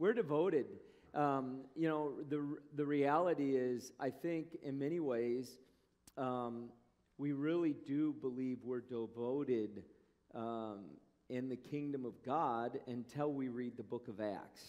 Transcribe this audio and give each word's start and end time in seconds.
We're 0.00 0.14
devoted. 0.14 0.64
Um, 1.12 1.58
you 1.76 1.86
know, 1.86 2.12
the, 2.30 2.56
the 2.74 2.86
reality 2.86 3.54
is, 3.54 3.92
I 4.00 4.08
think 4.08 4.56
in 4.62 4.78
many 4.78 4.98
ways, 4.98 5.58
um, 6.16 6.70
we 7.18 7.32
really 7.32 7.74
do 7.86 8.14
believe 8.22 8.60
we're 8.64 8.80
devoted 8.80 9.82
um, 10.34 10.84
in 11.28 11.50
the 11.50 11.56
kingdom 11.56 12.06
of 12.06 12.14
God 12.24 12.80
until 12.86 13.30
we 13.30 13.48
read 13.48 13.76
the 13.76 13.82
book 13.82 14.08
of 14.08 14.22
Acts. 14.22 14.64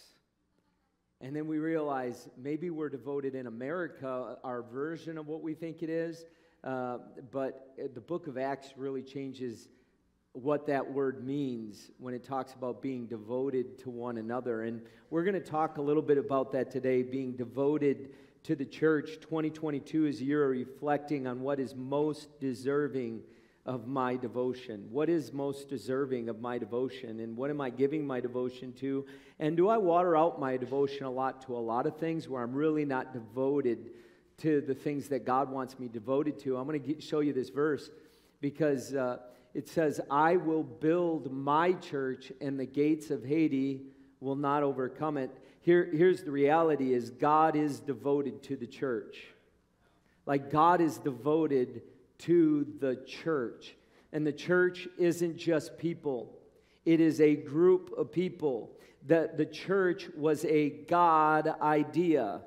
And 1.22 1.34
then 1.34 1.48
we 1.48 1.60
realize 1.60 2.28
maybe 2.38 2.70
we're 2.70 2.90
devoted 2.90 3.34
in 3.34 3.48
America, 3.48 4.38
our 4.44 4.64
version 4.64 5.18
of 5.18 5.28
what 5.28 5.42
we 5.42 5.54
think 5.54 5.82
it 5.82 5.90
is, 5.90 6.26
uh, 6.66 6.98
but 7.32 7.70
the 7.94 8.02
book 8.02 8.28
of 8.28 8.38
Acts 8.38 8.74
really 8.76 9.02
changes 9.02 9.70
what 10.34 10.66
that 10.68 10.94
word 10.94 11.26
means 11.26 11.92
when 11.98 12.14
it 12.14 12.24
talks 12.24 12.54
about 12.54 12.82
being 12.82 13.06
devoted 13.06 13.78
to 13.80 13.90
one 13.90 14.18
another. 14.18 14.64
And 14.64 14.82
we're 15.10 15.24
going 15.24 15.34
to 15.34 15.42
talk 15.42 15.78
a 15.78 15.82
little 15.82 16.02
bit 16.02 16.18
about 16.18 16.54
that 16.54 16.72
today, 16.72 17.04
being 17.04 17.34
devoted 17.34 18.12
to 18.44 18.56
the 18.56 18.66
church. 18.66 19.20
2022 19.20 20.06
is 20.06 20.22
a 20.22 20.24
year 20.24 20.48
reflecting 20.48 21.28
on 21.28 21.42
what 21.42 21.60
is 21.60 21.76
most 21.76 22.40
deserving 22.40 23.22
of 23.66 23.88
my 23.88 24.16
devotion. 24.16 24.88
What 24.90 25.10
is 25.10 25.34
most 25.34 25.68
deserving 25.68 26.30
of 26.30 26.40
my 26.40 26.58
devotion? 26.58 27.20
And 27.20 27.36
what 27.36 27.50
am 27.50 27.60
I 27.60 27.70
giving 27.70 28.08
my 28.08 28.22
devotion 28.22 28.74
to? 28.80 29.06
And 29.38 29.58
do 29.58 29.68
I 29.68 29.78
water 29.78 30.16
out 30.16 30.40
my 30.40 30.56
devotion 30.56 31.06
a 31.06 31.12
lot 31.12 31.46
to 31.46 31.56
a 31.56 31.60
lot 31.60 31.86
of 31.86 31.98
things 31.98 32.30
where 32.30 32.42
I'm 32.42 32.54
really 32.54 32.86
not 32.86 33.14
devoted 33.14 33.92
to 34.38 34.62
the 34.62 34.74
things 34.74 35.10
that 35.10 35.26
God 35.26 35.52
wants 35.52 35.78
me 35.78 35.90
devoted 35.90 36.40
to? 36.40 36.58
I'm 36.58 36.66
going 36.66 36.82
to 36.82 37.02
show 37.02 37.20
you 37.20 37.34
this 37.34 37.50
verse 37.50 37.90
because. 38.40 38.96
Uh, 38.96 39.18
it 39.54 39.68
says, 39.68 40.00
I 40.10 40.38
will 40.38 40.64
build 40.64 41.32
my 41.32 41.74
church, 41.74 42.32
and 42.40 42.60
the 42.60 42.66
gates 42.66 43.12
of 43.12 43.24
Hades 43.24 43.82
will 44.20 44.36
not 44.36 44.64
overcome 44.64 45.18
it. 45.18 45.32
Here, 45.62 45.90
here's 45.92 46.24
the 46.24 46.32
reality 46.32 46.94
is 46.94 47.10
God 47.10 47.56
is 47.56 47.80
devoted 47.80 48.44
to 48.44 48.56
the 48.56 48.68
church. 48.68 49.18
Like 50.26 50.52
God 50.52 50.82
is 50.82 50.98
devoted 50.98 51.82
to 52.20 52.66
the 52.80 53.04
church. 53.08 53.76
And 54.14 54.26
the 54.26 54.32
church 54.32 54.88
isn't 54.98 55.38
just 55.38 55.78
people, 55.78 56.38
it 56.86 57.00
is 57.00 57.22
a 57.22 57.36
group 57.36 57.92
of 57.98 58.12
people. 58.12 58.72
That 59.08 59.36
the 59.36 59.48
church 59.48 60.10
was 60.16 60.46
a 60.46 60.70
God 60.70 61.48
idea. 61.60 62.42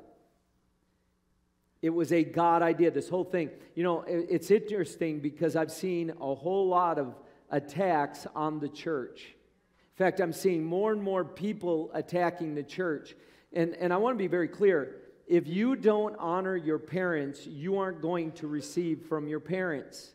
It 1.84 1.92
was 1.92 2.12
a 2.12 2.24
God 2.24 2.62
idea, 2.62 2.90
this 2.90 3.10
whole 3.10 3.24
thing. 3.24 3.50
You 3.74 3.82
know, 3.82 4.04
it's 4.08 4.50
interesting 4.50 5.20
because 5.20 5.54
I've 5.54 5.70
seen 5.70 6.14
a 6.18 6.34
whole 6.34 6.66
lot 6.66 6.98
of 6.98 7.14
attacks 7.50 8.26
on 8.34 8.58
the 8.58 8.70
church. 8.70 9.20
In 9.26 9.98
fact, 9.98 10.18
I'm 10.18 10.32
seeing 10.32 10.64
more 10.64 10.92
and 10.92 11.02
more 11.02 11.26
people 11.26 11.90
attacking 11.92 12.54
the 12.54 12.62
church. 12.62 13.14
And, 13.52 13.74
and 13.74 13.92
I 13.92 13.98
want 13.98 14.14
to 14.14 14.18
be 14.18 14.28
very 14.28 14.48
clear 14.48 14.96
if 15.26 15.46
you 15.46 15.76
don't 15.76 16.16
honor 16.18 16.56
your 16.56 16.78
parents, 16.78 17.46
you 17.46 17.76
aren't 17.76 18.00
going 18.00 18.32
to 18.32 18.46
receive 18.46 19.02
from 19.02 19.28
your 19.28 19.40
parents. 19.40 20.14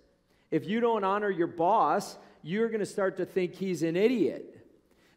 If 0.50 0.66
you 0.66 0.80
don't 0.80 1.04
honor 1.04 1.30
your 1.30 1.45
boss, 1.45 2.17
you're 2.42 2.70
going 2.70 2.80
to 2.80 2.86
start 2.88 3.17
to 3.17 3.28
think 3.28 3.54
he's 3.54 3.83
an 3.83 3.95
idiot 3.95 4.59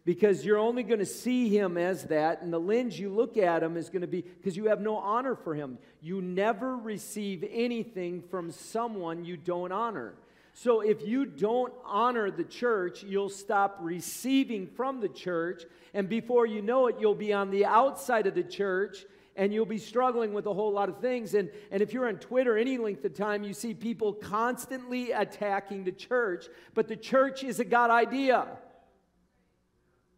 because 0.05 0.45
you're 0.45 0.59
only 0.59 0.83
going 0.83 0.99
to 0.99 1.07
see 1.07 1.49
him 1.49 1.77
as 1.77 2.05
that, 2.05 2.43
and 2.43 2.53
the 2.53 2.59
lens 2.59 2.99
you 2.99 3.09
look 3.09 3.37
at 3.37 3.63
him 3.63 3.77
is 3.77 3.89
going 3.89 4.01
to 4.01 4.09
be 4.09 4.23
because 4.23 4.57
you 4.57 4.67
have 4.67 4.81
no 4.81 4.97
honor 4.97 5.37
for 5.37 5.55
him. 5.55 5.79
You 6.01 6.21
never 6.21 6.77
receive 6.77 7.45
anything 7.49 8.23
from 8.31 8.51
someone 8.51 9.25
you 9.25 9.37
don't 9.37 9.71
honor. 9.71 10.15
So 10.55 10.81
if 10.81 11.07
you 11.07 11.25
don't 11.25 11.73
honor 11.85 12.31
the 12.31 12.45
church, 12.45 13.03
you'll 13.03 13.31
stop 13.31 13.79
receiving 13.81 14.67
from 14.67 15.01
the 15.01 15.09
church, 15.09 15.63
and 15.95 16.09
before 16.09 16.47
you 16.47 16.63
know 16.63 16.89
it, 16.89 16.97
you'll 16.99 17.15
be 17.15 17.33
on 17.33 17.51
the 17.51 17.65
outside 17.65 18.27
of 18.27 18.35
the 18.35 18.43
church. 18.43 19.05
And 19.35 19.51
you'll 19.51 19.65
be 19.65 19.79
struggling 19.79 20.35
with 20.35 20.45
a 20.45 20.53
whole 20.53 20.73
lot 20.73 20.91
of 20.91 20.99
things. 20.99 21.33
And, 21.33 21.49
and 21.71 21.81
if 21.81 21.95
you're 21.95 22.07
on 22.07 22.17
Twitter 22.17 22.59
any 22.59 22.77
length 22.77 23.03
of 23.07 23.15
time, 23.15 23.45
you 23.45 23.55
see 23.55 23.73
people 23.73 24.13
constantly 24.13 25.13
attacking 25.13 25.85
the 25.85 25.93
church. 25.93 26.49
But 26.75 26.87
the 26.87 26.97
church 26.97 27.43
is 27.43 27.59
a 27.59 27.65
God 27.65 27.89
idea. 27.89 28.47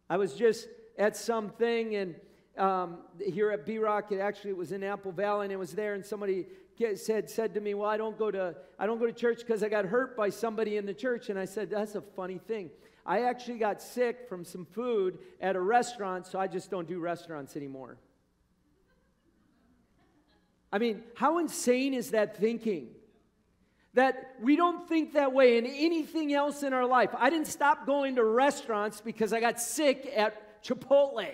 I 0.09 0.17
was 0.17 0.33
just 0.33 0.67
at 0.97 1.17
something 1.17 1.95
and 1.95 2.15
um, 2.57 2.99
here 3.19 3.51
at 3.51 3.65
B 3.65 3.77
Rock, 3.79 4.11
it 4.11 4.19
actually 4.19 4.51
it 4.51 4.57
was 4.57 4.71
in 4.71 4.83
Apple 4.83 5.11
Valley, 5.11 5.45
and 5.45 5.51
it 5.51 5.59
was 5.59 5.73
there, 5.73 5.93
and 5.93 6.05
somebody 6.05 6.45
said 6.95 7.29
said 7.29 7.53
to 7.53 7.61
me, 7.61 7.73
"Well, 7.73 7.89
I 7.89 7.97
don't 7.97 8.17
go 8.17 8.31
to 8.31 8.55
I 8.79 8.85
don't 8.85 8.99
go 8.99 9.05
to 9.05 9.13
church 9.13 9.39
because 9.39 9.61
I 9.63 9.69
got 9.69 9.85
hurt 9.85 10.15
by 10.15 10.29
somebody 10.29 10.77
in 10.77 10.85
the 10.85 10.93
church." 10.93 11.29
And 11.29 11.37
I 11.37 11.45
said, 11.45 11.69
"That's 11.69 11.95
a 11.95 12.01
funny 12.01 12.37
thing. 12.37 12.69
I 13.05 13.23
actually 13.23 13.57
got 13.57 13.81
sick 13.81 14.27
from 14.29 14.45
some 14.45 14.65
food 14.65 15.19
at 15.41 15.55
a 15.55 15.61
restaurant, 15.61 16.27
so 16.27 16.39
I 16.39 16.47
just 16.47 16.71
don't 16.71 16.87
do 16.87 16.99
restaurants 16.99 17.57
anymore." 17.57 17.97
I 20.71 20.77
mean, 20.77 21.03
how 21.15 21.37
insane 21.39 21.93
is 21.93 22.11
that 22.11 22.37
thinking? 22.37 22.89
That 23.95 24.35
we 24.41 24.57
don't 24.57 24.87
think 24.87 25.13
that 25.13 25.31
way 25.31 25.57
in 25.57 25.65
anything 25.65 26.33
else 26.33 26.63
in 26.63 26.73
our 26.73 26.85
life. 26.85 27.09
I 27.17 27.29
didn't 27.29 27.47
stop 27.47 27.85
going 27.85 28.15
to 28.15 28.23
restaurants 28.23 29.01
because 29.01 29.31
I 29.31 29.39
got 29.39 29.59
sick 29.59 30.11
at 30.15 30.63
Chipotle. 30.63 31.31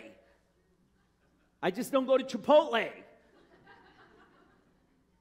I 1.62 1.72
just 1.72 1.92
don't 1.92 2.06
go 2.06 2.18
to 2.18 2.24
Chipotle. 2.24 2.90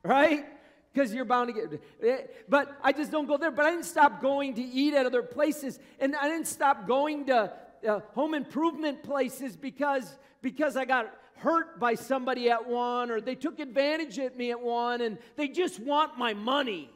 right? 0.02 0.46
Because 0.92 1.14
you're 1.14 1.24
bound 1.24 1.48
to 1.48 1.52
get, 1.54 1.82
eh, 2.02 2.26
but 2.46 2.78
I 2.82 2.92
just 2.92 3.10
don't 3.10 3.26
go 3.26 3.38
there. 3.38 3.50
But 3.50 3.64
I 3.64 3.70
didn't 3.70 3.86
stop 3.86 4.20
going 4.20 4.54
to 4.54 4.62
eat 4.62 4.92
at 4.92 5.06
other 5.06 5.22
places, 5.22 5.78
and 5.98 6.14
I 6.16 6.28
didn't 6.28 6.46
stop 6.46 6.86
going 6.86 7.26
to 7.26 7.52
uh, 7.88 8.00
home 8.12 8.34
improvement 8.34 9.02
places 9.02 9.56
because 9.56 10.18
because 10.42 10.76
I 10.76 10.84
got 10.84 11.14
hurt 11.36 11.80
by 11.80 11.94
somebody 11.94 12.50
at 12.50 12.68
one, 12.68 13.10
or 13.10 13.20
they 13.20 13.34
took 13.34 13.60
advantage 13.60 14.18
of 14.18 14.36
me 14.36 14.50
at 14.50 14.60
one, 14.60 15.00
and 15.00 15.16
they 15.36 15.48
just 15.48 15.80
want 15.80 16.18
my 16.18 16.34
money. 16.34 16.90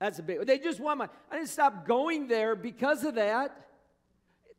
That's 0.00 0.18
a 0.18 0.22
big. 0.22 0.46
They 0.46 0.58
just 0.58 0.80
want 0.80 0.98
my. 0.98 1.08
I 1.30 1.36
didn't 1.36 1.50
stop 1.50 1.86
going 1.86 2.26
there 2.26 2.56
because 2.56 3.04
of 3.04 3.16
that. 3.16 3.68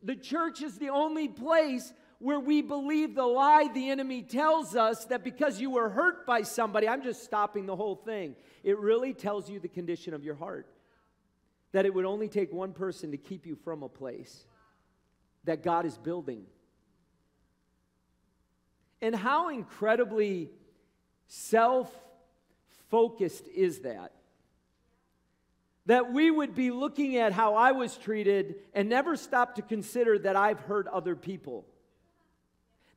The 0.02 0.14
church 0.14 0.62
is 0.62 0.78
the 0.78 0.90
only 0.90 1.28
place 1.28 1.92
where 2.20 2.38
we 2.38 2.62
believe 2.62 3.16
the 3.16 3.26
lie 3.26 3.68
the 3.74 3.90
enemy 3.90 4.22
tells 4.22 4.76
us 4.76 5.04
that 5.06 5.24
because 5.24 5.60
you 5.60 5.70
were 5.70 5.88
hurt 5.88 6.24
by 6.24 6.42
somebody, 6.42 6.88
I'm 6.88 7.02
just 7.02 7.24
stopping 7.24 7.66
the 7.66 7.74
whole 7.74 7.96
thing. 7.96 8.36
It 8.62 8.78
really 8.78 9.12
tells 9.12 9.50
you 9.50 9.58
the 9.58 9.68
condition 9.68 10.14
of 10.14 10.22
your 10.22 10.36
heart. 10.36 10.68
That 11.72 11.86
it 11.86 11.92
would 11.92 12.04
only 12.04 12.28
take 12.28 12.52
one 12.52 12.72
person 12.72 13.10
to 13.10 13.16
keep 13.16 13.44
you 13.44 13.56
from 13.56 13.82
a 13.82 13.88
place 13.88 14.46
that 15.44 15.64
God 15.64 15.84
is 15.84 15.98
building. 15.98 16.44
And 19.00 19.16
how 19.16 19.48
incredibly 19.48 20.50
self 21.26 21.92
focused 22.88 23.48
is 23.48 23.80
that? 23.80 24.12
That 25.86 26.12
we 26.12 26.30
would 26.30 26.54
be 26.54 26.70
looking 26.70 27.16
at 27.16 27.32
how 27.32 27.54
I 27.54 27.72
was 27.72 27.96
treated 27.96 28.56
and 28.72 28.88
never 28.88 29.16
stop 29.16 29.56
to 29.56 29.62
consider 29.62 30.18
that 30.20 30.36
I've 30.36 30.60
hurt 30.60 30.86
other 30.86 31.16
people, 31.16 31.64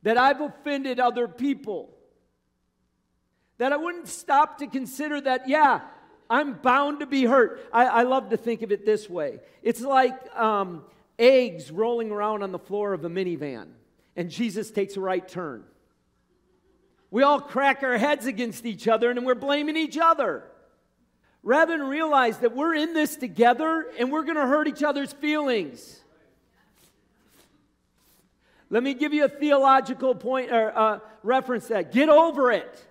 that 0.03 0.17
I've 0.17 0.41
offended 0.41 0.99
other 0.99 1.27
people, 1.27 1.89
that 3.57 3.73
I 3.73 3.77
wouldn't 3.77 4.07
stop 4.07 4.59
to 4.59 4.67
consider 4.67 5.19
that, 5.21 5.47
yeah, 5.47 5.81
I'm 6.29 6.53
bound 6.53 6.99
to 6.99 7.05
be 7.05 7.25
hurt. 7.25 7.67
I, 7.73 7.85
I 7.85 8.03
love 8.03 8.29
to 8.29 8.37
think 8.37 8.61
of 8.61 8.71
it 8.71 8.85
this 8.85 9.09
way 9.09 9.39
it's 9.63 9.81
like 9.81 10.13
um, 10.35 10.83
eggs 11.17 11.71
rolling 11.71 12.11
around 12.11 12.43
on 12.43 12.51
the 12.51 12.59
floor 12.59 12.93
of 12.93 13.03
a 13.03 13.09
minivan, 13.09 13.67
and 14.15 14.29
Jesus 14.29 14.69
takes 14.69 14.95
a 14.95 15.01
right 15.01 15.27
turn. 15.27 15.63
We 17.09 17.23
all 17.23 17.39
crack 17.39 17.81
our 17.81 17.97
heads 17.97 18.25
against 18.25 18.65
each 18.65 18.87
other 18.87 19.09
and 19.09 19.25
we're 19.25 19.35
blaming 19.35 19.77
each 19.77 19.97
other 19.97 20.43
rather 21.45 21.77
than 21.77 21.87
realize 21.87 22.39
that 22.39 22.55
we're 22.55 22.73
in 22.73 22.93
this 22.93 23.15
together 23.15 23.85
and 23.99 24.11
we're 24.11 24.23
going 24.23 24.35
to 24.35 24.47
hurt 24.47 24.67
each 24.67 24.83
other's 24.83 25.13
feelings. 25.13 26.01
Let 28.71 28.81
me 28.81 28.95
give 28.95 29.13
you 29.13 29.25
a 29.25 29.29
theological 29.29 30.15
point 30.15 30.51
or 30.51 30.77
uh, 30.77 30.99
reference 31.21 31.67
that. 31.67 31.93
Get 31.93 32.09
over 32.09 32.51
it. 32.51 32.85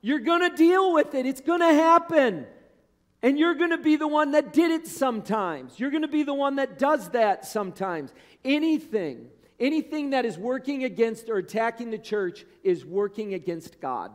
You're 0.00 0.20
going 0.20 0.50
to 0.50 0.56
deal 0.56 0.94
with 0.94 1.14
it. 1.14 1.26
It's 1.26 1.42
going 1.42 1.60
to 1.60 1.74
happen. 1.74 2.46
And 3.22 3.38
you're 3.38 3.54
going 3.54 3.70
to 3.70 3.78
be 3.78 3.96
the 3.96 4.08
one 4.08 4.30
that 4.30 4.54
did 4.54 4.70
it 4.70 4.86
sometimes. 4.86 5.78
You're 5.78 5.90
going 5.90 6.02
to 6.02 6.08
be 6.08 6.22
the 6.22 6.34
one 6.34 6.56
that 6.56 6.78
does 6.78 7.10
that 7.10 7.44
sometimes. 7.44 8.14
Anything, 8.42 9.26
anything 9.60 10.10
that 10.10 10.24
is 10.24 10.38
working 10.38 10.84
against 10.84 11.28
or 11.28 11.36
attacking 11.36 11.90
the 11.90 11.98
church 11.98 12.46
is 12.62 12.86
working 12.86 13.34
against 13.34 13.82
God. 13.82 14.12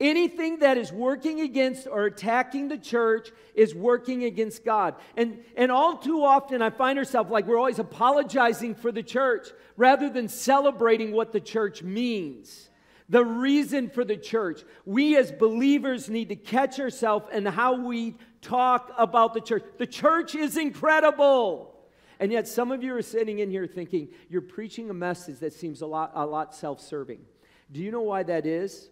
Anything 0.00 0.60
that 0.60 0.78
is 0.78 0.90
working 0.90 1.42
against 1.42 1.86
or 1.86 2.06
attacking 2.06 2.68
the 2.68 2.78
church 2.78 3.28
is 3.54 3.74
working 3.74 4.24
against 4.24 4.64
God. 4.64 4.94
And, 5.14 5.44
and 5.56 5.70
all 5.70 5.98
too 5.98 6.24
often, 6.24 6.62
I 6.62 6.70
find 6.70 6.98
ourselves 6.98 7.30
like 7.30 7.46
we're 7.46 7.58
always 7.58 7.78
apologizing 7.78 8.76
for 8.76 8.90
the 8.90 9.02
church 9.02 9.48
rather 9.76 10.08
than 10.08 10.28
celebrating 10.28 11.12
what 11.12 11.32
the 11.32 11.40
church 11.40 11.82
means. 11.82 12.70
The 13.10 13.24
reason 13.24 13.90
for 13.90 14.02
the 14.02 14.16
church. 14.16 14.62
We 14.86 15.18
as 15.18 15.32
believers 15.32 16.08
need 16.08 16.30
to 16.30 16.36
catch 16.36 16.80
ourselves 16.80 17.26
in 17.30 17.44
how 17.44 17.74
we 17.74 18.16
talk 18.40 18.92
about 18.96 19.34
the 19.34 19.40
church. 19.42 19.64
The 19.76 19.86
church 19.86 20.34
is 20.34 20.56
incredible. 20.56 21.76
And 22.20 22.32
yet, 22.32 22.48
some 22.48 22.70
of 22.70 22.82
you 22.82 22.94
are 22.94 23.02
sitting 23.02 23.40
in 23.40 23.50
here 23.50 23.66
thinking 23.66 24.08
you're 24.30 24.40
preaching 24.40 24.88
a 24.88 24.94
message 24.94 25.40
that 25.40 25.52
seems 25.52 25.82
a 25.82 25.86
lot, 25.86 26.12
a 26.14 26.24
lot 26.24 26.54
self 26.54 26.80
serving. 26.80 27.20
Do 27.70 27.80
you 27.80 27.90
know 27.90 28.02
why 28.02 28.22
that 28.22 28.46
is? 28.46 28.88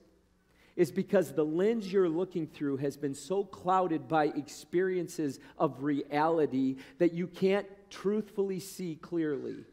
Is 0.79 0.93
because 0.93 1.33
the 1.33 1.45
lens 1.45 1.93
you're 1.93 2.09
looking 2.09 2.47
through 2.47 2.77
has 2.77 2.97
been 2.97 3.15
so 3.15 3.43
clouded 3.43 4.07
by 4.07 4.27
experiences 4.27 5.41
of 5.59 5.83
reality 5.83 6.77
that 6.99 7.13
you 7.13 7.27
can't 7.27 7.67
truthfully 7.91 8.61
see 8.61 8.95
clearly. 8.95 9.65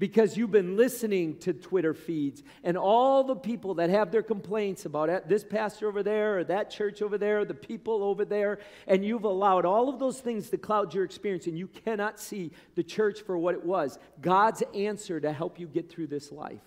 because 0.00 0.34
you've 0.34 0.50
been 0.50 0.78
listening 0.78 1.38
to 1.38 1.52
Twitter 1.52 1.92
feeds 1.92 2.42
and 2.64 2.76
all 2.76 3.22
the 3.22 3.36
people 3.36 3.74
that 3.74 3.90
have 3.90 4.10
their 4.10 4.22
complaints 4.22 4.86
about 4.86 5.28
this 5.28 5.44
pastor 5.44 5.86
over 5.86 6.02
there 6.02 6.38
or 6.38 6.44
that 6.44 6.70
church 6.70 7.02
over 7.02 7.18
there, 7.18 7.44
the 7.44 7.52
people 7.52 8.02
over 8.02 8.24
there, 8.24 8.58
and 8.88 9.04
you've 9.04 9.24
allowed 9.24 9.66
all 9.66 9.90
of 9.90 9.98
those 9.98 10.18
things 10.18 10.48
to 10.48 10.56
cloud 10.56 10.94
your 10.94 11.04
experience 11.04 11.46
and 11.46 11.58
you 11.58 11.68
cannot 11.68 12.18
see 12.18 12.50
the 12.74 12.82
church 12.82 13.20
for 13.20 13.36
what 13.36 13.54
it 13.54 13.62
was 13.62 13.98
God's 14.22 14.62
answer 14.74 15.20
to 15.20 15.32
help 15.32 15.60
you 15.60 15.66
get 15.66 15.90
through 15.90 16.06
this 16.06 16.32
life. 16.32 16.58
Uh, 16.58 16.62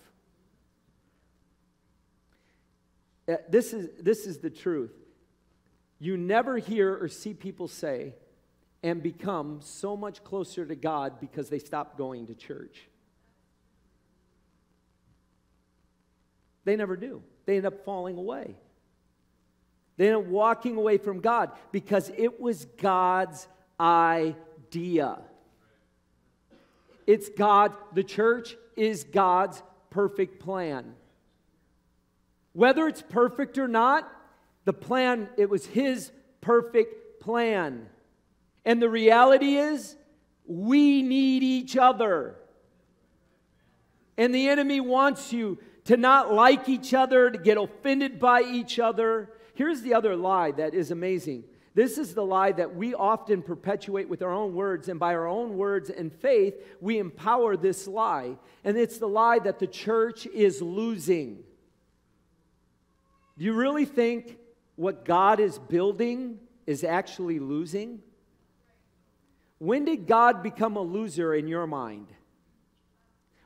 Uh, 3.26 3.36
this 3.48 3.72
is, 3.72 3.88
this 4.00 4.26
is 4.26 4.38
the 4.38 4.50
truth. 4.50 4.92
You 5.98 6.16
never 6.16 6.58
hear 6.58 6.96
or 6.96 7.08
see 7.08 7.34
people 7.34 7.68
say 7.68 8.14
and 8.82 9.02
become 9.02 9.60
so 9.62 9.96
much 9.96 10.22
closer 10.22 10.66
to 10.66 10.74
God 10.74 11.20
because 11.20 11.48
they 11.48 11.58
stop 11.58 11.96
going 11.96 12.26
to 12.26 12.34
church. 12.34 12.88
They 16.64 16.76
never 16.76 16.96
do. 16.96 17.22
They 17.46 17.56
end 17.56 17.66
up 17.66 17.84
falling 17.84 18.18
away. 18.18 18.56
They 19.96 20.08
end 20.08 20.16
up 20.16 20.24
walking 20.26 20.76
away 20.76 20.98
from 20.98 21.20
God 21.20 21.52
because 21.72 22.10
it 22.16 22.40
was 22.40 22.64
God's 22.64 23.46
idea. 23.78 25.18
It's 27.06 27.28
God, 27.28 27.74
the 27.94 28.02
church 28.02 28.56
is 28.76 29.04
God's 29.04 29.62
perfect 29.90 30.40
plan. 30.40 30.94
Whether 32.54 32.88
it's 32.88 33.02
perfect 33.02 33.58
or 33.58 33.68
not, 33.68 34.10
the 34.64 34.72
plan, 34.72 35.28
it 35.36 35.50
was 35.50 35.66
His 35.66 36.10
perfect 36.40 37.20
plan. 37.20 37.88
And 38.64 38.80
the 38.80 38.88
reality 38.88 39.56
is, 39.56 39.96
we 40.46 41.02
need 41.02 41.42
each 41.42 41.76
other. 41.76 42.36
And 44.16 44.34
the 44.34 44.48
enemy 44.48 44.80
wants 44.80 45.32
you 45.32 45.58
to 45.84 45.96
not 45.96 46.32
like 46.32 46.68
each 46.68 46.94
other, 46.94 47.30
to 47.30 47.38
get 47.38 47.58
offended 47.58 48.18
by 48.18 48.42
each 48.42 48.78
other. 48.78 49.30
Here's 49.54 49.82
the 49.82 49.94
other 49.94 50.16
lie 50.16 50.52
that 50.52 50.74
is 50.74 50.90
amazing. 50.90 51.44
This 51.74 51.98
is 51.98 52.14
the 52.14 52.24
lie 52.24 52.52
that 52.52 52.76
we 52.76 52.94
often 52.94 53.42
perpetuate 53.42 54.08
with 54.08 54.22
our 54.22 54.32
own 54.32 54.54
words, 54.54 54.88
and 54.88 55.00
by 55.00 55.14
our 55.14 55.26
own 55.26 55.56
words 55.56 55.90
and 55.90 56.12
faith, 56.12 56.54
we 56.80 56.98
empower 56.98 57.56
this 57.56 57.88
lie. 57.88 58.36
And 58.62 58.76
it's 58.76 58.98
the 58.98 59.08
lie 59.08 59.40
that 59.40 59.58
the 59.58 59.66
church 59.66 60.26
is 60.26 60.62
losing. 60.62 61.43
Do 63.38 63.44
you 63.44 63.52
really 63.52 63.84
think 63.84 64.38
what 64.76 65.04
God 65.04 65.40
is 65.40 65.58
building 65.58 66.38
is 66.66 66.84
actually 66.84 67.38
losing? 67.38 68.00
When 69.58 69.84
did 69.84 70.06
God 70.06 70.42
become 70.42 70.76
a 70.76 70.82
loser 70.82 71.34
in 71.34 71.48
your 71.48 71.66
mind? 71.66 72.08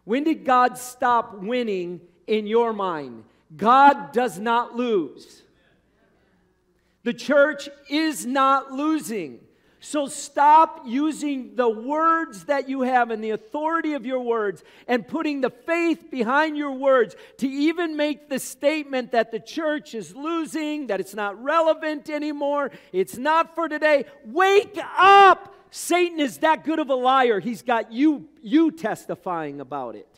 When 0.05 0.25
did 0.25 0.45
God 0.45 0.79
stop 0.79 1.39
winning 1.39 2.01
in 2.29 2.47
your 2.47 2.73
mind. 2.73 3.25
God 3.57 4.13
does 4.13 4.39
not 4.39 4.77
lose. 4.77 5.43
The 7.03 7.15
church 7.15 7.69
is 7.89 8.25
not 8.27 8.71
losing. 8.71 9.41
So 9.81 10.09
stop 10.09 10.83
using 10.87 11.55
the 11.55 11.69
words 11.69 12.47
that 12.47 12.69
you 12.69 12.83
have 12.83 13.11
and 13.11 13.23
the 13.23 13.31
authority 13.31 13.95
of 13.95 14.05
your 14.05 14.21
words 14.21 14.65
and 14.89 15.07
putting 15.07 15.41
the 15.41 15.51
faith 15.51 16.11
behind 16.11 16.57
your 16.57 16.73
words 16.73 17.15
to 17.39 17.49
even 17.49 17.97
make 17.97 18.29
the 18.29 18.41
statement 18.41 19.13
that 19.13 19.31
the 19.31 19.39
church 19.39 19.95
is 19.95 20.17
losing, 20.17 20.89
that 20.89 20.99
it's 20.99 21.15
not 21.15 21.41
relevant 21.43 22.11
anymore, 22.11 22.73
it's 22.93 23.17
not 23.17 23.55
for 23.55 23.69
today. 23.69 24.05
Wake 24.25 24.79
up! 24.99 25.55
Satan 25.71 26.19
is 26.19 26.39
that 26.39 26.65
good 26.65 26.79
of 26.79 26.91
a 26.91 26.95
liar. 26.95 27.41
He's 27.41 27.63
got 27.63 27.93
you 27.93 28.29
you 28.43 28.71
testifying 28.71 29.61
about 29.61 29.95
it. 29.95 30.09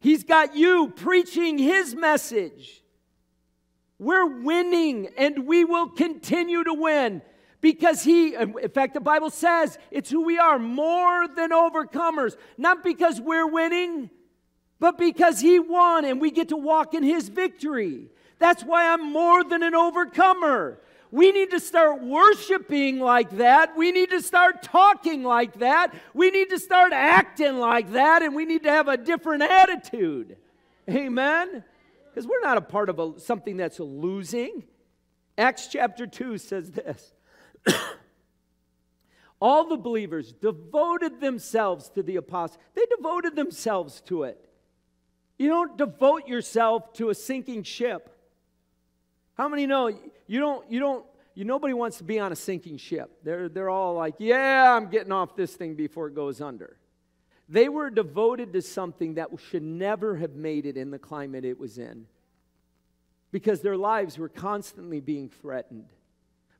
He's 0.00 0.24
got 0.24 0.56
you 0.56 0.88
preaching 0.88 1.58
His 1.58 1.94
message. 1.94 2.81
We're 4.02 4.26
winning 4.26 5.10
and 5.16 5.46
we 5.46 5.64
will 5.64 5.88
continue 5.88 6.64
to 6.64 6.74
win 6.74 7.22
because 7.60 8.02
He, 8.02 8.34
in 8.34 8.68
fact, 8.74 8.94
the 8.94 9.00
Bible 9.00 9.30
says 9.30 9.78
it's 9.92 10.10
who 10.10 10.24
we 10.24 10.38
are 10.38 10.58
more 10.58 11.28
than 11.28 11.50
overcomers. 11.50 12.34
Not 12.58 12.82
because 12.82 13.20
we're 13.20 13.46
winning, 13.46 14.10
but 14.80 14.98
because 14.98 15.38
He 15.38 15.60
won 15.60 16.04
and 16.04 16.20
we 16.20 16.32
get 16.32 16.48
to 16.48 16.56
walk 16.56 16.94
in 16.94 17.04
His 17.04 17.28
victory. 17.28 18.08
That's 18.40 18.64
why 18.64 18.92
I'm 18.92 19.12
more 19.12 19.44
than 19.44 19.62
an 19.62 19.76
overcomer. 19.76 20.80
We 21.12 21.30
need 21.30 21.52
to 21.52 21.60
start 21.60 22.02
worshiping 22.02 22.98
like 22.98 23.30
that. 23.36 23.76
We 23.76 23.92
need 23.92 24.10
to 24.10 24.20
start 24.20 24.64
talking 24.64 25.22
like 25.22 25.60
that. 25.60 25.94
We 26.12 26.32
need 26.32 26.50
to 26.50 26.58
start 26.58 26.92
acting 26.92 27.58
like 27.58 27.92
that. 27.92 28.22
And 28.22 28.34
we 28.34 28.46
need 28.46 28.64
to 28.64 28.70
have 28.70 28.88
a 28.88 28.96
different 28.96 29.44
attitude. 29.44 30.38
Amen? 30.90 31.62
Because 32.12 32.26
we're 32.26 32.42
not 32.42 32.58
a 32.58 32.62
part 32.62 32.90
of 32.90 32.98
a, 32.98 33.18
something 33.18 33.56
that's 33.56 33.80
losing. 33.80 34.64
Acts 35.38 35.68
chapter 35.68 36.06
2 36.06 36.36
says 36.38 36.70
this 36.70 37.12
All 39.40 39.68
the 39.68 39.76
believers 39.76 40.32
devoted 40.32 41.20
themselves 41.20 41.88
to 41.90 42.02
the 42.02 42.16
apostle, 42.16 42.60
they 42.74 42.84
devoted 42.96 43.34
themselves 43.34 44.02
to 44.02 44.24
it. 44.24 44.38
You 45.38 45.48
don't 45.48 45.76
devote 45.78 46.28
yourself 46.28 46.92
to 46.94 47.08
a 47.08 47.14
sinking 47.14 47.62
ship. 47.62 48.10
How 49.34 49.48
many 49.48 49.66
know 49.66 49.88
you 50.26 50.38
don't, 50.38 50.70
you 50.70 50.78
don't, 50.78 51.06
you, 51.34 51.44
nobody 51.44 51.72
wants 51.72 51.96
to 51.98 52.04
be 52.04 52.18
on 52.18 52.30
a 52.30 52.36
sinking 52.36 52.76
ship. 52.76 53.10
They're, 53.24 53.48
they're 53.48 53.70
all 53.70 53.94
like, 53.94 54.16
yeah, 54.18 54.76
I'm 54.76 54.90
getting 54.90 55.12
off 55.12 55.34
this 55.34 55.54
thing 55.54 55.74
before 55.74 56.08
it 56.08 56.14
goes 56.14 56.40
under. 56.42 56.76
They 57.52 57.68
were 57.68 57.90
devoted 57.90 58.54
to 58.54 58.62
something 58.62 59.14
that 59.14 59.28
should 59.50 59.62
never 59.62 60.16
have 60.16 60.34
made 60.34 60.64
it 60.64 60.78
in 60.78 60.90
the 60.90 60.98
climate 60.98 61.44
it 61.44 61.58
was 61.58 61.76
in 61.76 62.06
because 63.30 63.60
their 63.60 63.76
lives 63.76 64.16
were 64.16 64.30
constantly 64.30 65.00
being 65.00 65.28
threatened. 65.28 65.90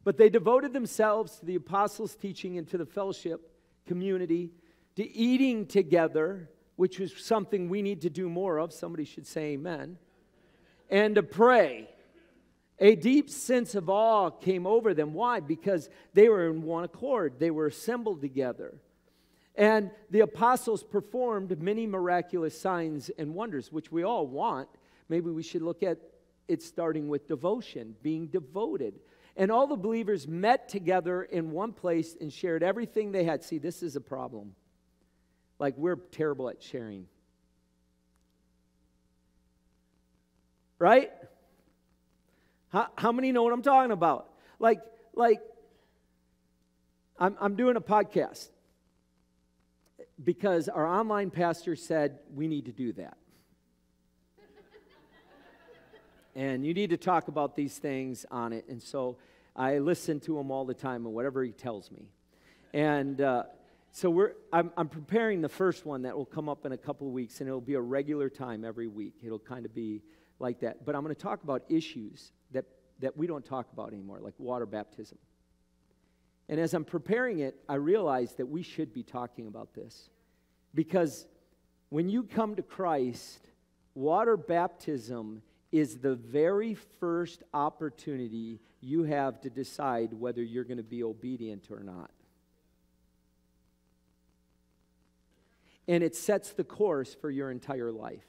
But 0.05 0.19
they 0.19 0.29
devoted 0.29 0.75
themselves 0.75 1.39
to 1.39 1.47
the 1.47 1.55
apostles' 1.55 2.15
teaching 2.15 2.59
and 2.59 2.69
to 2.69 2.77
the 2.77 2.84
fellowship 2.84 3.41
community, 3.87 4.51
to 4.96 5.17
eating 5.17 5.65
together, 5.65 6.51
which 6.77 6.99
was 6.99 7.17
something 7.17 7.70
we 7.70 7.81
need 7.81 8.03
to 8.03 8.11
do 8.11 8.29
more 8.29 8.58
of. 8.58 8.70
Somebody 8.70 9.06
should 9.06 9.27
say 9.27 9.53
amen. 9.53 9.96
And 10.91 11.15
to 11.15 11.22
pray. 11.22 11.89
A 12.79 12.96
deep 12.96 13.31
sense 13.31 13.75
of 13.75 13.89
awe 13.89 14.29
came 14.29 14.67
over 14.67 14.93
them. 14.93 15.15
Why? 15.15 15.41
Because 15.41 15.89
they 16.13 16.29
were 16.29 16.51
in 16.51 16.61
one 16.61 16.84
accord, 16.84 17.37
they 17.39 17.51
were 17.51 17.69
assembled 17.69 18.20
together. 18.20 18.75
And 19.55 19.91
the 20.11 20.21
apostles 20.21 20.82
performed 20.82 21.61
many 21.61 21.87
miraculous 21.87 22.59
signs 22.59 23.11
and 23.19 23.35
wonders, 23.35 23.71
which 23.71 23.93
we 23.93 24.03
all 24.03 24.27
want. 24.27 24.69
Maybe 25.09 25.31
we 25.31 25.43
should 25.43 25.63
look 25.63 25.82
at 25.82 25.99
it 26.49 26.63
starting 26.63 27.09
with 27.09 27.29
devotion, 27.29 27.94
being 28.03 28.29
devoted. 28.29 28.94
And 29.37 29.51
all 29.51 29.67
the 29.67 29.77
believers 29.77 30.27
met 30.27 30.69
together 30.69 31.23
in 31.23 31.51
one 31.51 31.73
place 31.73 32.17
and 32.21 32.32
shared 32.32 32.63
everything 32.63 33.13
they 33.13 33.25
had. 33.25 33.43
See, 33.43 33.59
this 33.59 33.82
is 33.82 33.97
a 33.97 34.01
problem. 34.01 34.55
Like, 35.59 35.77
we're 35.77 35.97
terrible 35.97 36.49
at 36.49 36.63
sharing. 36.63 37.06
Right? 40.79 41.11
How, 42.71 42.89
how 42.97 43.13
many 43.13 43.32
know 43.32 43.43
what 43.43 43.53
I'm 43.53 43.63
talking 43.63 43.93
about? 43.93 44.31
Like, 44.59 44.81
like, 45.15 45.41
I'm, 47.19 47.37
I'm 47.41 47.55
doing 47.55 47.77
a 47.77 47.81
podcast 47.81 48.49
because 50.24 50.69
our 50.69 50.86
online 50.86 51.31
pastor 51.31 51.76
said 51.76 52.19
we 52.34 52.46
need 52.46 52.67
to 52.67 52.72
do 52.72 52.93
that. 52.94 53.17
and 56.34 56.64
you 56.64 56.74
need 56.74 56.91
to 56.91 56.96
talk 56.96 57.29
about 57.29 57.56
these 57.56 57.79
things 57.79 58.24
on 58.31 58.52
it. 58.52 58.64
And 58.69 58.82
so 58.82 59.17
I 59.55 59.79
listen 59.79 60.20
to 60.20 60.38
him 60.38 60.50
all 60.50 60.64
the 60.64 60.74
time 60.74 61.05
and 61.06 61.14
whatever 61.14 61.43
he 61.43 61.52
tells 61.52 61.91
me. 61.91 62.08
And 62.72 63.20
uh, 63.20 63.44
so 63.91 64.08
we're, 64.08 64.32
I'm, 64.52 64.72
I'm 64.76 64.88
preparing 64.88 65.43
the 65.43 65.48
first 65.48 65.84
one 65.84 66.02
that 66.02 66.17
will 66.17 66.24
come 66.24 66.48
up 66.48 66.64
in 66.64 66.72
a 66.72 66.79
couple 66.79 67.06
of 67.06 67.12
weeks, 67.12 67.41
and 67.41 67.48
it'll 67.48 67.60
be 67.60 67.74
a 67.74 67.81
regular 67.81 68.31
time 68.31 68.64
every 68.64 68.88
week. 68.88 69.14
It'll 69.22 69.38
kind 69.38 69.67
of 69.67 69.74
be 69.74 70.02
like 70.38 70.60
that. 70.60 70.86
But 70.86 70.94
I'm 70.94 71.02
going 71.02 71.14
to 71.14 71.20
talk 71.20 71.43
about 71.43 71.62
issues 71.69 72.32
that, 72.52 72.64
that 73.00 73.17
we 73.17 73.26
don't 73.26 73.44
talk 73.44 73.67
about 73.72 73.93
anymore, 73.93 74.20
like 74.20 74.34
water 74.38 74.64
baptism. 74.64 75.19
And 76.48 76.58
as 76.58 76.74
I'm 76.74 76.84
preparing 76.84 77.41
it, 77.41 77.56
I 77.69 77.74
realized 77.74 78.38
that 78.38 78.46
we 78.46 78.62
should 78.62 78.93
be 78.93 79.02
talking 79.02 79.46
about 79.46 79.74
this. 79.74 80.10
Because 80.74 81.26
when 81.91 82.08
you 82.08 82.22
come 82.22 82.55
to 82.56 82.62
Christ, 82.62 83.41
water 83.94 84.36
baptism 84.36 85.43
is 85.70 85.98
the 85.98 86.14
very 86.14 86.74
first 87.00 87.43
opportunity 87.55 88.60
you 88.81 89.05
have 89.05 89.41
to 89.41 89.50
decide 89.50 90.12
whether 90.12 90.43
you're 90.43 90.64
going 90.64 90.76
to 90.76 90.82
be 90.82 91.02
obedient 91.02 91.69
or 91.70 91.81
not. 91.81 92.10
And 95.88 96.02
it 96.02 96.14
sets 96.14 96.52
the 96.52 96.64
course 96.64 97.14
for 97.14 97.31
your 97.31 97.50
entire 97.50 97.91
life. 97.91 98.24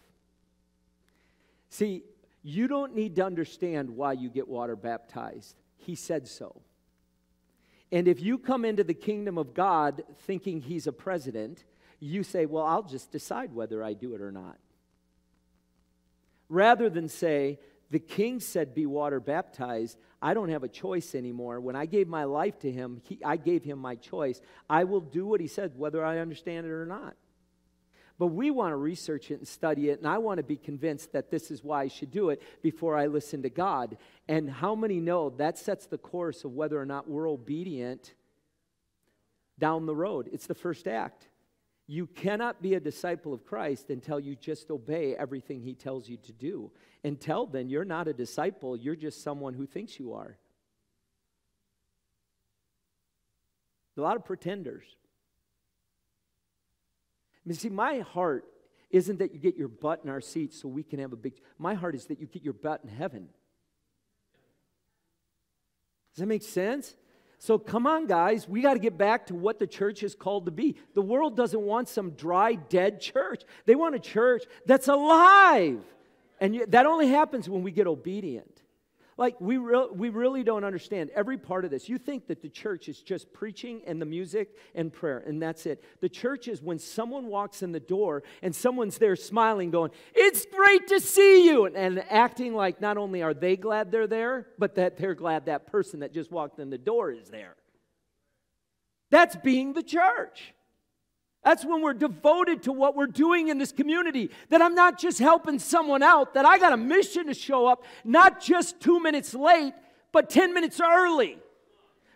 See, 1.70 2.04
you 2.44 2.68
don't 2.68 2.96
need 2.96 3.16
to 3.16 3.26
understand 3.26 3.90
why 3.90 4.14
you 4.14 4.30
get 4.30 4.48
water 4.48 4.76
baptized. 4.76 5.56
He 5.78 5.96
said 5.96 6.28
so. 6.28 6.62
And 7.92 8.08
if 8.08 8.22
you 8.22 8.38
come 8.38 8.66
into 8.66 8.84
the 8.84 8.94
kingdom 8.94 9.38
of 9.38 9.54
God 9.54 10.04
thinking 10.22 10.62
he's 10.62 10.88
a 10.88 10.92
president, 10.92 11.64
you 12.04 12.24
say, 12.24 12.46
Well, 12.46 12.66
I'll 12.66 12.84
just 12.84 13.12
decide 13.12 13.54
whether 13.54 13.84
I 13.84 13.94
do 13.94 14.14
it 14.16 14.22
or 14.22 14.32
not. 14.32 14.58
Rather 16.50 16.90
than 16.90 17.08
say, 17.08 17.60
The 17.92 18.00
king 18.00 18.40
said, 18.40 18.76
Be 18.76 18.86
water 18.86 19.20
baptized. 19.20 19.98
I 20.22 20.34
don't 20.34 20.50
have 20.50 20.64
a 20.64 20.70
choice 20.70 21.16
anymore. 21.16 21.60
When 21.60 21.76
I 21.76 21.86
gave 21.86 22.08
my 22.08 22.26
life 22.26 22.60
to 22.60 22.72
him, 22.72 23.02
he, 23.04 23.20
I 23.24 23.38
gave 23.38 23.64
him 23.64 23.80
my 23.80 23.96
choice. 23.96 24.42
I 24.70 24.84
will 24.84 25.02
do 25.02 25.26
what 25.26 25.42
he 25.42 25.48
said, 25.48 25.74
whether 25.78 26.04
I 26.04 26.20
understand 26.20 26.66
it 26.66 26.72
or 26.72 26.86
not. 26.86 27.16
But 28.20 28.28
we 28.28 28.52
want 28.52 28.74
to 28.74 28.78
research 28.78 29.32
it 29.32 29.40
and 29.40 29.48
study 29.48 29.90
it, 29.90 30.00
and 30.00 30.08
I 30.08 30.20
want 30.20 30.38
to 30.38 30.44
be 30.44 30.56
convinced 30.56 31.14
that 31.14 31.32
this 31.32 31.50
is 31.50 31.64
why 31.64 31.84
I 31.84 31.88
should 31.88 32.12
do 32.12 32.30
it 32.30 32.42
before 32.62 32.96
I 32.96 33.08
listen 33.08 33.42
to 33.42 33.50
God. 33.50 33.98
And 34.28 34.50
how 34.50 34.76
many 34.76 35.00
know 35.00 35.32
that 35.32 35.58
sets 35.58 35.88
the 35.88 35.98
course 35.98 36.44
of 36.44 36.54
whether 36.54 36.80
or 36.80 36.86
not 36.86 37.10
we're 37.10 37.30
obedient 37.30 38.14
down 39.58 39.88
the 39.88 39.96
road? 39.96 40.30
It's 40.32 40.48
the 40.48 40.54
first 40.54 40.88
act. 40.88 41.28
You 41.88 42.08
cannot 42.08 42.62
be 42.62 42.76
a 42.76 42.80
disciple 42.80 43.34
of 43.34 43.46
Christ 43.46 43.90
until 43.90 44.20
you 44.20 44.36
just 44.36 44.72
obey 44.72 45.16
everything 45.16 45.62
he 45.62 45.74
tells 45.74 46.08
you 46.08 46.18
to 46.18 46.32
do. 46.32 46.72
Until 47.04 47.46
then, 47.46 47.70
you're 47.70 47.84
not 47.84 48.08
a 48.08 48.14
disciple, 48.14 48.78
you're 48.78 48.96
just 48.96 49.22
someone 49.22 49.54
who 49.54 49.66
thinks 49.66 50.00
you 50.00 50.14
are. 50.14 50.38
A 53.98 54.02
lot 54.02 54.16
of 54.16 54.26
pretenders. 54.26 54.86
I 57.46 57.50
mean, 57.50 57.56
see, 57.56 57.70
my 57.70 58.00
heart 58.00 58.46
isn't 58.90 59.20
that 59.20 59.34
you 59.34 59.40
get 59.40 59.58
your 59.58 59.68
butt 59.68 60.02
in 60.04 60.10
our 60.10 60.22
seats 60.22 60.62
so 60.62 60.68
we 60.70 60.84
can 60.84 61.00
have 61.00 61.14
a 61.14 61.18
big. 61.18 61.34
My 61.58 61.74
heart 61.74 61.96
is 61.96 62.06
that 62.06 62.20
you 62.20 62.28
get 62.28 62.44
your 62.44 62.54
butt 62.54 62.82
in 62.84 62.90
heaven. 62.90 63.28
Does 66.14 66.22
that 66.22 66.28
make 66.28 66.44
sense? 66.44 66.96
So 67.44 67.60
come 67.60 67.86
on, 67.86 68.08
guys, 68.08 68.48
we 68.48 68.62
got 68.62 68.76
to 68.76 68.80
get 68.80 68.98
back 68.98 69.28
to 69.28 69.36
what 69.36 69.60
the 69.60 69.68
church 69.68 70.02
is 70.02 70.16
called 70.16 70.46
to 70.46 70.52
be. 70.52 70.78
The 70.94 71.02
world 71.02 71.36
doesn't 71.36 71.60
want 71.60 71.90
some 71.90 72.12
dry, 72.12 72.54
dead 72.54 73.02
church. 73.02 73.44
They 73.66 73.76
want 73.76 73.96
a 73.96 74.00
church 74.00 74.46
that's 74.66 74.88
alive. 74.88 75.82
And 76.40 76.64
that 76.70 76.86
only 76.86 77.10
happens 77.10 77.50
when 77.50 77.62
we 77.62 77.72
get 77.72 77.86
obedient. 77.86 78.53
Like, 79.18 79.40
we, 79.40 79.58
re- 79.58 79.88
we 79.94 80.10
really 80.10 80.44
don't 80.44 80.64
understand 80.64 81.12
every 81.16 81.38
part 81.38 81.66
of 81.66 81.72
this. 81.72 81.88
You 81.88 81.98
think 81.98 82.28
that 82.28 82.42
the 82.42 82.50
church 82.50 82.90
is 82.90 83.02
just 83.02 83.32
preaching 83.32 83.82
and 83.86 84.02
the 84.02 84.06
music 84.06 84.56
and 84.74 84.92
prayer, 84.92 85.20
and 85.20 85.42
that's 85.42 85.66
it. 85.66 85.84
The 86.02 86.10
church 86.10 86.48
is 86.48 86.62
when 86.62 86.80
someone 86.80 87.28
walks 87.28 87.62
in 87.62 87.72
the 87.72 87.80
door 87.80 88.24
and 88.42 88.56
someone's 88.56 88.98
there 88.98 89.16
smiling, 89.16 89.72
going, 89.72 89.92
It's 90.16 90.46
great 90.46 90.88
to 90.88 91.00
see 91.00 91.46
you, 91.46 91.66
and, 91.66 91.76
and 91.76 92.04
acting 92.10 92.56
like 92.56 92.82
not 92.82 92.98
only 92.98 93.22
are 93.22 93.34
they 93.34 93.56
glad 93.56 93.92
they're 93.92 94.08
there, 94.08 94.48
but 94.58 94.76
that 94.76 94.98
they're 94.98 95.16
glad 95.16 95.46
that 95.46 95.68
person 95.68 96.00
that 96.00 96.14
just 96.14 96.32
walked 96.32 96.60
in 96.60 96.70
the 96.70 96.78
door 96.78 97.12
is 97.12 97.30
there. 97.30 97.56
That's 99.12 99.36
being 99.36 99.74
the 99.74 99.84
church. 99.84 100.54
That's 101.44 101.66
when 101.66 101.82
we're 101.82 101.94
devoted 101.94 102.64
to 102.64 102.72
what 102.72 102.96
we're 102.96 103.08
doing 103.08 103.50
in 103.50 103.58
this 103.58 103.74
community. 103.74 104.32
That 104.50 104.62
I'm 104.62 104.76
not 104.76 104.98
just 104.98 105.20
helping 105.20 105.60
someone 105.60 106.02
out, 106.02 106.36
that 106.36 106.46
I 106.46 106.58
got 106.58 106.72
a 106.72 106.78
mission 106.78 107.28
to 107.28 107.34
show 107.34 107.68
up, 107.68 107.84
not 108.04 108.42
just 108.42 108.80
two 108.80 109.00
minutes 109.00 109.34
late, 109.34 109.74
but 110.14 110.30
10 110.30 110.54
minutes 110.54 110.80
early. 110.80 111.38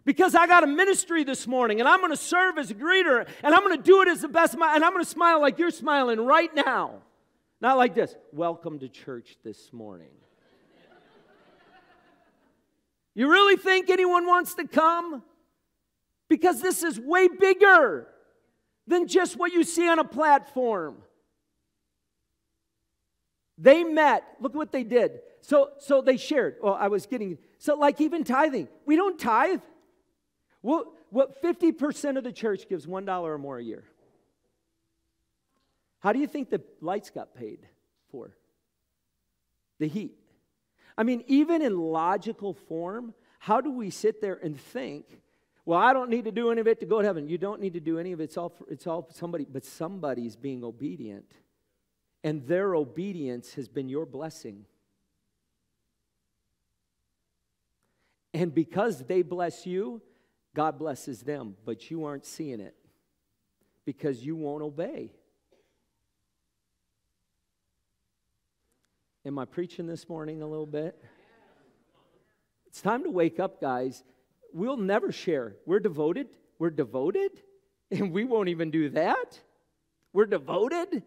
Because 0.06 0.34
I 0.34 0.48
got 0.48 0.64
a 0.64 0.68
ministry 0.68 1.26
this 1.26 1.46
morning 1.46 1.82
and 1.82 1.90
I'm 1.90 2.10
to 2.10 2.16
serve 2.16 2.58
as 2.58 2.72
a 2.72 2.76
greeter 2.76 3.28
and 3.44 3.54
I'm 3.54 3.70
to 3.70 3.78
do 3.78 4.02
it 4.02 4.08
as 4.08 4.22
the 4.22 4.30
best, 4.30 4.54
and 4.54 4.64
I'm 4.64 4.98
to 4.98 5.06
smile 5.06 5.42
like 5.42 5.60
you're 5.60 5.72
smiling 5.72 6.22
right 6.22 6.54
now. 6.56 7.02
Not 7.60 7.78
like 7.78 7.96
this. 7.96 8.16
Welcome 8.32 8.80
to 8.80 8.88
church 8.88 9.36
this 9.44 9.74
morning. 9.74 10.12
You 13.14 13.30
really 13.30 13.58
think 13.58 13.90
anyone 13.90 14.26
wants 14.28 14.54
to 14.54 14.68
come? 14.68 15.24
Because 16.30 16.62
this 16.62 16.84
is 16.84 17.00
way 17.00 17.28
bigger 17.28 18.08
than 18.88 19.08
just 19.08 19.38
what 19.38 19.52
you 19.52 19.64
see 19.64 19.88
on 19.88 20.00
a 20.00 20.04
platform. 20.04 20.98
They 23.58 23.84
met. 23.84 24.24
Look 24.40 24.56
what 24.56 24.72
they 24.72 24.84
did. 24.84 25.20
So, 25.42 25.72
so 25.80 26.02
they 26.02 26.18
shared. 26.18 26.56
Well, 26.62 26.74
I 26.74 26.88
was 26.88 27.06
getting, 27.06 27.38
so 27.58 27.76
like 27.76 28.00
even 28.02 28.24
tithing, 28.24 28.68
we 28.86 28.96
don't 28.96 29.20
tithe. 29.20 29.62
Well, 30.62 30.94
what 31.10 31.42
50% 31.42 32.18
of 32.18 32.24
the 32.24 32.32
church 32.32 32.68
gives 32.68 32.86
$1 32.86 33.24
or 33.24 33.38
more 33.38 33.58
a 33.58 33.64
year. 33.64 33.84
How 36.00 36.14
do 36.14 36.20
you 36.20 36.28
think 36.28 36.50
the 36.50 36.62
lights 36.82 37.10
got 37.10 37.34
paid 37.34 37.60
for? 38.12 38.36
The 39.80 39.88
heat. 39.88 40.16
I 40.98 41.04
mean, 41.04 41.24
even 41.28 41.62
in 41.62 41.78
logical 41.78 42.54
form, 42.54 43.14
how 43.40 43.62
do 43.62 43.72
we 43.72 43.90
sit 43.90 44.22
there 44.22 44.40
and 44.42 44.60
think 44.60 45.06
well, 45.68 45.80
I 45.80 45.92
don't 45.92 46.10
need 46.10 46.24
to 46.24 46.32
do 46.32 46.50
any 46.50 46.62
of 46.62 46.68
it 46.68 46.80
to 46.80 46.86
go 46.86 47.02
to 47.02 47.06
heaven. 47.06 47.28
You 47.28 47.38
don't 47.38 47.60
need 47.60 47.74
to 47.74 47.82
do 47.82 48.00
any 48.00 48.14
of 48.14 48.22
it. 48.22 48.24
It's 48.24 48.38
all, 48.38 48.48
for, 48.48 48.66
it's 48.70 48.88
all 48.88 49.10
somebody, 49.12 49.44
but 49.44 49.66
somebody's 49.66 50.38
being 50.38 50.64
obedient. 50.64 51.30
And 52.24 52.48
their 52.48 52.74
obedience 52.74 53.56
has 53.56 53.68
been 53.68 53.90
your 53.90 54.06
blessing. 54.06 54.64
And 58.34 58.56
because 58.56 59.04
they 59.04 59.24
bless 59.24 59.66
you, 59.66 60.02
God 60.56 60.80
blesses 60.80 61.24
them, 61.24 61.58
but 61.66 61.92
you 61.92 62.06
aren't 62.06 62.26
seeing 62.26 62.62
it 62.62 62.76
because 63.84 64.24
you 64.24 64.38
won't 64.38 64.64
obey. 64.64 65.12
Am 69.26 69.38
I 69.38 69.44
preaching 69.44 69.86
this 69.86 70.08
morning 70.08 70.42
a 70.42 70.48
little 70.48 70.66
bit? 70.66 70.98
It's 72.68 72.82
time 72.82 73.04
to 73.04 73.12
wake 73.12 73.42
up, 73.42 73.60
guys 73.60 74.06
we'll 74.54 74.78
never 74.78 75.12
share. 75.12 75.56
We're 75.66 75.80
devoted. 75.80 76.28
We're 76.60 76.70
devoted, 76.72 77.32
and 77.92 78.12
we 78.12 78.26
won't 78.26 78.50
even 78.50 78.72
do 78.72 78.90
that. 78.90 79.40
We're 80.14 80.26
devoted. 80.26 81.04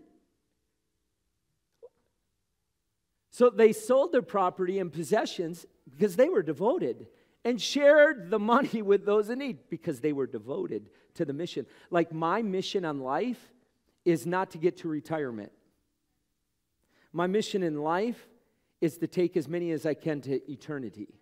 So 3.30 3.50
they 3.50 3.72
sold 3.72 4.12
their 4.12 4.22
property 4.22 4.78
and 4.78 4.92
possessions 4.92 5.64
because 5.88 6.16
they 6.16 6.28
were 6.28 6.42
devoted 6.42 7.06
and 7.44 7.60
shared 7.60 8.30
the 8.30 8.38
money 8.38 8.82
with 8.90 9.06
those 9.06 9.30
in 9.30 9.38
need 9.38 9.70
because 9.70 10.00
they 10.00 10.12
were 10.12 10.26
devoted 10.26 10.90
to 11.14 11.24
the 11.24 11.32
mission. 11.32 11.66
Like 11.90 12.12
my 12.12 12.42
mission 12.42 12.84
on 12.84 13.00
life 13.00 13.52
is 14.04 14.26
not 14.26 14.50
to 14.52 14.58
get 14.58 14.78
to 14.78 14.88
retirement. 14.88 15.52
My 17.12 17.26
mission 17.26 17.62
in 17.62 17.82
life 17.82 18.28
is 18.80 18.98
to 18.98 19.06
take 19.06 19.36
as 19.36 19.48
many 19.48 19.72
as 19.72 19.84
I 19.84 19.94
can 19.94 20.20
to 20.22 20.50
eternity. 20.50 21.19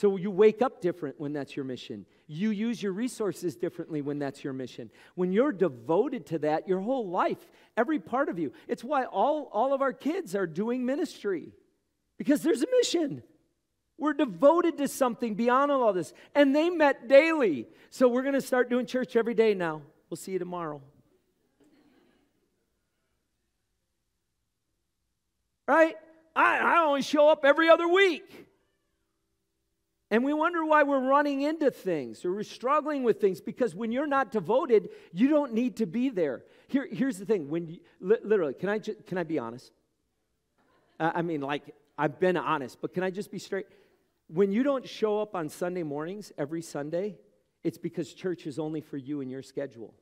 So 0.00 0.16
you 0.16 0.30
wake 0.30 0.62
up 0.62 0.80
different 0.80 1.20
when 1.20 1.34
that's 1.34 1.54
your 1.54 1.66
mission. 1.66 2.06
You 2.26 2.52
use 2.52 2.82
your 2.82 2.92
resources 2.92 3.54
differently 3.54 4.00
when 4.00 4.18
that's 4.18 4.42
your 4.42 4.54
mission. 4.54 4.90
When 5.14 5.30
you're 5.30 5.52
devoted 5.52 6.24
to 6.28 6.38
that, 6.38 6.66
your 6.66 6.80
whole 6.80 7.10
life, 7.10 7.50
every 7.76 7.98
part 7.98 8.30
of 8.30 8.38
you. 8.38 8.54
It's 8.66 8.82
why 8.82 9.04
all, 9.04 9.50
all 9.52 9.74
of 9.74 9.82
our 9.82 9.92
kids 9.92 10.34
are 10.34 10.46
doing 10.46 10.86
ministry 10.86 11.52
because 12.16 12.42
there's 12.42 12.62
a 12.62 12.66
mission. 12.78 13.22
We're 13.98 14.14
devoted 14.14 14.78
to 14.78 14.88
something 14.88 15.34
beyond 15.34 15.70
all 15.70 15.92
this. 15.92 16.14
And 16.34 16.56
they 16.56 16.70
met 16.70 17.06
daily. 17.06 17.66
So 17.90 18.08
we're 18.08 18.22
going 18.22 18.32
to 18.32 18.40
start 18.40 18.70
doing 18.70 18.86
church 18.86 19.16
every 19.16 19.34
day 19.34 19.52
now. 19.52 19.82
We'll 20.08 20.16
see 20.16 20.32
you 20.32 20.38
tomorrow. 20.38 20.80
Right? 25.68 25.94
I, 26.34 26.58
I 26.58 26.84
only 26.86 27.02
show 27.02 27.28
up 27.28 27.44
every 27.44 27.68
other 27.68 27.86
week. 27.86 28.46
And 30.10 30.24
we 30.24 30.32
wonder 30.32 30.64
why 30.64 30.82
we're 30.82 31.06
running 31.06 31.42
into 31.42 31.70
things 31.70 32.24
or 32.24 32.32
we're 32.32 32.42
struggling 32.42 33.04
with 33.04 33.20
things 33.20 33.40
because 33.40 33.76
when 33.76 33.92
you're 33.92 34.08
not 34.08 34.32
devoted, 34.32 34.88
you 35.12 35.28
don't 35.28 35.54
need 35.54 35.76
to 35.76 35.86
be 35.86 36.08
there. 36.08 36.42
Here, 36.66 36.88
here's 36.90 37.18
the 37.18 37.24
thing 37.24 37.48
when 37.48 37.68
you, 37.68 37.78
literally, 38.00 38.54
can 38.54 38.68
I, 38.68 38.78
ju- 38.78 38.96
can 39.06 39.18
I 39.18 39.22
be 39.22 39.38
honest? 39.38 39.70
Uh, 40.98 41.12
I 41.14 41.22
mean, 41.22 41.40
like, 41.40 41.74
I've 41.96 42.18
been 42.18 42.36
honest, 42.36 42.80
but 42.80 42.92
can 42.92 43.04
I 43.04 43.10
just 43.10 43.30
be 43.30 43.38
straight? 43.38 43.66
When 44.26 44.50
you 44.50 44.64
don't 44.64 44.88
show 44.88 45.20
up 45.20 45.36
on 45.36 45.48
Sunday 45.48 45.84
mornings 45.84 46.32
every 46.36 46.62
Sunday, 46.62 47.16
it's 47.62 47.78
because 47.78 48.12
church 48.12 48.46
is 48.46 48.58
only 48.58 48.80
for 48.80 48.96
you 48.96 49.20
and 49.20 49.30
your 49.30 49.42
schedule. 49.42 49.94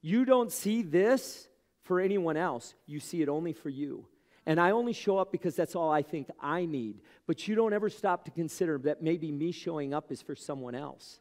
You 0.00 0.24
don't 0.24 0.52
see 0.52 0.82
this 0.82 1.48
for 1.82 2.00
anyone 2.00 2.38
else, 2.38 2.74
you 2.86 2.98
see 2.98 3.20
it 3.20 3.28
only 3.28 3.52
for 3.52 3.68
you. 3.68 4.06
And 4.46 4.60
I 4.60 4.72
only 4.72 4.92
show 4.92 5.16
up 5.16 5.32
because 5.32 5.56
that's 5.56 5.74
all 5.74 5.90
I 5.90 6.02
think 6.02 6.28
I 6.40 6.66
need. 6.66 7.00
But 7.26 7.48
you 7.48 7.54
don't 7.54 7.72
ever 7.72 7.88
stop 7.88 8.26
to 8.26 8.30
consider 8.30 8.78
that 8.78 9.02
maybe 9.02 9.32
me 9.32 9.52
showing 9.52 9.94
up 9.94 10.12
is 10.12 10.20
for 10.20 10.36
someone 10.36 10.74
else. 10.74 11.20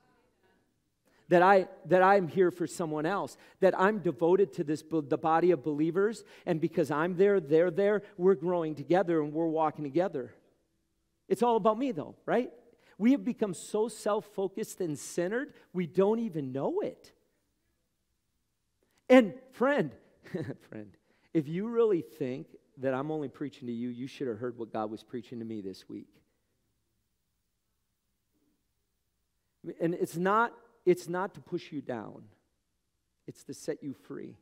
that, 1.30 1.42
I, 1.42 1.68
that 1.86 2.04
I'm 2.04 2.28
here 2.28 2.52
for 2.52 2.68
someone 2.68 3.06
else, 3.06 3.38
that 3.62 3.80
I'm 3.80 4.00
devoted 4.00 4.54
to 4.54 4.64
this, 4.64 4.84
the 4.90 5.18
body 5.18 5.52
of 5.52 5.64
believers, 5.64 6.24
and 6.46 6.60
because 6.60 6.92
I'm 6.92 7.16
there, 7.16 7.40
they're 7.40 7.72
there, 7.72 8.04
we're 8.18 8.36
growing 8.36 8.76
together 8.76 9.22
and 9.22 9.34
we're 9.34 9.48
walking 9.48 9.86
together. 9.86 10.34
It's 11.30 11.42
all 11.42 11.56
about 11.56 11.80
me, 11.80 11.92
though, 11.94 12.16
right? 12.26 12.52
We 12.98 13.14
have 13.14 13.24
become 13.24 13.54
so 13.54 13.88
self 13.88 14.26
focused 14.36 14.82
and 14.82 15.00
centered, 15.00 15.54
we 15.72 15.88
don't 15.88 16.20
even 16.20 16.52
know 16.52 16.82
it. 16.82 17.12
And, 19.10 19.34
friend, 19.52 19.92
friend, 20.70 20.92
if 21.34 21.48
you 21.48 21.68
really 21.68 22.02
think 22.02 22.48
that 22.78 22.94
I'm 22.94 23.12
only 23.12 23.30
preaching 23.30 23.68
to 23.68 23.74
you, 23.74 23.90
you 23.90 24.08
should 24.08 24.28
have 24.28 24.40
heard 24.40 24.58
what 24.58 24.74
God 24.74 24.90
was 24.90 25.04
preaching 25.04 25.40
to 25.40 25.46
me 25.46 25.62
this 25.62 25.88
week. 25.88 26.08
And 29.80 29.94
it's 29.94 30.18
not, 30.18 30.54
it's 30.86 31.08
not 31.08 31.34
to 31.36 31.42
push 31.42 31.72
you 31.72 31.82
down, 31.82 32.24
it's 33.28 33.44
to 33.46 33.54
set 33.54 33.82
you 33.84 33.94
free 33.94 34.36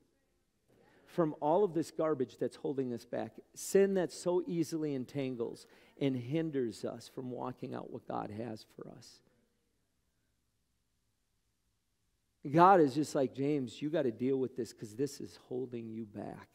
from 1.06 1.36
all 1.42 1.64
of 1.64 1.74
this 1.74 1.92
garbage 1.92 2.38
that's 2.40 2.56
holding 2.56 2.94
us 2.94 3.06
back. 3.06 3.34
Sin 3.54 3.96
that 3.96 4.12
so 4.12 4.42
easily 4.48 4.96
entangles 4.96 5.68
and 6.00 6.16
hinders 6.16 6.86
us 6.86 7.10
from 7.14 7.30
walking 7.30 7.76
out 7.76 7.92
what 7.92 8.08
God 8.08 8.32
has 8.32 8.66
for 8.76 8.90
us. 8.90 9.20
God 12.50 12.80
is 12.82 12.96
just 12.96 13.14
like, 13.14 13.36
James, 13.36 13.82
you 13.82 13.90
got 13.90 14.04
to 14.04 14.12
deal 14.12 14.38
with 14.38 14.56
this 14.56 14.74
because 14.74 14.96
this 14.96 15.20
is 15.20 15.38
holding 15.48 15.90
you 15.90 16.06
back. 16.06 16.48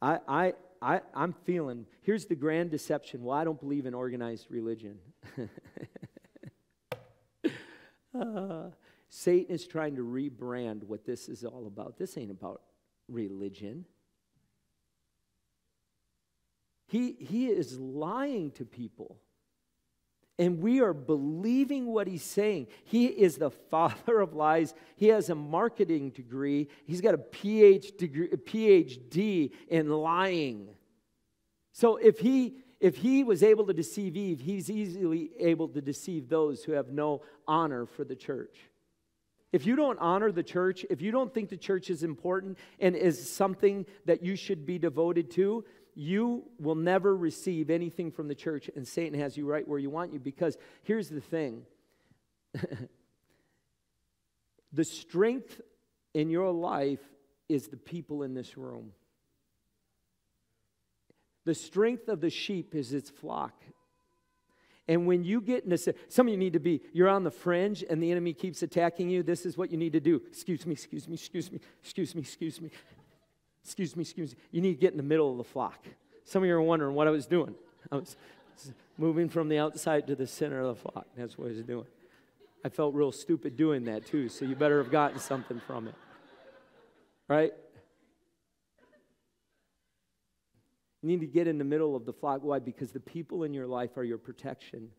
I, 0.00 0.18
I, 0.28 0.52
I, 0.82 1.00
I'm 1.14 1.32
feeling, 1.44 1.86
here's 2.02 2.26
the 2.26 2.34
grand 2.34 2.70
deception. 2.70 3.22
Well, 3.22 3.36
I 3.36 3.44
don't 3.44 3.58
believe 3.58 3.86
in 3.86 3.94
organized 3.94 4.46
religion. 4.50 4.98
uh, 8.18 8.70
Satan 9.08 9.54
is 9.54 9.66
trying 9.66 9.96
to 9.96 10.02
rebrand 10.02 10.84
what 10.84 11.04
this 11.04 11.28
is 11.28 11.44
all 11.44 11.66
about. 11.66 11.98
This 11.98 12.18
ain't 12.18 12.30
about 12.30 12.62
religion. 13.08 13.84
He, 16.88 17.12
he 17.12 17.46
is 17.46 17.78
lying 17.78 18.52
to 18.52 18.64
people. 18.64 19.16
And 20.38 20.60
we 20.60 20.80
are 20.80 20.92
believing 20.92 21.86
what 21.86 22.06
he's 22.06 22.22
saying. 22.22 22.66
He 22.84 23.06
is 23.06 23.38
the 23.38 23.50
father 23.70 24.20
of 24.20 24.34
lies. 24.34 24.74
He 24.96 25.08
has 25.08 25.30
a 25.30 25.34
marketing 25.34 26.10
degree. 26.10 26.68
He's 26.86 27.00
got 27.00 27.14
a 27.14 27.18
PhD, 27.18 27.96
degree, 27.96 28.28
a 28.32 28.36
PhD 28.36 29.50
in 29.68 29.88
lying. 29.88 30.68
So 31.72 31.96
if 31.96 32.18
he 32.18 32.58
if 32.78 32.96
he 32.96 33.24
was 33.24 33.42
able 33.42 33.66
to 33.66 33.72
deceive 33.72 34.16
Eve, 34.16 34.40
he's 34.40 34.70
easily 34.70 35.30
able 35.38 35.68
to 35.68 35.80
deceive 35.80 36.28
those 36.28 36.62
who 36.62 36.72
have 36.72 36.90
no 36.90 37.22
honor 37.48 37.86
for 37.86 38.04
the 38.04 38.14
church. 38.14 38.54
If 39.52 39.64
you 39.64 39.76
don't 39.76 39.98
honor 39.98 40.30
the 40.30 40.42
church, 40.42 40.84
if 40.90 41.00
you 41.00 41.10
don't 41.10 41.32
think 41.32 41.48
the 41.48 41.56
church 41.56 41.88
is 41.88 42.02
important 42.02 42.58
and 42.78 42.94
is 42.94 43.30
something 43.30 43.86
that 44.04 44.22
you 44.22 44.36
should 44.36 44.66
be 44.66 44.78
devoted 44.78 45.30
to, 45.32 45.64
you 45.96 46.44
will 46.60 46.74
never 46.74 47.16
receive 47.16 47.70
anything 47.70 48.10
from 48.12 48.28
the 48.28 48.34
church, 48.34 48.70
and 48.76 48.86
Satan 48.86 49.18
has 49.18 49.34
you 49.36 49.46
right 49.46 49.66
where 49.66 49.78
you 49.78 49.88
want 49.88 50.12
you. 50.12 50.20
Because 50.20 50.58
here's 50.82 51.08
the 51.08 51.22
thing 51.22 51.64
the 54.72 54.84
strength 54.84 55.62
in 56.12 56.28
your 56.28 56.52
life 56.52 57.00
is 57.48 57.68
the 57.68 57.78
people 57.78 58.22
in 58.22 58.34
this 58.34 58.58
room. 58.58 58.92
The 61.46 61.54
strength 61.54 62.08
of 62.08 62.20
the 62.20 62.30
sheep 62.30 62.74
is 62.74 62.92
its 62.92 63.08
flock. 63.08 63.54
And 64.88 65.06
when 65.06 65.24
you 65.24 65.40
get 65.40 65.64
into 65.64 65.78
some 66.08 66.26
of 66.26 66.30
you 66.30 66.36
need 66.36 66.52
to 66.52 66.60
be, 66.60 66.82
you're 66.92 67.08
on 67.08 67.24
the 67.24 67.30
fringe 67.30 67.82
and 67.88 68.02
the 68.02 68.10
enemy 68.10 68.34
keeps 68.34 68.62
attacking 68.62 69.08
you. 69.08 69.22
This 69.22 69.46
is 69.46 69.56
what 69.56 69.70
you 69.70 69.78
need 69.78 69.94
to 69.94 70.00
do. 70.00 70.20
Excuse 70.28 70.66
me, 70.66 70.72
excuse 70.72 71.08
me, 71.08 71.14
excuse 71.14 71.50
me, 71.50 71.60
excuse 71.82 72.14
me, 72.14 72.20
excuse 72.20 72.60
me. 72.60 72.70
Excuse 73.66 73.96
me, 73.96 74.02
excuse 74.02 74.30
me. 74.32 74.38
You 74.52 74.60
need 74.60 74.74
to 74.74 74.80
get 74.80 74.92
in 74.92 74.96
the 74.96 75.02
middle 75.02 75.32
of 75.32 75.38
the 75.38 75.44
flock. 75.44 75.84
Some 76.22 76.44
of 76.44 76.48
you 76.48 76.54
are 76.54 76.62
wondering 76.62 76.94
what 76.94 77.08
I 77.08 77.10
was 77.10 77.26
doing. 77.26 77.52
I 77.90 77.96
was 77.96 78.16
moving 78.96 79.28
from 79.28 79.48
the 79.48 79.58
outside 79.58 80.06
to 80.06 80.14
the 80.14 80.28
center 80.28 80.60
of 80.60 80.76
the 80.76 80.90
flock. 80.90 81.06
That's 81.16 81.36
what 81.36 81.46
I 81.46 81.48
was 81.48 81.62
doing. 81.62 81.86
I 82.64 82.68
felt 82.68 82.94
real 82.94 83.10
stupid 83.10 83.56
doing 83.56 83.84
that 83.86 84.06
too, 84.06 84.28
so 84.28 84.44
you 84.44 84.54
better 84.54 84.80
have 84.80 84.92
gotten 84.92 85.18
something 85.18 85.60
from 85.66 85.88
it. 85.88 85.96
Right? 87.26 87.52
You 91.02 91.08
need 91.08 91.20
to 91.20 91.26
get 91.26 91.48
in 91.48 91.58
the 91.58 91.64
middle 91.64 91.96
of 91.96 92.06
the 92.06 92.12
flock. 92.12 92.44
Why? 92.44 92.60
Because 92.60 92.92
the 92.92 93.00
people 93.00 93.42
in 93.42 93.52
your 93.52 93.66
life 93.66 93.96
are 93.96 94.04
your 94.04 94.18
protection. 94.18 94.90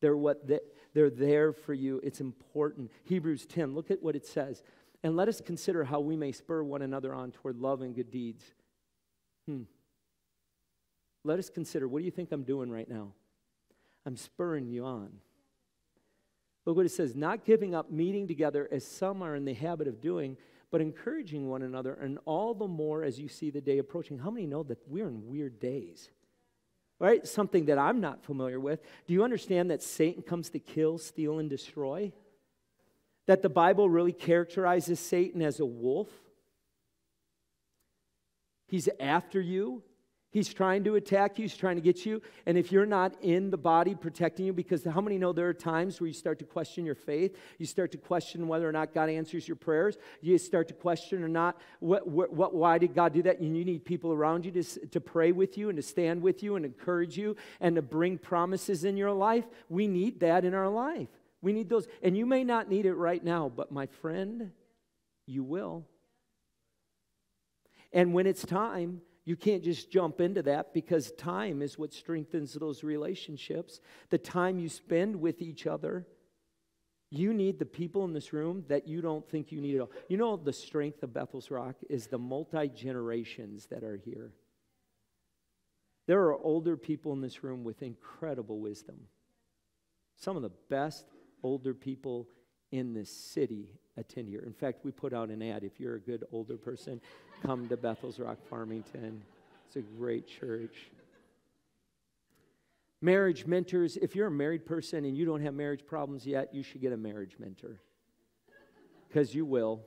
They're 0.00 0.16
what 0.16 0.48
they, 0.48 0.60
they're 0.94 1.10
there 1.10 1.52
for 1.52 1.74
you. 1.74 2.00
It's 2.02 2.22
important. 2.22 2.90
Hebrews 3.04 3.44
10, 3.44 3.74
look 3.74 3.90
at 3.90 4.02
what 4.02 4.16
it 4.16 4.26
says. 4.26 4.62
And 5.02 5.16
let 5.16 5.28
us 5.28 5.40
consider 5.40 5.84
how 5.84 6.00
we 6.00 6.16
may 6.16 6.32
spur 6.32 6.62
one 6.62 6.82
another 6.82 7.14
on 7.14 7.32
toward 7.32 7.56
love 7.56 7.80
and 7.80 7.94
good 7.94 8.10
deeds. 8.10 8.44
Hmm. 9.46 9.62
Let 11.24 11.38
us 11.38 11.50
consider 11.50 11.88
what 11.88 12.00
do 12.00 12.04
you 12.04 12.10
think 12.10 12.32
I'm 12.32 12.42
doing 12.42 12.70
right 12.70 12.88
now? 12.88 13.12
I'm 14.06 14.16
spurring 14.16 14.66
you 14.66 14.84
on. 14.84 15.10
Look 16.66 16.76
what 16.76 16.86
it 16.86 16.90
says 16.90 17.14
not 17.14 17.44
giving 17.44 17.74
up 17.74 17.90
meeting 17.90 18.28
together 18.28 18.68
as 18.70 18.86
some 18.86 19.22
are 19.22 19.34
in 19.34 19.44
the 19.44 19.54
habit 19.54 19.88
of 19.88 20.00
doing, 20.00 20.36
but 20.70 20.80
encouraging 20.80 21.48
one 21.48 21.62
another, 21.62 21.94
and 21.94 22.18
all 22.26 22.54
the 22.54 22.68
more 22.68 23.02
as 23.02 23.18
you 23.18 23.28
see 23.28 23.50
the 23.50 23.60
day 23.60 23.78
approaching. 23.78 24.18
How 24.18 24.30
many 24.30 24.46
know 24.46 24.62
that 24.64 24.78
we're 24.86 25.08
in 25.08 25.26
weird 25.26 25.58
days? 25.58 26.10
Right? 26.98 27.26
Something 27.26 27.64
that 27.66 27.78
I'm 27.78 28.00
not 28.00 28.22
familiar 28.22 28.60
with. 28.60 28.80
Do 29.06 29.14
you 29.14 29.24
understand 29.24 29.70
that 29.70 29.82
Satan 29.82 30.22
comes 30.22 30.50
to 30.50 30.58
kill, 30.58 30.98
steal, 30.98 31.38
and 31.38 31.48
destroy? 31.48 32.12
That 33.30 33.42
the 33.42 33.48
Bible 33.48 33.88
really 33.88 34.12
characterizes 34.12 34.98
Satan 34.98 35.40
as 35.40 35.60
a 35.60 35.64
wolf. 35.64 36.08
He's 38.66 38.88
after 38.98 39.40
you. 39.40 39.84
He's 40.32 40.52
trying 40.52 40.82
to 40.82 40.96
attack 40.96 41.38
you. 41.38 41.44
He's 41.44 41.56
trying 41.56 41.76
to 41.76 41.80
get 41.80 42.04
you. 42.04 42.22
And 42.44 42.58
if 42.58 42.72
you're 42.72 42.86
not 42.86 43.14
in 43.22 43.50
the 43.50 43.56
body 43.56 43.94
protecting 43.94 44.46
you, 44.46 44.52
because 44.52 44.82
how 44.82 45.00
many 45.00 45.16
know 45.16 45.32
there 45.32 45.48
are 45.48 45.54
times 45.54 46.00
where 46.00 46.08
you 46.08 46.12
start 46.12 46.40
to 46.40 46.44
question 46.44 46.84
your 46.84 46.96
faith? 46.96 47.36
You 47.58 47.66
start 47.66 47.92
to 47.92 47.98
question 47.98 48.48
whether 48.48 48.68
or 48.68 48.72
not 48.72 48.94
God 48.94 49.08
answers 49.08 49.46
your 49.46 49.56
prayers. 49.56 49.96
You 50.20 50.36
start 50.36 50.66
to 50.68 50.74
question 50.74 51.22
or 51.22 51.28
not, 51.28 51.56
what, 51.78 52.08
what, 52.08 52.52
why 52.52 52.78
did 52.78 52.96
God 52.96 53.12
do 53.12 53.22
that? 53.22 53.38
And 53.38 53.56
you 53.56 53.64
need 53.64 53.84
people 53.84 54.12
around 54.12 54.44
you 54.44 54.50
to, 54.50 54.86
to 54.88 55.00
pray 55.00 55.30
with 55.30 55.56
you 55.56 55.68
and 55.68 55.76
to 55.76 55.82
stand 55.82 56.20
with 56.20 56.42
you 56.42 56.56
and 56.56 56.64
encourage 56.64 57.16
you 57.16 57.36
and 57.60 57.76
to 57.76 57.82
bring 57.82 58.18
promises 58.18 58.82
in 58.82 58.96
your 58.96 59.12
life. 59.12 59.44
We 59.68 59.86
need 59.86 60.18
that 60.18 60.44
in 60.44 60.52
our 60.52 60.68
life. 60.68 61.08
We 61.42 61.52
need 61.52 61.68
those. 61.68 61.86
And 62.02 62.16
you 62.16 62.26
may 62.26 62.44
not 62.44 62.68
need 62.68 62.86
it 62.86 62.94
right 62.94 63.22
now, 63.22 63.50
but 63.54 63.72
my 63.72 63.86
friend, 63.86 64.50
you 65.26 65.42
will. 65.42 65.86
And 67.92 68.14
when 68.14 68.26
it's 68.26 68.44
time, 68.44 69.00
you 69.24 69.36
can't 69.36 69.62
just 69.62 69.90
jump 69.90 70.20
into 70.20 70.42
that 70.42 70.72
because 70.72 71.12
time 71.12 71.62
is 71.62 71.78
what 71.78 71.92
strengthens 71.92 72.54
those 72.54 72.82
relationships. 72.82 73.80
The 74.10 74.18
time 74.18 74.58
you 74.58 74.68
spend 74.68 75.16
with 75.16 75.42
each 75.42 75.66
other. 75.66 76.06
You 77.12 77.34
need 77.34 77.58
the 77.58 77.66
people 77.66 78.04
in 78.04 78.12
this 78.12 78.32
room 78.32 78.64
that 78.68 78.86
you 78.86 79.00
don't 79.00 79.28
think 79.28 79.50
you 79.50 79.60
need 79.60 79.74
at 79.74 79.80
all. 79.80 79.90
You 80.08 80.16
know, 80.16 80.36
the 80.36 80.52
strength 80.52 81.02
of 81.02 81.12
Bethel's 81.12 81.50
Rock 81.50 81.74
is 81.88 82.06
the 82.06 82.18
multi 82.18 82.68
generations 82.68 83.66
that 83.66 83.82
are 83.82 83.96
here. 83.96 84.30
There 86.06 86.20
are 86.22 86.34
older 86.34 86.76
people 86.76 87.12
in 87.12 87.20
this 87.20 87.42
room 87.42 87.64
with 87.64 87.82
incredible 87.82 88.60
wisdom. 88.60 88.96
Some 90.16 90.36
of 90.36 90.42
the 90.42 90.52
best 90.68 91.06
older 91.42 91.74
people 91.74 92.28
in 92.72 92.94
the 92.94 93.04
city 93.04 93.68
attend 93.96 94.28
here. 94.28 94.42
In 94.46 94.52
fact, 94.52 94.84
we 94.84 94.90
put 94.90 95.12
out 95.12 95.28
an 95.28 95.42
ad. 95.42 95.64
If 95.64 95.80
you're 95.80 95.96
a 95.96 96.00
good 96.00 96.24
older 96.32 96.56
person, 96.56 97.00
come 97.42 97.68
to 97.68 97.76
Bethel's 97.76 98.18
Rock 98.18 98.38
Farmington. 98.48 99.22
It's 99.66 99.76
a 99.76 99.80
great 99.80 100.26
church. 100.26 100.90
Marriage 103.02 103.46
mentors. 103.46 103.96
If 103.96 104.14
you're 104.14 104.26
a 104.26 104.30
married 104.30 104.66
person 104.66 105.04
and 105.04 105.16
you 105.16 105.24
don't 105.24 105.40
have 105.40 105.54
marriage 105.54 105.86
problems 105.86 106.26
yet, 106.26 106.54
you 106.54 106.62
should 106.62 106.80
get 106.80 106.92
a 106.92 106.96
marriage 106.96 107.36
mentor. 107.38 107.80
Because 109.08 109.34
you 109.34 109.44
will. 109.44 109.80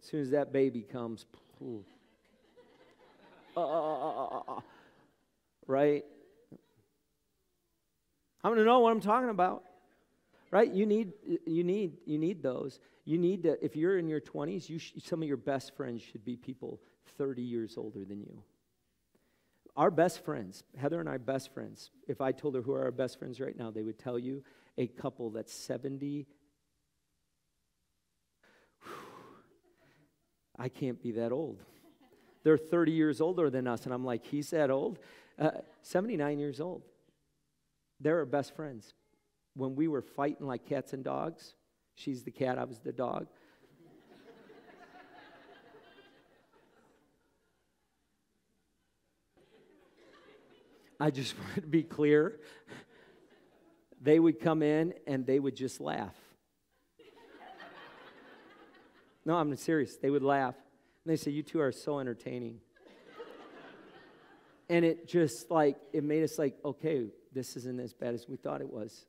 As 0.00 0.10
soon 0.10 0.20
as 0.20 0.30
that 0.30 0.52
baby 0.52 0.82
comes, 0.82 1.24
uh, 3.56 3.60
uh, 3.60 4.40
uh, 4.48 4.60
right? 5.66 6.04
I'm 8.42 8.50
going 8.50 8.58
to 8.58 8.64
know 8.64 8.80
what 8.80 8.90
I'm 8.92 9.00
talking 9.00 9.30
about 9.30 9.64
right? 10.54 10.72
You 10.72 10.86
need 10.86 11.14
you 11.46 11.64
need 11.64 11.96
you 12.06 12.16
need 12.16 12.40
those. 12.40 12.78
You 13.04 13.18
need 13.18 13.42
to 13.42 13.62
if 13.62 13.74
you're 13.74 13.98
in 13.98 14.06
your 14.06 14.20
20s 14.20 14.68
you 14.68 14.78
sh- 14.78 14.92
some 15.02 15.20
of 15.20 15.26
your 15.26 15.36
best 15.36 15.74
friends 15.76 16.00
should 16.00 16.24
be 16.24 16.36
people 16.36 16.80
30 17.18 17.42
years 17.42 17.76
older 17.76 18.04
than 18.04 18.20
you. 18.20 18.40
Our 19.76 19.90
best 19.90 20.24
friends 20.24 20.62
heather 20.78 21.00
and 21.00 21.08
i 21.08 21.16
best 21.16 21.52
friends 21.52 21.90
if 22.06 22.20
i 22.20 22.30
told 22.30 22.54
her 22.54 22.62
who 22.62 22.72
are 22.72 22.84
our 22.84 22.92
best 22.92 23.18
friends 23.18 23.40
right 23.40 23.58
now 23.58 23.72
they 23.72 23.82
would 23.82 23.98
tell 23.98 24.16
you 24.16 24.44
a 24.78 24.86
couple 24.86 25.30
that's 25.30 25.52
70 25.52 26.28
i 30.56 30.68
can't 30.68 31.02
be 31.02 31.10
that 31.12 31.32
old. 31.32 31.58
They're 32.44 32.58
30 32.58 32.92
years 32.92 33.20
older 33.20 33.50
than 33.50 33.66
us 33.66 33.86
and 33.86 33.92
i'm 33.92 34.04
like 34.04 34.24
he's 34.24 34.50
that 34.50 34.70
old? 34.70 35.00
Uh, 35.36 35.50
79 35.82 36.38
years 36.38 36.60
old. 36.60 36.82
They're 37.98 38.18
our 38.18 38.24
best 38.24 38.54
friends 38.54 38.94
when 39.54 39.74
we 39.76 39.88
were 39.88 40.02
fighting 40.02 40.46
like 40.46 40.66
cats 40.66 40.92
and 40.92 41.04
dogs. 41.04 41.54
She's 41.94 42.22
the 42.22 42.30
cat, 42.30 42.58
I 42.58 42.64
was 42.64 42.78
the 42.80 42.92
dog. 42.92 43.26
I 51.00 51.10
just 51.10 51.38
want 51.38 51.54
to 51.56 51.60
be 51.62 51.82
clear. 51.82 52.40
They 54.00 54.18
would 54.18 54.40
come 54.40 54.62
in 54.62 54.94
and 55.06 55.26
they 55.26 55.38
would 55.38 55.56
just 55.56 55.80
laugh. 55.80 56.14
No, 59.24 59.36
I'm 59.36 59.56
serious. 59.56 59.96
They 59.96 60.10
would 60.10 60.22
laugh. 60.22 60.54
And 61.04 61.12
they 61.12 61.16
say, 61.16 61.30
You 61.30 61.42
two 61.42 61.60
are 61.60 61.72
so 61.72 61.98
entertaining. 61.98 62.60
and 64.68 64.84
it 64.84 65.08
just 65.08 65.50
like, 65.50 65.76
it 65.92 66.04
made 66.04 66.22
us 66.22 66.38
like, 66.38 66.56
okay, 66.64 67.06
this 67.32 67.56
isn't 67.56 67.80
as 67.80 67.94
bad 67.94 68.14
as 68.14 68.28
we 68.28 68.36
thought 68.36 68.60
it 68.60 68.70
was. 68.70 69.06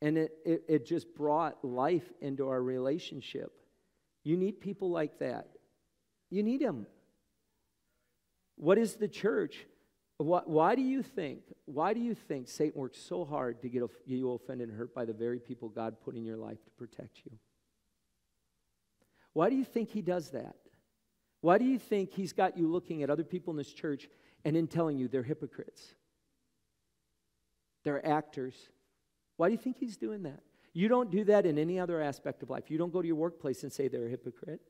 And 0.00 0.16
it, 0.16 0.32
it, 0.44 0.62
it 0.68 0.86
just 0.86 1.14
brought 1.14 1.64
life 1.64 2.12
into 2.20 2.48
our 2.48 2.62
relationship. 2.62 3.52
You 4.22 4.36
need 4.36 4.60
people 4.60 4.90
like 4.90 5.18
that. 5.18 5.48
You 6.30 6.42
need 6.42 6.60
them. 6.60 6.86
What 8.56 8.78
is 8.78 8.94
the 8.94 9.08
church? 9.08 9.66
Why, 10.18 10.42
why, 10.44 10.74
do 10.74 10.82
you 10.82 11.02
think? 11.02 11.42
Why 11.64 11.94
do 11.94 12.00
you 12.00 12.14
think 12.14 12.48
Satan 12.48 12.80
works 12.80 12.98
so 12.98 13.24
hard 13.24 13.62
to 13.62 13.68
get 13.68 13.82
you 14.04 14.32
offended 14.32 14.68
and 14.68 14.76
hurt 14.76 14.94
by 14.94 15.04
the 15.04 15.12
very 15.12 15.38
people 15.38 15.68
God 15.68 15.96
put 16.04 16.16
in 16.16 16.24
your 16.24 16.36
life 16.36 16.62
to 16.64 16.70
protect 16.72 17.22
you? 17.24 17.32
Why 19.32 19.48
do 19.48 19.56
you 19.56 19.64
think 19.64 19.90
he 19.90 20.02
does 20.02 20.30
that? 20.30 20.56
Why 21.40 21.58
do 21.58 21.64
you 21.64 21.78
think 21.78 22.12
he's 22.12 22.32
got 22.32 22.58
you 22.58 22.66
looking 22.66 23.04
at 23.04 23.10
other 23.10 23.22
people 23.22 23.52
in 23.52 23.56
this 23.56 23.72
church 23.72 24.08
and 24.44 24.56
then 24.56 24.66
telling 24.66 24.98
you 24.98 25.06
they're 25.06 25.22
hypocrites? 25.22 25.94
They're 27.84 28.04
actors. 28.04 28.54
Why 29.38 29.48
do 29.48 29.52
you 29.52 29.58
think 29.58 29.78
he's 29.78 29.96
doing 29.96 30.24
that? 30.24 30.40
You 30.74 30.88
don't 30.88 31.10
do 31.10 31.24
that 31.24 31.46
in 31.46 31.58
any 31.58 31.78
other 31.78 32.02
aspect 32.02 32.42
of 32.42 32.50
life. 32.50 32.64
You 32.70 32.76
don't 32.76 32.92
go 32.92 33.00
to 33.00 33.06
your 33.06 33.16
workplace 33.16 33.62
and 33.62 33.72
say 33.72 33.88
they're 33.88 34.06
a 34.06 34.10
hypocrite. 34.10 34.60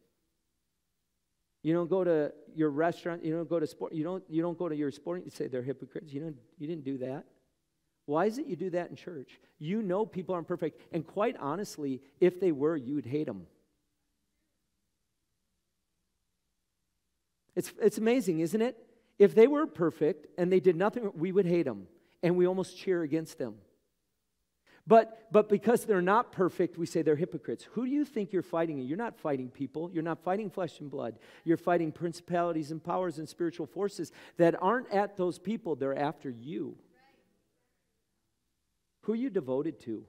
You 1.63 1.75
don't 1.75 1.91
go 1.91 2.05
to 2.05 2.33
your 2.55 2.71
restaurant, 2.71 3.25
you 3.25 3.35
don't 3.35 3.49
go 3.49 3.59
to 3.59 3.67
sport, 3.67 3.93
you 3.93 4.05
don't, 4.05 4.23
you 4.29 4.41
don't 4.43 4.57
go 4.57 4.69
to 4.69 4.77
your 4.77 4.93
sporting 4.93 5.25
and 5.25 5.33
say 5.33 5.49
they're 5.49 5.63
hypocrites. 5.63 6.13
You, 6.13 6.21
don't, 6.21 6.37
you 6.59 6.69
didn't 6.69 6.85
do 6.85 6.99
that. 6.99 7.25
Why 8.07 8.27
is 8.27 8.39
it 8.39 8.47
you 8.47 8.57
do 8.57 8.71
that 8.71 8.91
in 8.91 8.97
church? 8.97 9.41
You 9.59 9.83
know 9.83 10.07
people 10.07 10.35
aren't 10.35 10.47
perfect. 10.47 10.81
And 10.93 11.05
quite 11.07 11.37
honestly, 11.39 12.01
if 12.21 12.39
they 12.39 12.53
were, 12.53 12.77
you 12.77 12.95
would 12.95 13.07
hate 13.07 13.27
them. 13.27 13.47
It's, 17.57 17.73
it's 17.83 17.99
amazing, 17.99 18.41
isn't 18.41 18.63
it? 18.63 18.77
If 19.19 19.35
they 19.35 19.49
were 19.49 19.67
perfect 19.67 20.27
and 20.39 20.53
they 20.53 20.61
did 20.61 20.77
nothing, 20.77 21.11
we 21.15 21.33
would 21.33 21.47
hate 21.47 21.65
them 21.65 21.89
and 22.23 22.37
we 22.37 22.47
almost 22.47 22.79
cheer 22.79 23.03
against 23.03 23.39
them. 23.39 23.57
But, 24.89 25.31
but 25.31 25.51
because 25.51 25.85
they're 25.85 26.01
not 26.01 26.33
perfect, 26.33 26.79
we 26.79 26.87
say 26.87 27.03
they're 27.03 27.15
hypocrites. 27.15 27.63
Who 27.73 27.85
do 27.85 27.91
you 27.91 28.07
think 28.07 28.33
you're 28.33 28.43
fighting? 28.43 28.79
You're 28.79 28.97
not 28.97 29.19
fighting 29.19 29.51
people. 29.51 29.91
You're 29.93 30.03
not 30.03 30.25
fighting 30.25 30.49
flesh 30.49 30.81
and 30.81 30.91
blood. 30.91 31.19
You're 31.45 31.59
fighting 31.59 31.93
principalities 31.93 32.71
and 32.71 32.83
powers 32.83 33.19
and 33.19 33.29
spiritual 33.29 33.67
forces 33.67 34.13
that 34.39 34.61
aren't 34.63 34.91
at 34.91 35.19
those 35.19 35.39
people, 35.39 35.77
they're 35.77 35.97
after 35.97 36.31
you. 36.31 36.75
Who 39.03 39.13
are 39.13 39.17
you 39.17 39.29
devoted 39.29 39.79
to? 39.81 40.07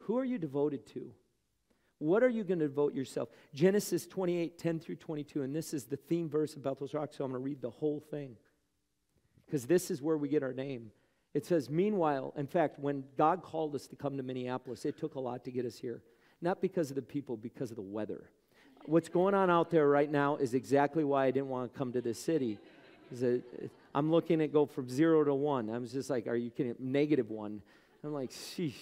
Who 0.00 0.18
are 0.18 0.24
you 0.24 0.36
devoted 0.36 0.86
to? 0.88 1.12
What 1.98 2.22
are 2.22 2.28
you 2.28 2.44
going 2.44 2.58
to 2.58 2.68
devote 2.68 2.94
yourself? 2.94 3.30
Genesis 3.54 4.06
28, 4.06 4.58
10 4.58 4.80
through 4.80 4.96
22. 4.96 5.42
And 5.42 5.56
this 5.56 5.72
is 5.72 5.84
the 5.84 5.96
theme 5.96 6.28
verse 6.28 6.56
about 6.56 6.78
those 6.78 6.92
rocks, 6.92 7.16
so 7.16 7.24
I'm 7.24 7.30
going 7.30 7.40
to 7.40 7.44
read 7.44 7.62
the 7.62 7.70
whole 7.70 8.00
thing. 8.00 8.36
Because 9.46 9.64
this 9.64 9.90
is 9.90 10.02
where 10.02 10.18
we 10.18 10.28
get 10.28 10.42
our 10.42 10.52
name. 10.52 10.90
It 11.34 11.46
says, 11.46 11.70
Meanwhile, 11.70 12.34
in 12.36 12.46
fact, 12.46 12.78
when 12.78 13.04
God 13.16 13.42
called 13.42 13.74
us 13.74 13.86
to 13.88 13.96
come 13.96 14.16
to 14.16 14.22
Minneapolis, 14.22 14.84
it 14.84 14.98
took 14.98 15.14
a 15.14 15.20
lot 15.20 15.44
to 15.44 15.50
get 15.50 15.64
us 15.64 15.78
here. 15.78 16.02
Not 16.40 16.60
because 16.60 16.90
of 16.90 16.96
the 16.96 17.02
people, 17.02 17.36
because 17.36 17.70
of 17.70 17.76
the 17.76 17.82
weather. 17.82 18.24
What's 18.84 19.08
going 19.08 19.34
on 19.34 19.48
out 19.48 19.70
there 19.70 19.88
right 19.88 20.10
now 20.10 20.36
is 20.36 20.54
exactly 20.54 21.04
why 21.04 21.26
I 21.26 21.30
didn't 21.30 21.48
want 21.48 21.72
to 21.72 21.78
come 21.78 21.92
to 21.92 22.00
this 22.00 22.18
city. 22.18 22.58
Uh, 23.22 23.36
I'm 23.94 24.10
looking 24.10 24.40
at 24.40 24.52
go 24.52 24.66
from 24.66 24.88
zero 24.88 25.22
to 25.24 25.34
one. 25.34 25.70
I 25.70 25.78
was 25.78 25.92
just 25.92 26.10
like, 26.10 26.26
Are 26.26 26.36
you 26.36 26.50
kidding? 26.50 26.74
Negative 26.78 27.28
one. 27.30 27.62
I'm 28.04 28.12
like, 28.12 28.30
sheesh. 28.30 28.74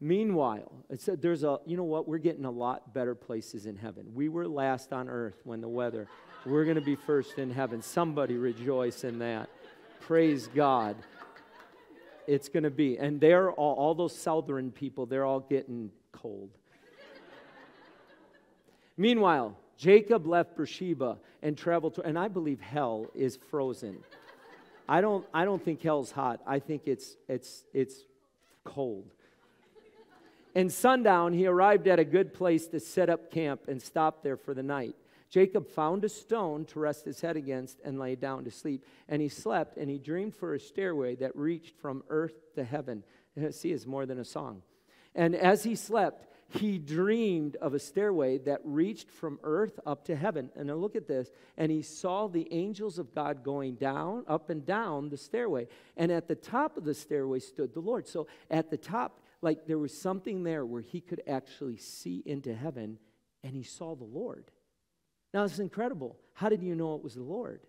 Meanwhile, 0.00 0.72
it's 0.90 1.06
a, 1.08 1.16
there's 1.16 1.44
a, 1.44 1.60
you 1.66 1.76
know 1.76 1.84
what? 1.84 2.08
We're 2.08 2.18
getting 2.18 2.44
a 2.44 2.50
lot 2.50 2.92
better 2.92 3.14
places 3.14 3.66
in 3.66 3.76
heaven. 3.76 4.06
We 4.14 4.28
were 4.28 4.46
last 4.48 4.92
on 4.92 5.08
earth 5.08 5.40
when 5.44 5.60
the 5.60 5.68
weather. 5.68 6.08
We're 6.44 6.64
going 6.64 6.76
to 6.76 6.82
be 6.82 6.96
first 6.96 7.38
in 7.38 7.50
heaven. 7.50 7.80
Somebody 7.80 8.36
rejoice 8.36 9.04
in 9.04 9.18
that. 9.20 9.48
Praise 10.00 10.46
God. 10.48 10.96
It's 12.26 12.48
going 12.48 12.62
to 12.64 12.70
be. 12.70 12.98
And 12.98 13.20
they're 13.20 13.52
all, 13.52 13.74
all 13.74 13.94
those 13.94 14.16
southern 14.16 14.70
people, 14.70 15.06
they're 15.06 15.24
all 15.24 15.40
getting 15.40 15.90
cold. 16.12 16.50
Meanwhile, 18.96 19.56
Jacob 19.76 20.26
left 20.26 20.56
Beersheba 20.56 21.18
and 21.42 21.56
traveled 21.58 21.94
to, 21.94 22.02
and 22.02 22.18
I 22.18 22.28
believe 22.28 22.60
hell 22.60 23.06
is 23.14 23.36
frozen. 23.50 23.98
I 24.88 25.00
don't, 25.00 25.26
I 25.32 25.44
don't 25.44 25.62
think 25.62 25.82
hell's 25.82 26.10
hot. 26.10 26.40
I 26.46 26.58
think 26.58 26.82
it's, 26.86 27.16
it's, 27.28 27.64
it's 27.72 27.96
cold. 28.64 29.04
And 30.54 30.72
sundown, 30.72 31.32
he 31.32 31.46
arrived 31.46 31.88
at 31.88 31.98
a 31.98 32.04
good 32.04 32.32
place 32.32 32.68
to 32.68 32.80
set 32.80 33.10
up 33.10 33.30
camp 33.30 33.62
and 33.66 33.82
stop 33.82 34.22
there 34.22 34.36
for 34.36 34.54
the 34.54 34.62
night. 34.62 34.94
Jacob 35.30 35.68
found 35.68 36.04
a 36.04 36.08
stone 36.08 36.64
to 36.66 36.78
rest 36.78 37.04
his 37.04 37.20
head 37.20 37.36
against 37.36 37.80
and 37.84 37.98
lay 37.98 38.14
down 38.14 38.44
to 38.44 38.50
sleep. 38.50 38.84
And 39.08 39.20
he 39.20 39.28
slept, 39.28 39.76
and 39.76 39.90
he 39.90 39.98
dreamed 39.98 40.34
for 40.34 40.54
a 40.54 40.60
stairway 40.60 41.16
that 41.16 41.36
reached 41.36 41.76
from 41.78 42.04
earth 42.08 42.34
to 42.54 42.64
heaven. 42.64 43.02
See, 43.50 43.72
it's 43.72 43.86
more 43.86 44.06
than 44.06 44.18
a 44.18 44.24
song. 44.24 44.62
And 45.14 45.34
as 45.34 45.64
he 45.64 45.74
slept, 45.74 46.28
he 46.48 46.78
dreamed 46.78 47.56
of 47.56 47.74
a 47.74 47.78
stairway 47.78 48.38
that 48.38 48.60
reached 48.64 49.10
from 49.10 49.40
earth 49.42 49.80
up 49.86 50.04
to 50.04 50.14
heaven. 50.14 50.50
And 50.54 50.68
now 50.68 50.74
look 50.74 50.94
at 50.94 51.08
this. 51.08 51.30
And 51.56 51.70
he 51.72 51.82
saw 51.82 52.28
the 52.28 52.46
angels 52.52 52.98
of 52.98 53.14
God 53.14 53.42
going 53.42 53.74
down, 53.74 54.24
up 54.28 54.50
and 54.50 54.64
down 54.64 55.08
the 55.08 55.16
stairway. 55.16 55.66
And 55.96 56.12
at 56.12 56.28
the 56.28 56.34
top 56.34 56.76
of 56.76 56.84
the 56.84 56.94
stairway 56.94 57.40
stood 57.40 57.74
the 57.74 57.80
Lord. 57.80 58.06
So 58.06 58.26
at 58.50 58.70
the 58.70 58.76
top, 58.76 59.20
like 59.42 59.66
there 59.66 59.78
was 59.78 59.96
something 59.96 60.44
there 60.44 60.64
where 60.64 60.82
he 60.82 61.00
could 61.00 61.22
actually 61.26 61.76
see 61.76 62.22
into 62.24 62.54
heaven 62.54 62.98
and 63.42 63.54
he 63.54 63.62
saw 63.62 63.94
the 63.94 64.04
Lord. 64.04 64.50
Now, 65.34 65.42
is 65.42 65.58
incredible. 65.58 66.16
How 66.32 66.48
did 66.48 66.62
you 66.62 66.76
know 66.76 66.94
it 66.94 67.02
was 67.02 67.16
the 67.16 67.22
Lord? 67.24 67.60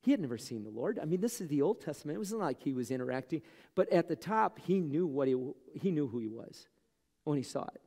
He 0.00 0.10
had 0.10 0.20
never 0.20 0.38
seen 0.38 0.64
the 0.64 0.70
Lord. 0.70 0.98
I 0.98 1.04
mean, 1.04 1.20
this 1.20 1.42
is 1.42 1.48
the 1.48 1.60
Old 1.60 1.82
Testament. 1.82 2.16
It 2.16 2.18
wasn't 2.18 2.40
like 2.40 2.62
he 2.62 2.72
was 2.72 2.90
interacting, 2.90 3.42
but 3.74 3.92
at 3.92 4.08
the 4.08 4.16
top, 4.16 4.58
he 4.58 4.80
knew 4.80 5.06
what 5.06 5.28
he, 5.28 5.36
he 5.74 5.90
knew 5.90 6.08
who 6.08 6.18
he 6.18 6.28
was 6.28 6.66
when 7.24 7.36
he 7.36 7.44
saw 7.44 7.64
it. 7.74 7.82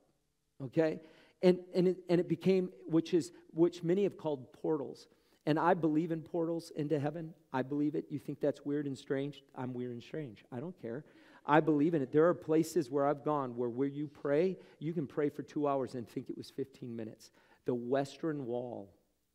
Okay? 0.65 0.99
And, 1.41 1.57
and, 1.73 1.87
it, 1.87 1.97
and 2.07 2.21
it 2.21 2.29
became, 2.29 2.69
which 2.85 3.15
is, 3.15 3.31
which 3.51 3.81
many 3.81 4.03
have 4.03 4.17
called 4.17 4.53
portals. 4.53 5.07
And 5.47 5.57
I 5.57 5.73
believe 5.73 6.11
in 6.11 6.21
portals 6.21 6.71
into 6.75 6.99
heaven. 6.99 7.33
I 7.51 7.63
believe 7.63 7.95
it. 7.95 8.05
You 8.11 8.19
think 8.19 8.39
that's 8.39 8.63
weird 8.63 8.85
and 8.85 8.97
strange? 8.97 9.43
I'm 9.55 9.73
weird 9.73 9.93
and 9.93 10.03
strange. 10.03 10.45
I 10.51 10.59
don't 10.59 10.79
care. 10.79 11.03
I 11.45 11.59
believe 11.59 11.95
in 11.95 12.03
it. 12.03 12.11
There 12.11 12.27
are 12.27 12.35
places 12.35 12.91
where 12.91 13.07
I've 13.07 13.25
gone 13.25 13.57
where 13.57 13.67
where 13.67 13.87
you 13.87 14.07
pray, 14.07 14.57
you 14.79 14.93
can 14.93 15.07
pray 15.07 15.29
for 15.29 15.41
two 15.41 15.67
hours 15.67 15.95
and 15.95 16.07
think 16.07 16.29
it 16.29 16.37
was 16.37 16.51
15 16.51 16.95
minutes. 16.95 17.31
The 17.65 17.73
Western 17.73 18.45
Wall 18.45 18.93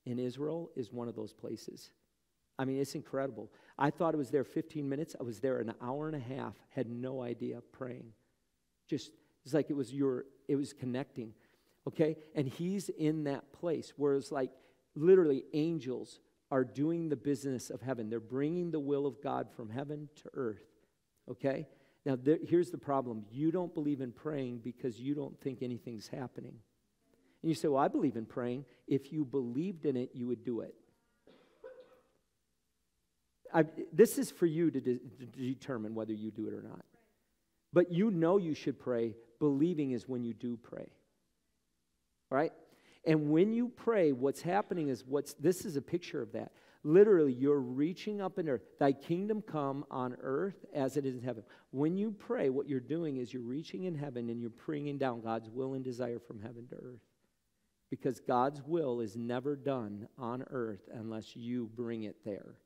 in 0.08 0.18
Israel 0.18 0.70
is 0.76 0.92
one 0.92 1.08
of 1.08 1.14
those 1.14 1.32
places. 1.32 1.90
I 2.58 2.64
mean, 2.64 2.78
it's 2.78 2.94
incredible. 2.94 3.50
I 3.78 3.90
thought 3.90 4.14
it 4.14 4.16
was 4.16 4.30
there 4.30 4.44
15 4.44 4.88
minutes. 4.88 5.14
I 5.18 5.22
was 5.22 5.38
there 5.40 5.58
an 5.58 5.72
hour 5.80 6.08
and 6.08 6.16
a 6.16 6.34
half, 6.34 6.54
had 6.70 6.88
no 6.88 7.22
idea 7.22 7.60
praying. 7.72 8.12
Just, 8.88 9.12
it's 9.44 9.54
like 9.54 9.70
it 9.70 9.76
was 9.76 9.92
your, 9.92 10.24
it 10.48 10.56
was 10.56 10.72
connecting. 10.72 11.34
Okay? 11.86 12.16
And 12.34 12.48
he's 12.48 12.88
in 12.88 13.24
that 13.24 13.52
place 13.52 13.92
where 13.96 14.16
it's 14.16 14.32
like 14.32 14.50
literally 14.96 15.44
angels 15.52 16.18
are 16.50 16.64
doing 16.64 17.08
the 17.08 17.16
business 17.16 17.70
of 17.70 17.80
heaven. 17.80 18.10
They're 18.10 18.20
bringing 18.20 18.70
the 18.70 18.80
will 18.80 19.06
of 19.06 19.22
God 19.22 19.48
from 19.54 19.70
heaven 19.70 20.08
to 20.22 20.30
earth. 20.34 20.64
Okay? 21.30 21.66
Now, 22.04 22.16
there, 22.16 22.38
here's 22.42 22.70
the 22.70 22.78
problem 22.78 23.24
you 23.30 23.52
don't 23.52 23.74
believe 23.74 24.00
in 24.00 24.12
praying 24.12 24.60
because 24.64 24.98
you 24.98 25.14
don't 25.14 25.38
think 25.40 25.62
anything's 25.62 26.08
happening. 26.08 26.54
And 27.42 27.48
you 27.48 27.54
say, 27.54 27.68
Well, 27.68 27.82
I 27.82 27.88
believe 27.88 28.16
in 28.16 28.26
praying. 28.26 28.64
If 28.86 29.12
you 29.12 29.24
believed 29.24 29.86
in 29.86 29.96
it, 29.96 30.10
you 30.14 30.26
would 30.26 30.44
do 30.44 30.60
it. 30.60 30.74
I, 33.52 33.64
this 33.92 34.18
is 34.18 34.30
for 34.30 34.46
you 34.46 34.70
to, 34.70 34.80
de- 34.80 34.98
to 34.98 35.26
determine 35.26 35.94
whether 35.94 36.12
you 36.12 36.30
do 36.30 36.48
it 36.48 36.54
or 36.54 36.62
not. 36.62 36.84
But 37.72 37.90
you 37.90 38.10
know 38.10 38.36
you 38.36 38.54
should 38.54 38.78
pray. 38.78 39.14
Believing 39.38 39.92
is 39.92 40.08
when 40.08 40.24
you 40.24 40.34
do 40.34 40.56
pray. 40.56 40.90
Right? 42.30 42.52
And 43.06 43.30
when 43.30 43.52
you 43.52 43.68
pray, 43.68 44.12
what's 44.12 44.42
happening 44.42 44.88
is 44.88 45.04
what's 45.06 45.34
this 45.34 45.64
is 45.64 45.76
a 45.76 45.82
picture 45.82 46.20
of 46.20 46.32
that. 46.32 46.52
Literally, 46.84 47.32
you're 47.32 47.60
reaching 47.60 48.20
up 48.20 48.38
in 48.38 48.48
earth. 48.48 48.62
Thy 48.78 48.92
kingdom 48.92 49.42
come 49.42 49.84
on 49.90 50.16
earth 50.22 50.64
as 50.74 50.96
it 50.96 51.04
is 51.04 51.14
in 51.14 51.22
heaven. 51.22 51.42
When 51.70 51.96
you 51.96 52.12
pray, 52.12 52.50
what 52.50 52.68
you're 52.68 52.80
doing 52.80 53.16
is 53.16 53.32
you're 53.32 53.42
reaching 53.42 53.84
in 53.84 53.94
heaven 53.94 54.28
and 54.30 54.40
you're 54.40 54.50
bringing 54.50 54.98
down 54.98 55.20
God's 55.20 55.50
will 55.50 55.74
and 55.74 55.84
desire 55.84 56.18
from 56.18 56.40
heaven 56.40 56.66
to 56.68 56.76
earth. 56.76 57.07
Because 57.90 58.20
God's 58.20 58.62
will 58.62 59.00
is 59.00 59.16
never 59.16 59.56
done 59.56 60.08
on 60.18 60.44
earth 60.50 60.88
unless 60.92 61.34
you 61.34 61.70
bring 61.74 62.02
it 62.02 62.16
there. 62.24 62.56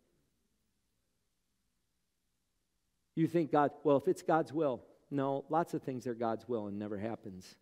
You 3.14 3.28
think 3.28 3.52
God, 3.52 3.70
well, 3.84 3.96
if 3.98 4.08
it's 4.08 4.22
God's 4.22 4.52
will, 4.52 4.82
no, 5.10 5.44
lots 5.48 5.74
of 5.74 5.82
things 5.82 6.06
are 6.06 6.14
God's 6.14 6.48
will 6.48 6.66
and 6.66 6.78
never 6.78 6.98
happens. 6.98 7.54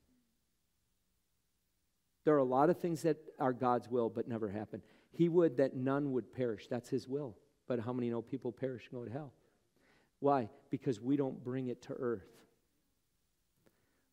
There 2.24 2.34
are 2.34 2.38
a 2.38 2.44
lot 2.44 2.70
of 2.70 2.78
things 2.78 3.02
that 3.02 3.16
are 3.38 3.52
God's 3.52 3.88
will 3.88 4.08
but 4.08 4.28
never 4.28 4.48
happen. 4.48 4.82
He 5.12 5.28
would 5.28 5.56
that 5.56 5.74
none 5.74 6.12
would 6.12 6.32
perish. 6.32 6.68
That's 6.68 6.88
his 6.88 7.08
will. 7.08 7.36
But 7.66 7.80
how 7.80 7.92
many 7.92 8.10
know 8.10 8.22
people 8.22 8.52
perish 8.52 8.88
and 8.90 9.00
go 9.00 9.04
to 9.04 9.12
hell? 9.12 9.32
Why? 10.20 10.48
Because 10.70 11.00
we 11.00 11.16
don't 11.16 11.42
bring 11.42 11.68
it 11.68 11.82
to 11.82 11.94
earth. 11.94 12.28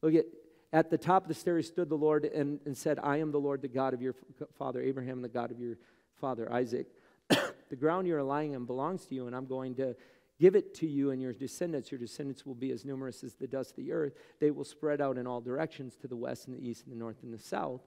Look 0.01 0.15
at 0.15 0.25
at 0.73 0.89
the 0.89 0.97
top 0.97 1.23
of 1.23 1.27
the 1.29 1.33
stairs 1.33 1.67
stood 1.67 1.89
the 1.89 1.95
Lord 1.95 2.25
and, 2.25 2.59
and 2.65 2.75
said, 2.75 2.99
I 3.01 3.17
am 3.17 3.31
the 3.31 3.39
Lord, 3.39 3.61
the 3.61 3.67
God 3.67 3.93
of 3.93 4.01
your 4.01 4.15
father 4.57 4.81
Abraham, 4.81 5.17
and 5.17 5.23
the 5.23 5.29
God 5.29 5.51
of 5.51 5.59
your 5.59 5.77
father 6.19 6.51
Isaac. 6.51 6.87
the 7.29 7.75
ground 7.75 8.07
you 8.07 8.15
are 8.15 8.23
lying 8.23 8.55
on 8.55 8.65
belongs 8.65 9.05
to 9.05 9.15
you, 9.15 9.27
and 9.27 9.35
I'm 9.35 9.45
going 9.45 9.75
to 9.75 9.95
give 10.39 10.55
it 10.55 10.75
to 10.75 10.87
you 10.87 11.11
and 11.11 11.21
your 11.21 11.33
descendants. 11.33 11.91
Your 11.91 11.99
descendants 11.99 12.45
will 12.45 12.55
be 12.55 12.71
as 12.71 12.85
numerous 12.85 13.23
as 13.23 13.35
the 13.35 13.47
dust 13.47 13.71
of 13.71 13.77
the 13.77 13.91
earth. 13.91 14.13
They 14.39 14.51
will 14.51 14.65
spread 14.65 15.01
out 15.01 15.17
in 15.17 15.25
all 15.25 15.41
directions 15.41 15.95
to 15.97 16.07
the 16.07 16.15
west 16.15 16.47
and 16.47 16.55
the 16.55 16.67
east 16.67 16.83
and 16.83 16.93
the 16.93 16.99
north 16.99 17.23
and 17.23 17.33
the 17.33 17.39
south. 17.39 17.81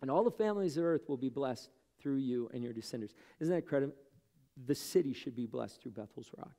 And 0.00 0.10
all 0.10 0.24
the 0.24 0.30
families 0.30 0.76
of 0.76 0.84
earth 0.84 1.08
will 1.08 1.16
be 1.16 1.30
blessed 1.30 1.70
through 2.00 2.16
you 2.16 2.50
and 2.52 2.62
your 2.62 2.72
descendants. 2.72 3.14
Isn't 3.40 3.52
that 3.52 3.62
incredible? 3.62 3.94
The 4.66 4.74
city 4.74 5.12
should 5.12 5.34
be 5.34 5.46
blessed 5.46 5.82
through 5.82 5.92
Bethel's 5.92 6.30
Rock. 6.36 6.54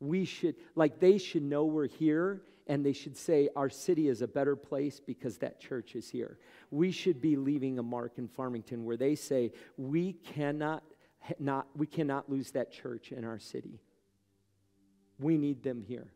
We 0.00 0.24
should, 0.24 0.54
like, 0.74 1.00
they 1.00 1.18
should 1.18 1.42
know 1.42 1.64
we're 1.64 1.88
here 1.88 2.42
and 2.68 2.84
they 2.84 2.92
should 2.92 3.16
say, 3.16 3.48
Our 3.56 3.70
city 3.70 4.08
is 4.08 4.22
a 4.22 4.28
better 4.28 4.54
place 4.54 5.00
because 5.00 5.38
that 5.38 5.58
church 5.58 5.96
is 5.96 6.08
here. 6.08 6.38
We 6.70 6.92
should 6.92 7.20
be 7.20 7.36
leaving 7.36 7.78
a 7.78 7.82
mark 7.82 8.18
in 8.18 8.28
Farmington 8.28 8.84
where 8.84 8.96
they 8.96 9.14
say, 9.14 9.52
We 9.76 10.12
cannot, 10.12 10.84
not, 11.38 11.66
we 11.74 11.86
cannot 11.86 12.30
lose 12.30 12.50
that 12.52 12.70
church 12.70 13.10
in 13.10 13.24
our 13.24 13.38
city. 13.38 13.80
We 15.18 15.36
need 15.36 15.62
them 15.62 15.82
here. 15.82 16.12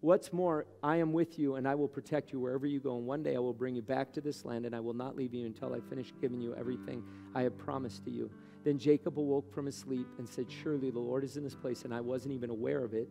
What's 0.00 0.34
more, 0.34 0.66
I 0.82 0.96
am 0.96 1.14
with 1.14 1.38
you 1.38 1.54
and 1.54 1.66
I 1.66 1.74
will 1.74 1.88
protect 1.88 2.30
you 2.30 2.38
wherever 2.38 2.66
you 2.66 2.78
go. 2.78 2.98
And 2.98 3.06
one 3.06 3.22
day 3.22 3.36
I 3.36 3.38
will 3.38 3.54
bring 3.54 3.74
you 3.74 3.80
back 3.80 4.12
to 4.12 4.20
this 4.20 4.44
land 4.44 4.66
and 4.66 4.76
I 4.76 4.80
will 4.80 4.92
not 4.92 5.16
leave 5.16 5.32
you 5.32 5.46
until 5.46 5.72
I 5.72 5.80
finish 5.80 6.12
giving 6.20 6.42
you 6.42 6.54
everything 6.54 7.02
I 7.34 7.40
have 7.40 7.56
promised 7.56 8.04
to 8.04 8.10
you. 8.10 8.30
Then 8.64 8.78
Jacob 8.78 9.18
awoke 9.18 9.52
from 9.52 9.66
his 9.66 9.76
sleep 9.76 10.06
and 10.18 10.28
said, 10.28 10.46
Surely 10.50 10.90
the 10.90 10.98
Lord 10.98 11.22
is 11.22 11.36
in 11.36 11.44
this 11.44 11.54
place. 11.54 11.84
And 11.84 11.94
I 11.94 12.00
wasn't 12.00 12.34
even 12.34 12.50
aware 12.50 12.82
of 12.82 12.94
it, 12.94 13.08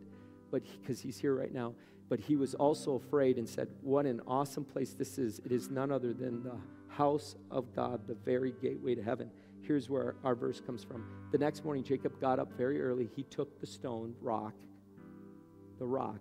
but 0.50 0.62
because 0.80 1.00
he, 1.00 1.08
he's 1.08 1.18
here 1.18 1.34
right 1.34 1.54
now. 1.54 1.74
But 2.08 2.20
he 2.20 2.36
was 2.36 2.54
also 2.54 2.96
afraid 2.96 3.38
and 3.38 3.48
said, 3.48 3.68
What 3.80 4.04
an 4.04 4.20
awesome 4.26 4.64
place 4.64 4.92
this 4.94 5.16
is. 5.16 5.40
It 5.44 5.52
is 5.52 5.70
none 5.70 5.90
other 5.90 6.12
than 6.12 6.42
the 6.42 6.56
house 6.88 7.36
of 7.50 7.74
God, 7.74 8.06
the 8.06 8.14
very 8.14 8.52
gateway 8.60 8.94
to 8.94 9.02
heaven. 9.02 9.30
Here's 9.62 9.88
where 9.88 10.16
our 10.24 10.34
verse 10.34 10.60
comes 10.60 10.84
from. 10.84 11.06
The 11.32 11.38
next 11.38 11.64
morning, 11.64 11.84
Jacob 11.84 12.20
got 12.20 12.38
up 12.38 12.52
very 12.56 12.82
early. 12.82 13.08
He 13.16 13.22
took 13.22 13.60
the 13.60 13.66
stone, 13.66 14.14
rock, 14.20 14.54
the 15.78 15.86
rock, 15.86 16.18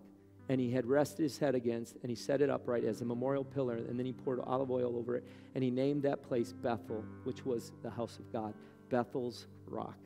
and 0.50 0.62
he 0.62 0.72
had 0.72 0.86
rested 0.86 1.24
his 1.24 1.38
head 1.38 1.54
against, 1.54 1.98
and 2.02 2.10
he 2.10 2.16
set 2.16 2.42
it 2.42 2.50
upright 2.50 2.86
as 2.86 3.02
a 3.02 3.06
memorial 3.06 3.44
pillar, 3.44 3.76
and 3.76 4.00
then 4.00 4.06
he 4.06 4.14
poured 4.14 4.40
olive 4.46 4.72
oil 4.72 4.96
over 4.96 5.16
it, 5.18 5.26
and 5.56 5.64
he 5.64 5.70
named 5.70 6.04
that 6.04 6.24
place 6.24 6.54
Bethel, 6.54 7.04
which 7.24 7.46
was 7.46 7.74
the 7.82 7.90
house 7.90 8.18
of 8.18 8.32
God, 8.32 8.54
Bethel's 8.94 9.48
rock. 9.66 9.98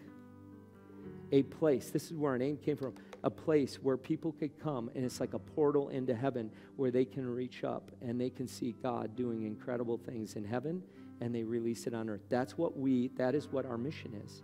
A 1.34 1.44
place, 1.44 1.90
this 1.90 2.06
is 2.06 2.14
where 2.14 2.32
our 2.32 2.38
name 2.38 2.56
came 2.56 2.78
from, 2.78 2.94
a 3.26 3.30
place 3.30 3.76
where 3.84 3.98
people 3.98 4.32
could 4.32 4.58
come, 4.64 4.90
and 4.96 5.04
it's 5.04 5.20
like 5.20 5.34
a 5.34 5.40
portal 5.40 5.90
into 5.90 6.16
heaven 6.16 6.50
where 6.78 6.90
they 6.90 7.04
can 7.04 7.28
reach 7.30 7.66
up 7.66 7.92
and 8.02 8.20
they 8.20 8.30
can 8.30 8.48
see 8.48 8.74
God 8.82 9.14
doing 9.18 9.44
incredible 9.44 9.98
things 9.98 10.36
in 10.38 10.46
heaven, 10.46 10.82
and 11.20 11.36
they 11.36 11.44
release 11.44 11.86
it 11.86 11.94
on 11.94 12.10
earth. 12.10 12.22
That's 12.30 12.58
what 12.58 12.78
we, 12.78 13.10
that 13.18 13.36
is 13.36 13.50
what 13.50 13.66
our 13.66 13.78
mission 13.78 14.14
is, 14.26 14.42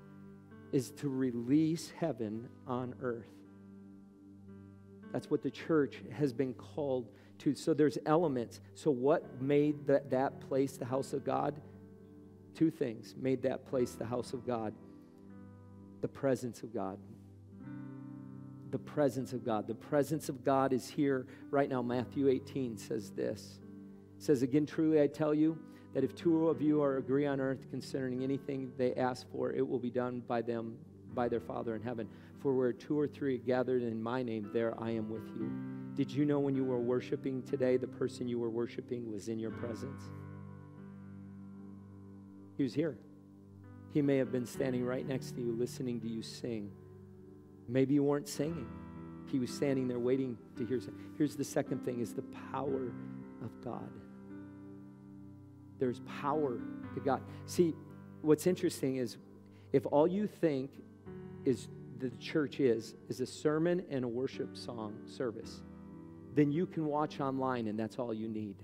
is 0.73 0.91
to 0.97 1.07
release 1.07 1.93
heaven 1.97 2.49
on 2.67 2.95
earth. 3.01 3.31
That's 5.13 5.31
what 5.31 5.41
the 5.41 5.51
church 5.51 6.01
has 6.11 6.33
been 6.33 6.53
called 6.53 7.07
to. 7.39 7.55
So 7.55 7.73
there's 7.73 7.97
elements. 8.05 8.59
So 8.73 8.91
what 8.91 9.41
made 9.41 9.87
that, 9.87 10.09
that 10.09 10.41
place 10.41 10.75
the 10.75 10.85
house 10.85 11.13
of 11.13 11.23
God? 11.23 11.61
Two 12.55 12.69
things 12.69 13.15
made 13.17 13.41
that 13.43 13.65
place 13.65 13.91
the 13.93 14.05
house 14.05 14.33
of 14.33 14.45
God 14.45 14.73
the 16.03 16.07
presence 16.09 16.63
of 16.63 16.73
God. 16.73 16.99
The 18.71 18.77
presence 18.77 19.31
of 19.31 19.45
God. 19.45 19.67
The 19.67 19.73
presence 19.73 20.27
of 20.27 20.43
God 20.43 20.73
is 20.73 20.89
here 20.89 21.25
right 21.49 21.69
now. 21.69 21.81
Matthew 21.81 22.27
18 22.27 22.77
says 22.77 23.11
this. 23.11 23.59
It 24.17 24.21
says, 24.21 24.41
Again, 24.41 24.65
truly 24.65 25.01
I 25.01 25.07
tell 25.07 25.33
you 25.33 25.57
that 25.93 26.03
if 26.03 26.13
two 26.13 26.49
of 26.49 26.61
you 26.61 26.83
are 26.83 26.97
agree 26.97 27.25
on 27.25 27.39
earth 27.39 27.69
concerning 27.71 28.21
anything 28.21 28.73
they 28.77 28.93
ask 28.95 29.31
for, 29.31 29.53
it 29.53 29.65
will 29.65 29.79
be 29.79 29.89
done 29.89 30.21
by 30.27 30.41
them, 30.41 30.75
by 31.13 31.29
their 31.29 31.39
Father 31.39 31.73
in 31.73 31.81
heaven. 31.81 32.09
For 32.41 32.53
where 32.53 32.73
two 32.73 32.99
or 32.99 33.07
three 33.07 33.35
are 33.35 33.37
gathered 33.37 33.81
in 33.81 34.03
my 34.03 34.23
name, 34.23 34.49
there 34.51 34.73
I 34.77 34.91
am 34.91 35.09
with 35.09 35.29
you. 35.37 35.49
Did 35.95 36.11
you 36.11 36.25
know 36.25 36.39
when 36.39 36.53
you 36.53 36.65
were 36.65 36.81
worshiping 36.81 37.43
today, 37.43 37.77
the 37.77 37.87
person 37.87 38.27
you 38.27 38.39
were 38.39 38.49
worshiping 38.49 39.09
was 39.09 39.29
in 39.29 39.39
your 39.39 39.51
presence? 39.51 40.09
He 42.57 42.63
was 42.63 42.73
here. 42.73 42.97
He 43.93 44.01
may 44.01 44.17
have 44.17 44.31
been 44.31 44.45
standing 44.45 44.83
right 44.85 45.07
next 45.07 45.35
to 45.35 45.41
you, 45.41 45.53
listening 45.53 45.99
to 46.01 46.07
you 46.07 46.21
sing. 46.23 46.71
Maybe 47.67 47.93
you 47.93 48.03
weren't 48.03 48.27
singing. 48.27 48.67
He 49.31 49.39
was 49.39 49.51
standing 49.51 49.87
there 49.87 49.99
waiting 49.99 50.37
to 50.57 50.65
hear. 50.65 50.81
Here's 51.17 51.35
the 51.35 51.43
second 51.43 51.85
thing 51.85 51.99
is 51.99 52.13
the 52.13 52.23
power 52.51 52.91
of 53.43 53.61
God. 53.63 53.89
There's 55.79 56.01
power 56.21 56.59
to 56.93 56.99
God. 56.99 57.21
See, 57.45 57.73
what's 58.21 58.47
interesting 58.47 58.97
is 58.97 59.17
if 59.71 59.85
all 59.87 60.07
you 60.07 60.27
think 60.27 60.71
is 61.45 61.67
the 61.99 62.09
church 62.11 62.59
is 62.59 62.95
is 63.09 63.21
a 63.21 63.25
sermon 63.25 63.83
and 63.89 64.03
a 64.03 64.07
worship 64.07 64.55
song 64.55 64.95
service, 65.05 65.61
then 66.35 66.51
you 66.51 66.65
can 66.65 66.85
watch 66.85 67.19
online 67.19 67.67
and 67.67 67.77
that's 67.77 67.97
all 67.97 68.13
you 68.13 68.27
need. 68.27 68.55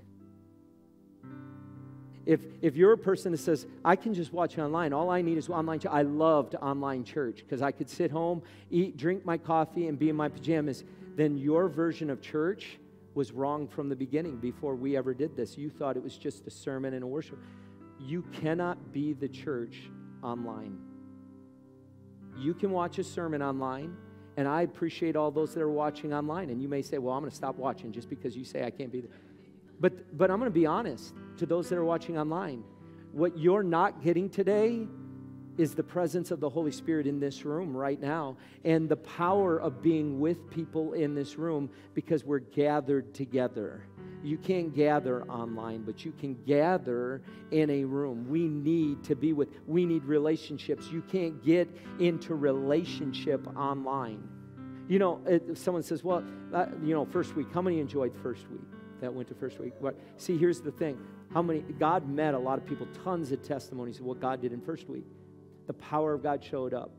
If, 2.25 2.41
if 2.62 2.75
you're 2.75 2.93
a 2.93 2.97
person 2.97 3.32
that 3.32 3.39
says, 3.39 3.65
I 3.84 3.95
can 3.95 4.13
just 4.13 4.34
watch 4.34 4.58
online, 4.58 4.93
all 4.93 5.10
I 5.10 5.21
need 5.21 5.38
is 5.38 5.49
online 5.49 5.79
church. 5.79 5.91
I 5.91 6.03
loved 6.03 6.55
online 6.55 7.03
church 7.03 7.38
because 7.38 7.62
I 7.62 7.71
could 7.71 7.89
sit 7.89 8.12
home, 8.12 8.43
eat, 8.69 8.97
drink 8.97 9.25
my 9.25 9.38
coffee, 9.38 9.88
and 9.88 9.97
be 9.97 10.10
in 10.10 10.15
my 10.15 10.29
pajamas, 10.29 10.84
then 11.15 11.38
your 11.38 11.67
version 11.67 12.10
of 12.10 12.21
church 12.21 12.77
was 13.15 13.32
wrong 13.32 13.67
from 13.67 13.89
the 13.89 13.95
beginning 13.95 14.38
before 14.38 14.75
we 14.75 14.95
ever 14.95 15.13
did 15.13 15.36
this. 15.36 15.58
You 15.58 15.69
thought 15.69 15.97
it 15.97 16.03
was 16.03 16.17
just 16.17 16.45
a 16.47 16.51
sermon 16.51 16.93
and 16.93 17.03
a 17.03 17.08
worship. 17.08 17.39
You 17.99 18.21
cannot 18.32 18.93
be 18.93 19.13
the 19.13 19.27
church 19.27 19.89
online. 20.21 20.77
You 22.38 22.53
can 22.53 22.71
watch 22.71 22.99
a 22.99 23.03
sermon 23.03 23.41
online, 23.41 23.95
and 24.38 24.47
I 24.47 24.62
appreciate 24.62 25.15
all 25.15 25.32
those 25.32 25.53
that 25.53 25.62
are 25.62 25.69
watching 25.69 26.13
online. 26.13 26.49
And 26.49 26.62
you 26.62 26.69
may 26.69 26.82
say, 26.82 26.97
Well, 26.97 27.13
I'm 27.13 27.21
going 27.21 27.32
to 27.32 27.36
stop 27.36 27.55
watching 27.55 27.91
just 27.91 28.10
because 28.10 28.38
you 28.38 28.45
say 28.45 28.63
I 28.63 28.69
can't 28.69 28.91
be 28.91 29.01
there. 29.01 29.12
But, 29.82 30.17
but 30.17 30.29
I'm 30.32 30.39
going 30.39 30.51
to 30.51 30.58
be 30.58 30.65
honest 30.65 31.13
to 31.39 31.45
those 31.45 31.69
that 31.69 31.78
are 31.78 31.86
watching 31.86 32.17
online. 32.17 32.63
What 33.12 33.38
you're 33.38 33.63
not 33.63 34.04
getting 34.04 34.30
today 34.30 34.88
is 35.58 35.75
the 35.75 35.84
presence 35.84 36.32
of 36.32 36.39
the 36.39 36.49
Holy 36.49 36.71
Spirit 36.71 37.06
in 37.06 37.19
this 37.19 37.43
room 37.43 37.75
right 37.75 37.99
now 37.99 38.38
and 38.63 38.88
the 38.88 38.95
power 38.95 39.60
of 39.60 39.82
being 39.82 40.19
with 40.19 40.49
people 40.49 40.93
in 40.93 41.13
this 41.13 41.38
room 41.38 41.69
because 41.93 42.23
we're 42.23 42.39
gathered 42.39 43.13
together. 43.13 43.84
You 44.23 44.38
can't 44.38 44.73
gather 44.73 45.23
online, 45.23 45.84
but 45.84 46.06
you 46.06 46.12
can 46.12 46.36
gather 46.45 47.21
in 47.52 47.69
a 47.69 47.84
room. 47.84 48.30
We 48.30 48.47
need 48.47 49.04
to 49.06 49.15
be 49.15 49.34
with, 49.34 49.49
we 49.67 49.86
need 49.86 50.04
relationships. 50.06 50.88
You 50.91 51.02
can't 51.02 51.43
get 51.43 51.69
into 51.99 52.36
relationship 52.36 53.45
online. 53.58 54.28
You 54.88 54.99
know, 54.99 55.21
someone 55.56 55.84
says, 55.84 56.04
well, 56.04 56.23
uh, 56.54 56.67
you 56.84 56.93
know, 56.93 57.06
first 57.06 57.36
week, 57.36 57.47
how 57.54 57.62
many 57.62 57.80
enjoyed 57.80 58.13
first 58.23 58.49
week? 58.49 58.62
That 59.02 59.13
went 59.13 59.28
to 59.30 59.36
first 59.36 59.60
week. 59.60 59.73
But 59.82 59.97
see, 60.17 60.38
here's 60.38 60.62
the 60.62 60.71
thing. 60.71 60.97
How 61.33 61.41
many, 61.41 61.59
God 61.59 62.09
met 62.09 62.33
a 62.33 62.39
lot 62.39 62.57
of 62.57 62.65
people, 62.65 62.87
tons 63.03 63.31
of 63.31 63.43
testimonies 63.43 63.99
of 63.99 64.05
what 64.05 64.19
God 64.19 64.41
did 64.41 64.51
in 64.51 64.61
first 64.61 64.89
week. 64.89 65.05
The 65.67 65.73
power 65.73 66.13
of 66.13 66.23
God 66.23 66.43
showed 66.43 66.73
up. 66.73 66.91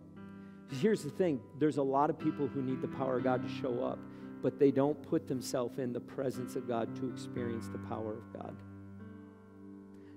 Here's 0.80 1.02
the 1.02 1.10
thing 1.10 1.40
there's 1.58 1.78
a 1.78 1.82
lot 1.82 2.10
of 2.10 2.18
people 2.18 2.46
who 2.46 2.62
need 2.62 2.80
the 2.80 2.88
power 2.88 3.18
of 3.18 3.24
God 3.24 3.42
to 3.42 3.48
show 3.60 3.82
up 3.82 3.98
but 4.42 4.58
they 4.58 4.70
don't 4.70 5.00
put 5.02 5.28
themselves 5.28 5.78
in 5.78 5.92
the 5.92 6.00
presence 6.00 6.56
of 6.56 6.66
God 6.66 6.94
to 6.96 7.10
experience 7.10 7.68
the 7.68 7.78
power 7.78 8.14
of 8.14 8.32
God. 8.32 8.56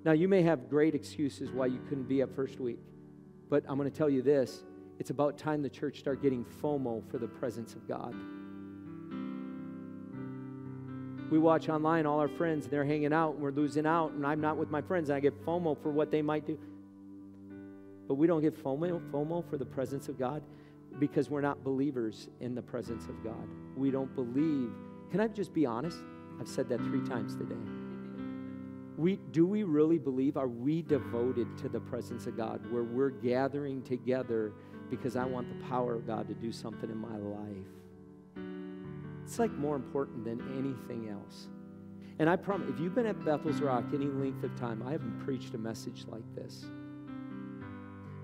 Now, 0.05 0.11
you 0.11 0.27
may 0.27 0.41
have 0.41 0.69
great 0.69 0.95
excuses 0.95 1.51
why 1.51 1.67
you 1.67 1.79
couldn't 1.87 2.07
be 2.07 2.21
at 2.21 2.33
first 2.35 2.59
week, 2.59 2.79
but 3.49 3.63
I'm 3.67 3.77
going 3.77 3.89
to 3.89 3.97
tell 3.97 4.09
you 4.09 4.21
this 4.21 4.63
it's 4.99 5.09
about 5.09 5.37
time 5.37 5.61
the 5.61 5.69
church 5.69 5.99
start 5.99 6.21
getting 6.21 6.45
FOMO 6.61 7.09
for 7.09 7.17
the 7.17 7.27
presence 7.27 7.73
of 7.73 7.87
God. 7.87 8.13
We 11.33 11.39
watch 11.39 11.67
online 11.67 12.05
all 12.05 12.19
our 12.19 12.27
friends, 12.27 12.67
they're 12.67 12.85
hanging 12.85 13.11
out, 13.11 13.33
and 13.33 13.41
we're 13.41 13.49
losing 13.49 13.87
out, 13.87 14.11
and 14.11 14.23
I'm 14.23 14.39
not 14.39 14.55
with 14.55 14.69
my 14.69 14.83
friends, 14.83 15.09
and 15.09 15.15
I 15.15 15.19
get 15.19 15.33
FOMO 15.43 15.81
for 15.81 15.89
what 15.89 16.11
they 16.11 16.21
might 16.21 16.45
do. 16.45 16.59
But 18.07 18.13
we 18.19 18.27
don't 18.27 18.41
get 18.41 18.55
FOMO, 18.63 19.01
FOMO 19.09 19.43
for 19.49 19.57
the 19.57 19.65
presence 19.65 20.09
of 20.09 20.19
God 20.19 20.43
because 20.99 21.31
we're 21.31 21.41
not 21.41 21.63
believers 21.63 22.29
in 22.39 22.53
the 22.53 22.61
presence 22.61 23.05
of 23.05 23.23
God. 23.23 23.47
We 23.75 23.89
don't 23.89 24.13
believe. 24.15 24.73
Can 25.09 25.21
I 25.21 25.27
just 25.27 25.55
be 25.55 25.65
honest? 25.65 25.97
I've 26.39 26.47
said 26.47 26.69
that 26.69 26.79
three 26.81 27.01
times 27.01 27.35
today. 27.35 27.55
We, 28.95 29.15
do 29.31 29.47
we 29.47 29.63
really 29.63 29.97
believe? 29.97 30.37
Are 30.37 30.47
we 30.47 30.83
devoted 30.83 31.57
to 31.57 31.67
the 31.67 31.79
presence 31.79 32.27
of 32.27 32.37
God 32.37 32.61
where 32.71 32.83
we're 32.83 33.09
gathering 33.09 33.81
together 33.81 34.53
because 34.91 35.15
I 35.15 35.25
want 35.25 35.49
the 35.49 35.65
power 35.65 35.95
of 35.95 36.05
God 36.05 36.27
to 36.27 36.35
do 36.35 36.51
something 36.51 36.91
in 36.91 36.97
my 36.97 37.17
life? 37.17 37.82
It's 39.23 39.39
like 39.39 39.51
more 39.53 39.75
important 39.75 40.25
than 40.25 40.41
anything 40.57 41.09
else. 41.09 41.47
And 42.19 42.29
I 42.29 42.35
promise, 42.35 42.69
if 42.69 42.79
you've 42.79 42.93
been 42.93 43.05
at 43.05 43.23
Bethel's 43.25 43.61
Rock 43.61 43.85
any 43.93 44.05
length 44.05 44.43
of 44.43 44.55
time, 44.59 44.83
I 44.85 44.91
haven't 44.91 45.19
preached 45.19 45.53
a 45.55 45.57
message 45.57 46.05
like 46.07 46.23
this. 46.35 46.65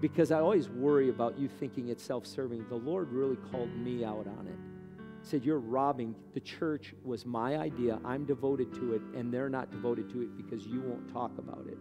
Because 0.02 0.32
I 0.32 0.40
always 0.40 0.70
worry 0.70 1.10
about 1.10 1.38
you 1.38 1.48
thinking 1.48 1.90
it's 1.90 2.04
self 2.04 2.26
serving. 2.26 2.68
The 2.70 2.76
Lord 2.76 3.12
really 3.12 3.38
called 3.52 3.76
me 3.76 4.06
out 4.06 4.28
on 4.28 4.48
it. 4.48 4.56
Said, 5.28 5.44
You're 5.44 5.60
robbing. 5.60 6.16
The 6.34 6.40
church 6.40 6.94
was 7.04 7.26
my 7.26 7.58
idea. 7.58 8.00
I'm 8.06 8.26
devoted 8.26 8.74
to 8.76 8.94
it, 8.94 9.02
and 9.16 9.34
they're 9.34 9.50
not 9.50 9.72
devoted 9.72 10.10
to 10.12 10.22
it 10.22 10.38
because 10.38 10.66
you 10.66 10.82
won't 10.82 11.12
talk 11.12 11.32
about 11.38 11.66
it. 11.68 11.78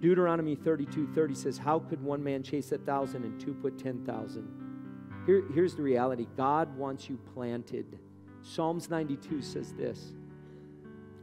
Deuteronomy 0.00 0.56
32 0.56 1.08
30 1.14 1.34
says, 1.34 1.58
How 1.58 1.78
could 1.78 2.02
one 2.02 2.22
man 2.22 2.42
chase 2.42 2.70
a 2.72 2.78
thousand 2.78 3.24
and 3.24 3.40
two 3.40 3.54
put 3.54 3.78
10,000? 3.78 4.61
Here, 5.26 5.44
here's 5.54 5.74
the 5.74 5.82
reality 5.82 6.26
God 6.36 6.76
wants 6.76 7.08
you 7.08 7.18
planted. 7.34 7.98
Psalms 8.42 8.90
92 8.90 9.42
says 9.42 9.72
this 9.72 10.12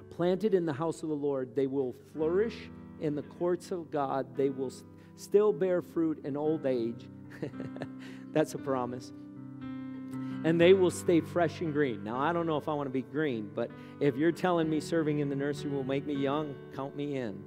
Planted 0.09 0.53
in 0.53 0.65
the 0.65 0.73
house 0.73 1.03
of 1.03 1.09
the 1.09 1.15
Lord, 1.15 1.55
they 1.55 1.67
will 1.67 1.95
flourish 2.13 2.55
in 3.01 3.15
the 3.15 3.21
courts 3.23 3.71
of 3.71 3.91
God, 3.91 4.35
they 4.35 4.49
will 4.49 4.71
still 5.15 5.51
bear 5.51 5.81
fruit 5.81 6.23
in 6.23 6.37
old 6.37 6.65
age. 6.65 7.07
That's 8.33 8.53
a 8.53 8.57
promise. 8.57 9.11
And 10.45 10.59
they 10.59 10.71
will 10.71 10.91
stay 10.91 11.19
fresh 11.19 11.59
and 11.59 11.73
green. 11.73 12.03
Now, 12.03 12.17
I 12.17 12.31
don't 12.31 12.45
know 12.45 12.55
if 12.55 12.69
I 12.69 12.73
want 12.73 12.87
to 12.87 12.93
be 12.93 13.01
green, 13.01 13.49
but 13.53 13.69
if 13.99 14.15
you're 14.15 14.31
telling 14.31 14.69
me 14.69 14.79
serving 14.79 15.19
in 15.19 15.29
the 15.29 15.35
nursery 15.35 15.69
will 15.69 15.83
make 15.83 16.05
me 16.05 16.13
young, 16.13 16.55
count 16.73 16.95
me 16.95 17.17
in. 17.17 17.43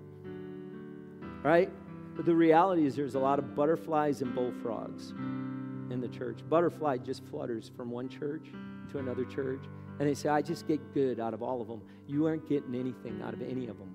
Right? 1.42 1.70
But 2.14 2.26
the 2.26 2.34
reality 2.34 2.84
is, 2.84 2.94
there's 2.94 3.14
a 3.14 3.18
lot 3.18 3.38
of 3.38 3.54
butterflies 3.54 4.20
and 4.20 4.34
bullfrogs 4.34 5.14
church. 6.12 6.38
Butterfly 6.48 6.98
just 6.98 7.24
flutters 7.24 7.70
from 7.76 7.90
one 7.90 8.08
church 8.08 8.46
to 8.92 8.98
another 8.98 9.24
church, 9.24 9.64
and 9.98 10.08
they 10.08 10.14
say, 10.14 10.28
I 10.28 10.42
just 10.42 10.68
get 10.68 10.94
good 10.94 11.18
out 11.18 11.34
of 11.34 11.42
all 11.42 11.60
of 11.60 11.68
them. 11.68 11.82
You 12.06 12.26
aren't 12.26 12.48
getting 12.48 12.74
anything 12.74 13.20
out 13.22 13.34
of 13.34 13.42
any 13.42 13.68
of 13.68 13.78
them. 13.78 13.94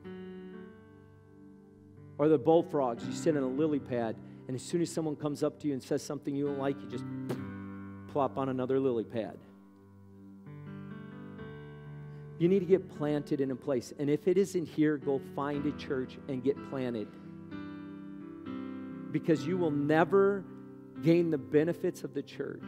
Or 2.17 2.27
the 2.27 2.37
bullfrogs, 2.37 3.05
you 3.05 3.13
sit 3.13 3.35
in 3.35 3.43
a 3.43 3.47
lily 3.47 3.79
pad, 3.79 4.15
and 4.47 4.55
as 4.55 4.63
soon 4.63 4.81
as 4.81 4.91
someone 4.91 5.15
comes 5.15 5.43
up 5.43 5.59
to 5.61 5.67
you 5.67 5.73
and 5.73 5.83
says 5.83 6.01
something 6.01 6.35
you 6.35 6.47
don't 6.47 6.59
like, 6.59 6.75
you 6.81 6.89
just 6.89 7.05
plop 8.11 8.37
on 8.37 8.49
another 8.49 8.79
lily 8.79 9.03
pad. 9.03 9.37
You 12.39 12.47
need 12.47 12.59
to 12.59 12.65
get 12.65 12.97
planted 12.97 13.41
in 13.41 13.51
a 13.51 13.55
place. 13.55 13.93
And 13.97 14.09
if 14.09 14.27
it 14.27 14.37
isn't 14.37 14.67
here, 14.67 14.97
go 14.97 15.19
find 15.35 15.65
a 15.65 15.71
church 15.77 16.17
and 16.27 16.43
get 16.43 16.55
planted. 16.69 17.07
Because 19.11 19.45
you 19.45 19.57
will 19.57 19.71
never 19.71 20.43
gain 21.03 21.29
the 21.29 21.37
benefits 21.37 22.03
of 22.03 22.13
the 22.13 22.21
church 22.21 22.63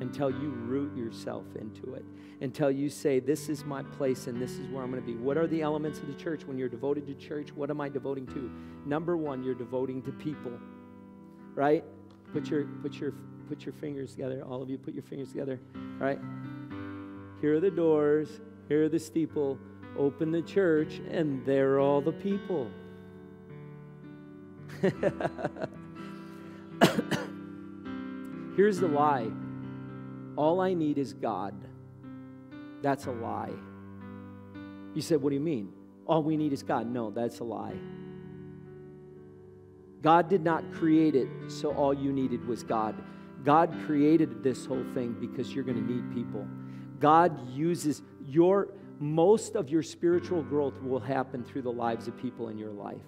until 0.00 0.30
you 0.30 0.50
root 0.50 0.96
yourself 0.96 1.44
into 1.54 1.94
it, 1.94 2.04
until 2.40 2.70
you 2.70 2.90
say, 2.90 3.20
This 3.20 3.48
is 3.48 3.64
my 3.64 3.82
place 3.82 4.26
and 4.26 4.40
this 4.40 4.52
is 4.52 4.66
where 4.68 4.82
I'm 4.82 4.90
going 4.90 5.02
to 5.02 5.06
be. 5.06 5.16
What 5.16 5.36
are 5.36 5.46
the 5.46 5.62
elements 5.62 6.00
of 6.00 6.08
the 6.08 6.14
church? 6.14 6.44
When 6.44 6.58
you're 6.58 6.68
devoted 6.68 7.06
to 7.06 7.14
church, 7.14 7.52
what 7.52 7.70
am 7.70 7.80
I 7.80 7.88
devoting 7.88 8.26
to? 8.28 8.50
Number 8.84 9.16
one, 9.16 9.42
you're 9.42 9.54
devoting 9.54 10.02
to 10.02 10.12
people, 10.12 10.52
right? 11.54 11.84
Put 12.32 12.48
your, 12.48 12.64
put 12.64 12.94
your, 12.94 13.12
put 13.48 13.64
your 13.64 13.74
fingers 13.74 14.12
together. 14.12 14.42
All 14.44 14.62
of 14.62 14.68
you, 14.68 14.78
put 14.78 14.94
your 14.94 15.04
fingers 15.04 15.28
together, 15.28 15.60
right? 15.98 16.18
Here 17.40 17.54
are 17.54 17.60
the 17.60 17.70
doors, 17.70 18.40
here 18.68 18.84
are 18.84 18.88
the 18.88 18.98
steeple. 18.98 19.58
Open 19.98 20.30
the 20.32 20.40
church, 20.40 21.02
and 21.10 21.44
there 21.44 21.74
are 21.74 21.80
all 21.80 22.00
the 22.00 22.12
people. 22.12 22.70
Here's 28.56 28.78
the 28.78 28.88
lie 28.88 29.30
all 30.36 30.60
I 30.60 30.72
need 30.72 30.98
is 30.98 31.12
God. 31.12 31.54
That's 32.80 33.06
a 33.06 33.10
lie. 33.10 33.52
You 34.94 35.02
said, 35.02 35.20
What 35.20 35.30
do 35.30 35.34
you 35.34 35.40
mean? 35.40 35.72
All 36.06 36.22
we 36.22 36.36
need 36.36 36.52
is 36.52 36.62
God. 36.62 36.86
No, 36.86 37.10
that's 37.10 37.40
a 37.40 37.44
lie. 37.44 37.76
God 40.02 40.28
did 40.28 40.42
not 40.42 40.64
create 40.72 41.14
it 41.14 41.28
so 41.48 41.72
all 41.72 41.94
you 41.94 42.12
needed 42.12 42.44
was 42.46 42.64
God. 42.64 42.94
God 43.44 43.72
created 43.86 44.42
this 44.42 44.66
whole 44.66 44.84
thing 44.94 45.16
because 45.20 45.54
you're 45.54 45.64
going 45.64 45.76
to 45.76 45.92
need 45.92 46.12
people. 46.12 46.46
God 46.98 47.48
uses 47.50 48.02
your 48.26 48.68
most 48.98 49.56
of 49.56 49.68
your 49.68 49.82
spiritual 49.82 50.42
growth 50.42 50.80
will 50.80 51.00
happen 51.00 51.42
through 51.42 51.62
the 51.62 51.72
lives 51.72 52.06
of 52.06 52.16
people 52.16 52.48
in 52.48 52.58
your 52.58 52.70
life. 52.70 53.02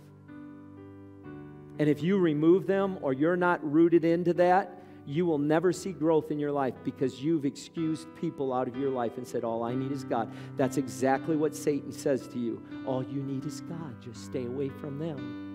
And 1.79 1.89
if 1.89 2.03
you 2.03 2.19
remove 2.19 2.67
them 2.67 2.99
or 3.01 3.13
you're 3.13 3.37
not 3.37 3.61
rooted 3.63 4.05
into 4.05 4.35
that, 4.35 4.84
you 5.07 5.27
will 5.27 5.39
never 5.39 5.73
see 5.73 5.93
growth 5.93 6.31
in 6.31 6.39
your 6.39 6.53
life 6.53 6.75
because 6.83 7.23
you've 7.23 7.45
excused 7.45 8.09
people 8.17 8.53
out 8.53 8.69
of 8.69 8.77
your 8.77 8.91
life 8.91 9.19
and 9.19 9.27
said, 9.27 9.45
All 9.45 9.63
I 9.63 9.75
need 9.75 9.93
is 9.93 10.05
God. 10.05 10.33
That's 10.57 10.77
exactly 10.79 11.37
what 11.37 11.55
Satan 11.55 11.93
says 11.93 12.27
to 12.29 12.39
you. 12.39 12.63
All 12.87 13.03
you 13.03 13.23
need 13.23 13.45
is 13.45 13.61
God. 13.63 14.01
Just 14.01 14.25
stay 14.25 14.47
away 14.47 14.71
from 14.71 14.99
them. 14.99 15.51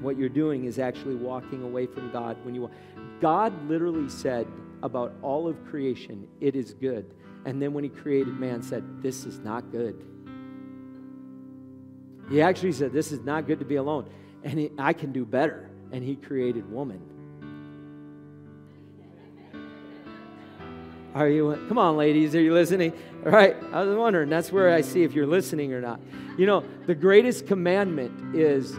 What 0.00 0.18
you're 0.18 0.28
doing 0.28 0.64
is 0.64 0.78
actually 0.78 1.14
walking 1.14 1.62
away 1.62 1.86
from 1.86 2.10
God 2.10 2.36
when 2.44 2.54
you 2.54 2.70
God 3.20 3.68
literally 3.68 4.08
said 4.08 4.46
about 4.82 5.12
all 5.22 5.46
of 5.46 5.62
creation, 5.66 6.26
it 6.40 6.56
is 6.56 6.74
good. 6.74 7.14
And 7.44 7.60
then 7.60 7.72
when 7.72 7.84
he 7.84 7.90
created 7.90 8.38
man 8.38 8.62
said, 8.62 9.02
This 9.02 9.24
is 9.24 9.38
not 9.38 9.70
good. 9.72 10.04
He 12.28 12.42
actually 12.42 12.72
said, 12.72 12.92
This 12.92 13.12
is 13.12 13.20
not 13.20 13.46
good 13.46 13.58
to 13.60 13.64
be 13.64 13.76
alone. 13.76 14.08
And 14.44 14.70
I 14.78 14.92
can 14.92 15.12
do 15.12 15.24
better. 15.24 15.70
And 15.92 16.04
he 16.04 16.16
created 16.16 16.70
woman. 16.70 17.00
Are 21.14 21.28
you? 21.28 21.58
Come 21.68 21.78
on, 21.78 21.96
ladies, 21.96 22.34
are 22.36 22.40
you 22.40 22.54
listening? 22.54 22.92
All 23.26 23.32
right. 23.32 23.56
I 23.72 23.82
was 23.82 23.96
wondering. 23.96 24.28
That's 24.28 24.52
where 24.52 24.72
I 24.72 24.80
see 24.80 25.02
if 25.02 25.12
you're 25.12 25.26
listening 25.26 25.72
or 25.72 25.80
not. 25.80 26.00
You 26.38 26.46
know, 26.46 26.64
the 26.86 26.94
greatest 26.94 27.46
commandment 27.46 28.36
is 28.36 28.74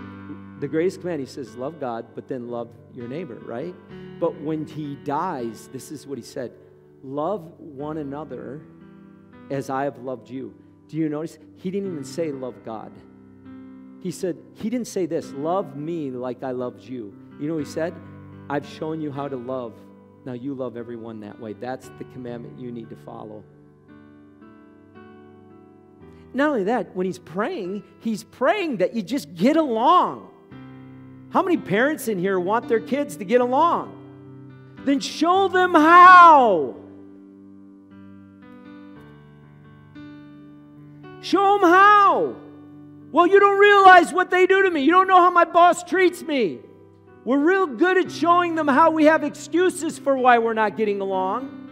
the 0.60 0.68
greatest 0.68 1.02
command. 1.02 1.20
He 1.20 1.26
says, 1.26 1.56
love 1.56 1.80
God, 1.80 2.06
but 2.16 2.28
then 2.28 2.50
love 2.50 2.70
your 2.94 3.08
neighbor, 3.08 3.36
right? 3.46 3.76
But 4.20 4.40
when 4.40 4.66
he 4.66 4.96
dies, 5.04 5.70
this 5.74 5.92
is 5.92 6.08
what 6.08 6.18
he 6.18 6.24
said 6.24 6.54
love 7.04 7.52
one 7.60 7.98
another 7.98 8.62
as 9.50 9.70
I 9.70 9.84
have 9.84 9.98
loved 9.98 10.30
you. 10.30 10.54
Do 10.88 10.98
you 10.98 11.10
notice? 11.10 11.38
He 11.58 11.72
didn't 11.72 11.92
even 11.92 12.04
say 12.04 12.32
love 12.32 12.56
God. 12.64 12.92
He 14.02 14.12
said, 14.12 14.38
He 14.56 14.70
didn't 14.70 14.88
say 14.88 15.06
this, 15.06 15.32
love 15.34 15.76
me 15.76 16.12
like 16.12 16.44
I 16.44 16.52
loved 16.52 16.84
you. 16.84 17.14
You 17.40 17.48
know 17.48 17.58
he 17.58 17.66
said? 17.66 17.94
I've 18.50 18.68
shown 18.68 19.02
you 19.02 19.12
how 19.12 19.28
to 19.28 19.36
love 19.36 19.74
now 20.26 20.34
you 20.34 20.54
love 20.54 20.78
everyone 20.78 21.20
that 21.22 21.40
way. 21.40 21.54
That's 21.54 21.90
the 21.98 22.04
commandment 22.06 22.60
you 22.60 22.72
need 22.72 22.90
to 22.90 22.96
follow. 22.96 23.44
Not 26.34 26.50
only 26.50 26.64
that, 26.66 26.96
when 26.96 27.06
he's 27.06 27.20
praying, 27.20 27.84
he's 28.00 28.24
praying 28.24 28.78
that 28.78 28.94
you 28.94 29.02
just 29.02 29.36
get 29.36 29.58
along. 29.58 30.30
How 31.32 31.42
many 31.42 31.58
parents 31.58 32.08
in 32.08 32.20
here 32.20 32.40
want 32.40 32.68
their 32.68 32.80
kids 32.80 33.18
to 33.18 33.26
get 33.26 33.42
along? 33.42 33.98
Then 34.86 35.00
show 35.00 35.48
them 35.48 35.74
how. 35.74 36.76
Show 41.22 41.60
them 41.60 41.70
how. 41.70 42.36
Well, 43.12 43.28
you 43.28 43.40
don't 43.40 43.60
realize 43.60 44.14
what 44.14 44.32
they 44.32 44.46
do 44.46 44.64
to 44.64 44.72
me. 44.72 44.82
You 44.82 44.92
don't 44.92 45.08
know 45.08 45.22
how 45.22 45.30
my 45.30 45.46
boss 45.46 45.84
treats 45.84 46.24
me. 46.24 46.60
We're 47.24 47.40
real 47.40 47.68
good 47.68 47.98
at 47.98 48.12
showing 48.12 48.56
them 48.56 48.68
how 48.68 48.90
we 48.92 49.06
have 49.06 49.24
excuses 49.24 50.00
for 50.00 50.18
why 50.18 50.40
we're 50.40 50.54
not 50.54 50.76
getting 50.76 51.02
along. 51.02 51.70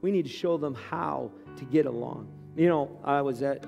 We 0.00 0.12
need 0.12 0.26
to 0.26 0.30
show 0.30 0.56
them 0.56 0.74
how 0.74 1.32
to 1.56 1.64
get 1.64 1.86
along. 1.86 2.28
You 2.56 2.68
know, 2.68 2.98
I 3.04 3.20
was 3.20 3.42
at 3.42 3.66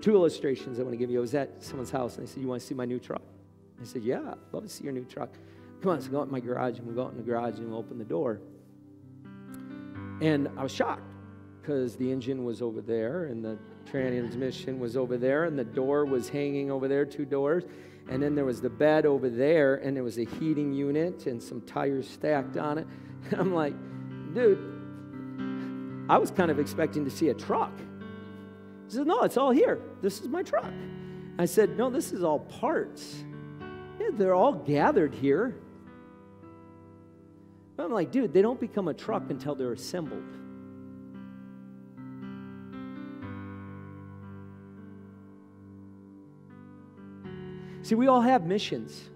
two 0.00 0.14
illustrations 0.14 0.78
I 0.78 0.82
want 0.82 0.92
to 0.92 0.96
give 0.96 1.10
you. 1.10 1.18
I 1.18 1.20
was 1.20 1.34
at 1.34 1.62
someone's 1.62 1.90
house 1.90 2.16
and 2.16 2.26
they 2.26 2.30
said, 2.30 2.40
You 2.40 2.48
want 2.48 2.60
to 2.60 2.66
see 2.66 2.74
my 2.74 2.84
new 2.84 3.00
truck? 3.00 3.22
I 3.80 3.84
said, 3.84 4.02
Yeah, 4.02 4.20
I'd 4.20 4.52
love 4.52 4.62
to 4.62 4.68
see 4.68 4.84
your 4.84 4.92
new 4.92 5.04
truck. 5.04 5.30
Come 5.82 5.90
on, 5.90 5.96
let's 5.96 6.08
go 6.08 6.20
out 6.20 6.26
in 6.26 6.32
my 6.32 6.40
garage. 6.40 6.78
And 6.78 6.86
we 6.86 6.94
go 6.94 7.04
out 7.04 7.10
in 7.10 7.16
the 7.16 7.22
garage 7.22 7.58
and 7.58 7.68
we 7.68 7.76
open 7.76 7.98
the 7.98 8.04
door. 8.04 8.40
And 10.20 10.48
I 10.56 10.62
was 10.62 10.72
shocked 10.72 11.02
because 11.60 11.96
the 11.96 12.10
engine 12.10 12.44
was 12.44 12.62
over 12.62 12.80
there 12.80 13.24
and 13.24 13.44
the 13.44 13.58
transmission 13.90 14.78
was 14.78 14.96
over 14.96 15.16
there 15.16 15.44
and 15.44 15.58
the 15.58 15.64
door 15.64 16.04
was 16.04 16.28
hanging 16.28 16.70
over 16.70 16.86
there, 16.88 17.04
two 17.04 17.24
doors. 17.24 17.64
And 18.08 18.22
then 18.22 18.34
there 18.34 18.44
was 18.44 18.60
the 18.60 18.70
bed 18.70 19.06
over 19.06 19.30
there, 19.30 19.76
and 19.76 19.96
there 19.96 20.04
was 20.04 20.18
a 20.18 20.24
heating 20.24 20.72
unit 20.72 21.26
and 21.26 21.42
some 21.42 21.60
tires 21.62 22.08
stacked 22.08 22.56
on 22.56 22.78
it. 22.78 22.86
And 23.30 23.34
I'm 23.40 23.54
like, 23.54 23.74
dude, 24.34 24.58
I 26.08 26.18
was 26.18 26.30
kind 26.30 26.50
of 26.50 26.58
expecting 26.58 27.04
to 27.04 27.10
see 27.10 27.30
a 27.30 27.34
truck. 27.34 27.72
He 28.88 28.96
said, 28.96 29.06
no, 29.06 29.22
it's 29.22 29.36
all 29.36 29.50
here. 29.50 29.80
This 30.02 30.20
is 30.20 30.28
my 30.28 30.42
truck. 30.42 30.72
I 31.38 31.46
said, 31.46 31.76
no, 31.78 31.88
this 31.88 32.12
is 32.12 32.22
all 32.22 32.40
parts. 32.40 33.24
Yeah, 33.98 34.08
they're 34.12 34.34
all 34.34 34.52
gathered 34.52 35.14
here. 35.14 35.56
I'm 37.78 37.90
like, 37.90 38.12
dude, 38.12 38.32
they 38.32 38.42
don't 38.42 38.60
become 38.60 38.88
a 38.88 38.94
truck 38.94 39.30
until 39.30 39.54
they're 39.54 39.72
assembled. 39.72 40.22
See, 47.84 47.94
we 47.94 48.06
all 48.06 48.22
have 48.22 48.46
missions. 48.46 49.10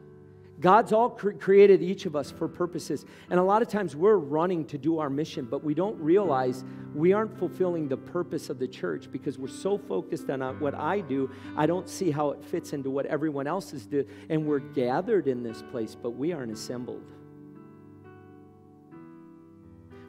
God's 0.61 0.93
all 0.93 1.09
cre- 1.09 1.31
created 1.31 1.83
each 1.83 2.05
of 2.05 2.15
us 2.15 2.31
for 2.31 2.47
purposes. 2.49 3.07
And 3.31 3.41
a 3.41 3.43
lot 3.43 3.63
of 3.63 3.69
times 3.69 3.97
we're 3.97 4.19
running 4.19 4.67
to 4.67 4.77
do 4.77 4.99
our 4.99 5.09
mission, 5.09 5.47
but 5.47 5.65
we 5.65 5.73
don't 5.73 5.99
realize 5.99 6.65
we 6.95 7.15
aren't 7.15 7.39
fulfilling 7.39 7.89
the 7.89 7.97
purpose 7.97 8.51
of 8.51 8.59
the 8.59 8.69
church 8.69 9.11
because 9.11 9.39
we're 9.39 9.49
so 9.49 9.79
focused 9.79 10.29
on 10.29 10.43
uh, 10.43 10.53
what 10.53 10.75
I 10.75 11.01
do, 11.01 11.31
I 11.57 11.65
don't 11.65 11.89
see 11.89 12.11
how 12.11 12.31
it 12.33 12.45
fits 12.45 12.75
into 12.75 12.91
what 12.91 13.07
everyone 13.07 13.47
else 13.47 13.73
is 13.73 13.87
doing. 13.87 14.07
And 14.29 14.45
we're 14.45 14.59
gathered 14.59 15.29
in 15.29 15.43
this 15.43 15.63
place, 15.71 15.95
but 15.95 16.11
we 16.11 16.35
aren't 16.35 16.53
assembled. 16.53 17.11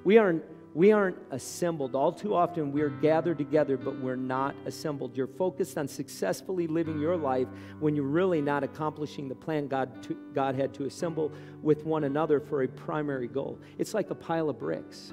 We 0.03 0.18
aren't 0.18 0.43
we 0.80 0.94
aren't 0.94 1.18
assembled. 1.32 1.94
All 1.94 2.14
too 2.14 2.34
often, 2.34 2.72
we're 2.72 2.88
gathered 2.88 3.38
together, 3.38 3.76
but 3.76 4.00
we're 4.00 4.16
not 4.16 4.56
assembled. 4.66 5.18
You're 5.18 5.28
focused 5.28 5.78
on 5.78 5.90
successfully 5.90 6.68
living 6.68 7.02
your 7.02 7.18
life 7.18 7.50
when 7.82 7.98
you're 7.98 8.06
really 8.06 8.40
not 8.40 8.64
accomplishing 8.64 9.28
the 9.28 9.36
plan 9.36 9.68
God, 9.68 10.02
to, 10.04 10.16
God 10.34 10.56
had 10.56 10.74
to 10.76 10.86
assemble 10.86 11.34
with 11.62 11.84
one 11.84 12.06
another 12.06 12.40
for 12.40 12.64
a 12.64 12.68
primary 12.70 13.28
goal. 13.28 13.60
It's 13.78 13.94
like 13.94 14.10
a 14.10 14.16
pile 14.16 14.50
of 14.50 14.58
bricks. 14.58 15.12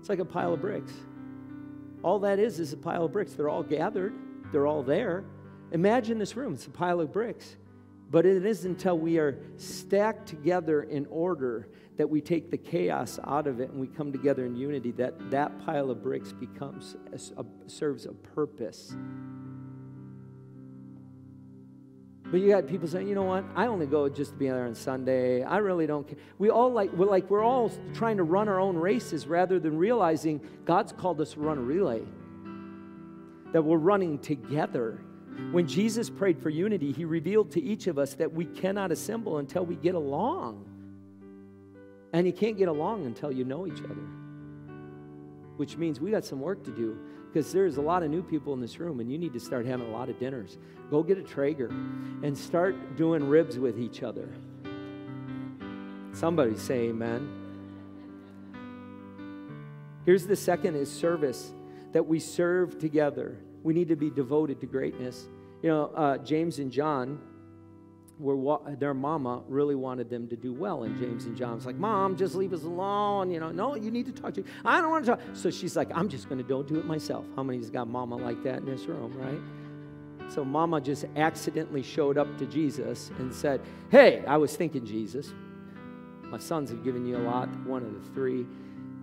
It's 0.00 0.10
like 0.10 0.18
a 0.18 0.26
pile 0.26 0.52
of 0.52 0.60
bricks. 0.60 0.92
All 2.02 2.18
that 2.18 2.38
is 2.38 2.60
is 2.60 2.74
a 2.74 2.76
pile 2.76 3.06
of 3.06 3.12
bricks. 3.12 3.32
They're 3.32 3.48
all 3.48 3.62
gathered, 3.62 4.12
they're 4.52 4.66
all 4.66 4.82
there. 4.82 5.24
Imagine 5.70 6.18
this 6.18 6.36
room, 6.36 6.52
it's 6.52 6.66
a 6.66 6.70
pile 6.70 7.00
of 7.00 7.10
bricks. 7.10 7.56
But 8.12 8.26
it 8.26 8.44
isn't 8.44 8.72
until 8.72 8.98
we 8.98 9.18
are 9.18 9.38
stacked 9.56 10.28
together 10.28 10.82
in 10.82 11.06
order 11.06 11.68
that 11.96 12.10
we 12.10 12.20
take 12.20 12.50
the 12.50 12.58
chaos 12.58 13.18
out 13.26 13.46
of 13.46 13.58
it 13.58 13.70
and 13.70 13.80
we 13.80 13.86
come 13.86 14.12
together 14.12 14.44
in 14.44 14.54
unity, 14.54 14.90
that 14.92 15.30
that 15.30 15.58
pile 15.64 15.90
of 15.90 16.02
bricks 16.02 16.30
becomes 16.30 16.94
a, 17.10 17.44
serves 17.66 18.04
a 18.04 18.12
purpose. 18.12 18.94
But 22.24 22.40
you 22.40 22.50
got 22.50 22.66
people 22.66 22.86
saying, 22.86 23.08
you 23.08 23.14
know 23.14 23.22
what? 23.22 23.44
I 23.56 23.66
only 23.66 23.86
go 23.86 24.10
just 24.10 24.32
to 24.32 24.36
be 24.36 24.46
there 24.46 24.66
on 24.66 24.74
Sunday. 24.74 25.42
I 25.42 25.58
really 25.58 25.86
don't 25.86 26.06
care. 26.06 26.18
We 26.38 26.50
all 26.50 26.70
like 26.70 26.92
we're 26.92 27.06
like 27.06 27.30
we're 27.30 27.44
all 27.44 27.72
trying 27.94 28.18
to 28.18 28.24
run 28.24 28.46
our 28.46 28.60
own 28.60 28.76
races 28.76 29.26
rather 29.26 29.58
than 29.58 29.78
realizing 29.78 30.42
God's 30.66 30.92
called 30.92 31.18
us 31.22 31.32
to 31.32 31.40
run 31.40 31.56
a 31.56 31.62
relay. 31.62 32.02
That 33.52 33.62
we're 33.62 33.78
running 33.78 34.18
together. 34.18 35.00
When 35.50 35.66
Jesus 35.66 36.08
prayed 36.08 36.38
for 36.38 36.48
unity, 36.48 36.92
he 36.92 37.04
revealed 37.04 37.50
to 37.52 37.62
each 37.62 37.86
of 37.86 37.98
us 37.98 38.14
that 38.14 38.32
we 38.32 38.44
cannot 38.46 38.90
assemble 38.90 39.38
until 39.38 39.64
we 39.64 39.76
get 39.76 39.94
along. 39.94 40.64
And 42.12 42.26
you 42.26 42.32
can't 42.32 42.56
get 42.56 42.68
along 42.68 43.06
until 43.06 43.32
you 43.32 43.44
know 43.44 43.66
each 43.66 43.82
other, 43.84 44.06
which 45.56 45.76
means 45.76 46.00
we 46.00 46.10
got 46.10 46.24
some 46.24 46.40
work 46.40 46.62
to 46.64 46.70
do 46.70 46.98
because 47.32 47.52
there's 47.52 47.78
a 47.78 47.82
lot 47.82 48.02
of 48.02 48.10
new 48.10 48.22
people 48.22 48.52
in 48.52 48.60
this 48.60 48.78
room 48.78 49.00
and 49.00 49.10
you 49.10 49.16
need 49.16 49.32
to 49.32 49.40
start 49.40 49.64
having 49.64 49.86
a 49.86 49.90
lot 49.90 50.10
of 50.10 50.18
dinners. 50.18 50.58
Go 50.90 51.02
get 51.02 51.16
a 51.16 51.22
Traeger 51.22 51.68
and 51.68 52.36
start 52.36 52.96
doing 52.96 53.26
ribs 53.26 53.58
with 53.58 53.78
each 53.78 54.02
other. 54.02 54.28
Somebody 56.12 56.56
say 56.56 56.90
amen. 56.90 57.38
Here's 60.04 60.26
the 60.26 60.36
second 60.36 60.76
is 60.76 60.90
service 60.90 61.52
that 61.92 62.06
we 62.06 62.18
serve 62.18 62.78
together. 62.78 63.38
We 63.62 63.74
need 63.74 63.88
to 63.88 63.96
be 63.96 64.10
devoted 64.10 64.60
to 64.60 64.66
greatness. 64.66 65.28
You 65.62 65.70
know, 65.70 65.84
uh, 65.94 66.18
James 66.18 66.58
and 66.58 66.70
John 66.70 67.20
were 68.18 68.58
their 68.78 68.94
mama 68.94 69.42
really 69.48 69.74
wanted 69.74 70.08
them 70.08 70.28
to 70.28 70.36
do 70.36 70.52
well. 70.52 70.84
And 70.84 70.98
James 70.98 71.24
and 71.24 71.36
John 71.36 71.56
was 71.56 71.66
like, 71.66 71.76
Mom, 71.76 72.16
just 72.16 72.34
leave 72.34 72.52
us 72.52 72.62
alone. 72.62 73.30
You 73.30 73.40
know, 73.40 73.50
no, 73.50 73.74
you 73.74 73.90
need 73.90 74.06
to 74.06 74.12
talk 74.12 74.34
to. 74.34 74.44
I 74.64 74.80
don't 74.80 74.90
want 74.90 75.04
to 75.04 75.12
talk. 75.12 75.20
So 75.32 75.50
she's 75.50 75.76
like, 75.76 75.90
I'm 75.94 76.08
just 76.08 76.28
going 76.28 76.38
to 76.38 76.44
don't 76.44 76.66
do 76.66 76.78
it 76.78 76.84
myself. 76.84 77.24
How 77.36 77.42
many's 77.42 77.70
got 77.70 77.88
mama 77.88 78.16
like 78.16 78.42
that 78.44 78.58
in 78.58 78.66
this 78.66 78.86
room, 78.86 79.12
right? 79.16 80.32
So 80.32 80.44
mama 80.44 80.80
just 80.80 81.04
accidentally 81.16 81.82
showed 81.82 82.16
up 82.16 82.38
to 82.38 82.46
Jesus 82.46 83.10
and 83.18 83.34
said, 83.34 83.60
Hey, 83.90 84.24
I 84.26 84.36
was 84.36 84.56
thinking, 84.56 84.86
Jesus, 84.86 85.32
my 86.24 86.38
sons 86.38 86.70
have 86.70 86.84
given 86.84 87.04
you 87.06 87.16
a 87.16 87.24
lot, 87.24 87.48
one 87.66 87.82
of 87.82 87.92
the 87.92 88.10
three. 88.14 88.46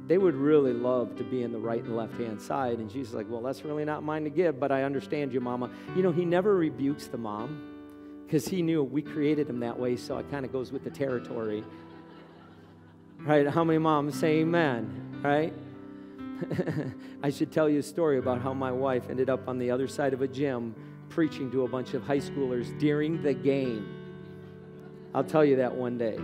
They 0.10 0.18
would 0.18 0.34
really 0.34 0.74
love 0.74 1.16
to 1.18 1.24
be 1.24 1.44
in 1.44 1.52
the 1.52 1.60
right 1.60 1.84
and 1.84 1.96
left 1.96 2.18
hand 2.20 2.42
side. 2.42 2.80
And 2.80 2.90
Jesus 2.90 3.10
is 3.10 3.14
like, 3.14 3.28
Well, 3.30 3.44
that's 3.44 3.64
really 3.64 3.86
not 3.86 4.02
mine 4.02 4.24
to 4.24 4.32
give, 4.32 4.60
but 4.60 4.72
I 4.72 4.82
understand 4.82 5.32
you, 5.32 5.40
mama. 5.40 5.70
You 5.96 6.02
know, 6.02 6.12
he 6.12 6.26
never 6.26 6.56
rebukes 6.56 7.06
the 7.06 7.20
mom 7.20 8.24
because 8.26 8.48
he 8.48 8.64
knew 8.64 8.84
we 8.84 9.04
created 9.04 9.48
him 9.48 9.60
that 9.60 9.78
way, 9.78 9.96
so 9.96 10.18
it 10.18 10.30
kind 10.32 10.46
of 10.46 10.52
goes 10.52 10.72
with 10.72 10.84
the 10.84 10.90
territory. 10.90 11.64
Right? 13.20 13.48
How 13.48 13.64
many 13.64 13.78
moms 13.78 14.20
say 14.20 14.40
amen? 14.40 15.22
Right? 15.24 15.54
I 17.24 17.30
should 17.30 17.52
tell 17.52 17.70
you 17.70 17.78
a 17.78 17.84
story 17.84 18.18
about 18.18 18.42
how 18.42 18.52
my 18.52 18.72
wife 18.72 19.12
ended 19.12 19.30
up 19.30 19.48
on 19.48 19.60
the 19.60 19.70
other 19.70 19.88
side 19.88 20.14
of 20.14 20.24
a 20.24 20.28
gym 20.28 20.74
preaching 21.10 21.52
to 21.52 21.66
a 21.66 21.68
bunch 21.68 21.94
of 21.94 22.02
high 22.02 22.18
schoolers 22.18 22.78
during 22.80 23.22
the 23.22 23.36
game. 23.36 23.96
I'll 25.14 25.24
tell 25.24 25.46
you 25.46 25.58
that 25.58 25.76
one 25.76 26.00
day. 26.00 26.18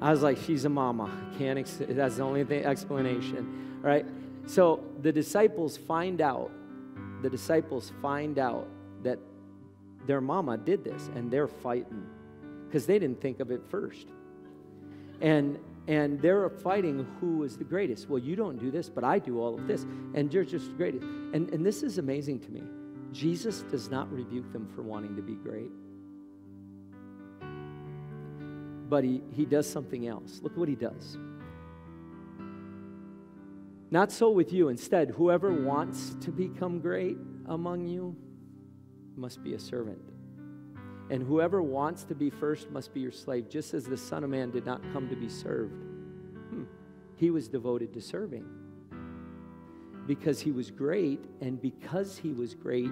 I 0.00 0.10
was 0.10 0.22
like, 0.22 0.38
she's 0.38 0.64
a 0.64 0.68
mama. 0.68 1.10
Can't 1.38 1.58
ex- 1.58 1.78
that's 1.80 2.16
the 2.16 2.22
only 2.22 2.44
thing, 2.44 2.64
explanation, 2.64 3.80
right? 3.82 4.06
So 4.46 4.84
the 5.02 5.12
disciples 5.12 5.76
find 5.76 6.20
out, 6.20 6.50
the 7.22 7.30
disciples 7.30 7.92
find 8.00 8.38
out 8.38 8.68
that 9.02 9.18
their 10.06 10.20
mama 10.20 10.56
did 10.56 10.84
this 10.84 11.10
and 11.14 11.30
they're 11.30 11.48
fighting 11.48 12.06
because 12.66 12.86
they 12.86 12.98
didn't 12.98 13.20
think 13.20 13.40
of 13.40 13.50
it 13.50 13.62
first. 13.68 14.08
And 15.20 15.58
and 15.88 16.20
they're 16.20 16.50
fighting 16.50 17.06
who 17.18 17.44
is 17.44 17.56
the 17.56 17.64
greatest. 17.64 18.10
Well, 18.10 18.18
you 18.18 18.36
don't 18.36 18.58
do 18.58 18.70
this, 18.70 18.90
but 18.90 19.04
I 19.04 19.18
do 19.18 19.40
all 19.40 19.54
of 19.54 19.66
this, 19.66 19.84
and 20.12 20.32
you're 20.32 20.44
just 20.44 20.66
the 20.66 20.74
greatest. 20.74 21.02
And 21.32 21.50
and 21.52 21.64
this 21.64 21.82
is 21.82 21.98
amazing 21.98 22.40
to 22.40 22.50
me. 22.50 22.62
Jesus 23.10 23.62
does 23.62 23.90
not 23.90 24.12
rebuke 24.12 24.52
them 24.52 24.68
for 24.74 24.82
wanting 24.82 25.16
to 25.16 25.22
be 25.22 25.34
great. 25.34 25.70
But 28.88 29.04
he, 29.04 29.22
he 29.32 29.44
does 29.44 29.68
something 29.68 30.06
else. 30.06 30.40
Look 30.42 30.56
what 30.56 30.68
he 30.68 30.74
does. 30.74 31.18
Not 33.90 34.12
so 34.12 34.30
with 34.30 34.52
you. 34.52 34.68
Instead, 34.68 35.10
whoever 35.10 35.52
wants 35.52 36.16
to 36.20 36.30
become 36.30 36.80
great 36.80 37.16
among 37.46 37.86
you 37.86 38.16
must 39.16 39.42
be 39.42 39.54
a 39.54 39.58
servant. 39.58 40.00
And 41.10 41.22
whoever 41.22 41.62
wants 41.62 42.04
to 42.04 42.14
be 42.14 42.28
first 42.28 42.70
must 42.70 42.92
be 42.92 43.00
your 43.00 43.12
slave, 43.12 43.48
just 43.48 43.72
as 43.72 43.84
the 43.84 43.96
Son 43.96 44.24
of 44.24 44.30
Man 44.30 44.50
did 44.50 44.66
not 44.66 44.82
come 44.92 45.08
to 45.08 45.16
be 45.16 45.28
served. 45.28 45.72
Hmm. 46.50 46.64
He 47.16 47.30
was 47.30 47.48
devoted 47.48 47.94
to 47.94 48.00
serving 48.00 48.44
because 50.06 50.40
he 50.40 50.50
was 50.50 50.70
great, 50.70 51.22
and 51.42 51.60
because 51.60 52.16
he 52.16 52.32
was 52.32 52.54
great, 52.54 52.90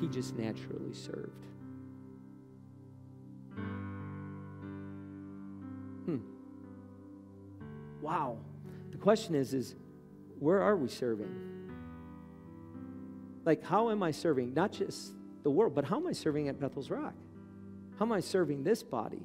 he 0.00 0.06
just 0.06 0.36
naturally 0.36 0.92
served. 0.92 1.46
Hmm. 6.08 6.16
Wow. 8.00 8.38
The 8.92 8.96
question 8.96 9.34
is, 9.34 9.52
is 9.52 9.74
where 10.38 10.62
are 10.62 10.74
we 10.74 10.88
serving? 10.88 11.34
Like, 13.44 13.62
how 13.62 13.90
am 13.90 14.02
I 14.02 14.12
serving? 14.12 14.54
Not 14.54 14.72
just 14.72 15.12
the 15.42 15.50
world. 15.50 15.74
But 15.74 15.84
how 15.84 15.96
am 15.96 16.06
I 16.06 16.12
serving 16.12 16.48
at 16.48 16.58
Bethel's 16.58 16.90
Rock? 16.90 17.12
How 17.98 18.06
am 18.06 18.12
I 18.12 18.20
serving 18.20 18.64
this 18.64 18.82
body? 18.82 19.22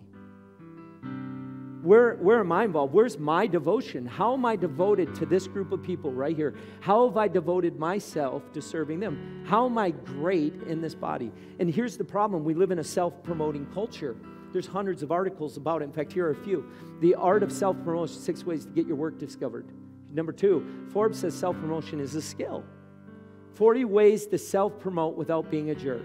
Where, 1.84 2.16
where 2.16 2.40
am 2.40 2.52
I 2.52 2.66
involved? 2.66 2.94
Where's 2.94 3.18
my 3.18 3.48
devotion? 3.48 4.06
How 4.06 4.34
am 4.34 4.46
I 4.46 4.58
devoted 4.58 5.16
to 5.16 5.26
this 5.26 5.48
group 5.48 5.72
of 5.72 5.82
people 5.82 6.12
right 6.12 6.36
here? 6.36 6.54
How 6.82 7.08
have 7.08 7.16
I 7.16 7.30
devoted 7.30 7.80
myself 7.80 8.52
to 8.54 8.62
serving 8.62 9.00
them? 9.00 9.46
How 9.48 9.68
am 9.68 9.78
I 9.78 9.92
great 9.92 10.54
in 10.64 10.82
this 10.82 10.96
body? 10.96 11.32
And 11.60 11.74
here's 11.74 11.96
the 11.96 12.04
problem 12.04 12.44
we 12.44 12.54
live 12.54 12.72
in 12.72 12.80
a 12.80 12.84
self 12.84 13.22
promoting 13.24 13.68
culture. 13.74 14.18
There's 14.54 14.68
hundreds 14.68 15.01
of 15.01 15.12
articles 15.12 15.58
about 15.58 15.82
it. 15.82 15.86
In 15.86 15.91
fact, 15.91 16.14
here 16.14 16.28
are 16.28 16.32
a 16.32 16.36
few. 16.36 16.64
The 17.01 17.16
art 17.16 17.41
of 17.41 17.51
self 17.51 17.76
promotion 17.84 18.22
six 18.22 18.45
ways 18.45 18.66
to 18.66 18.72
get 18.72 18.86
your 18.86 18.95
work 18.95 19.18
discovered. 19.18 19.66
Number 20.14 20.32
two, 20.32 20.88
Forbes 20.93 21.20
says 21.20 21.34
self 21.34 21.60
promotion 21.60 21.99
is 21.99 22.14
a 22.14 22.22
skill. 22.22 22.64
40 23.56 23.86
ways 23.86 24.28
to 24.28 24.38
self 24.38 24.80
promote 24.80 25.18
without 25.18 25.49
being 25.49 25.72
a 25.72 25.76
jerk. 25.76 26.04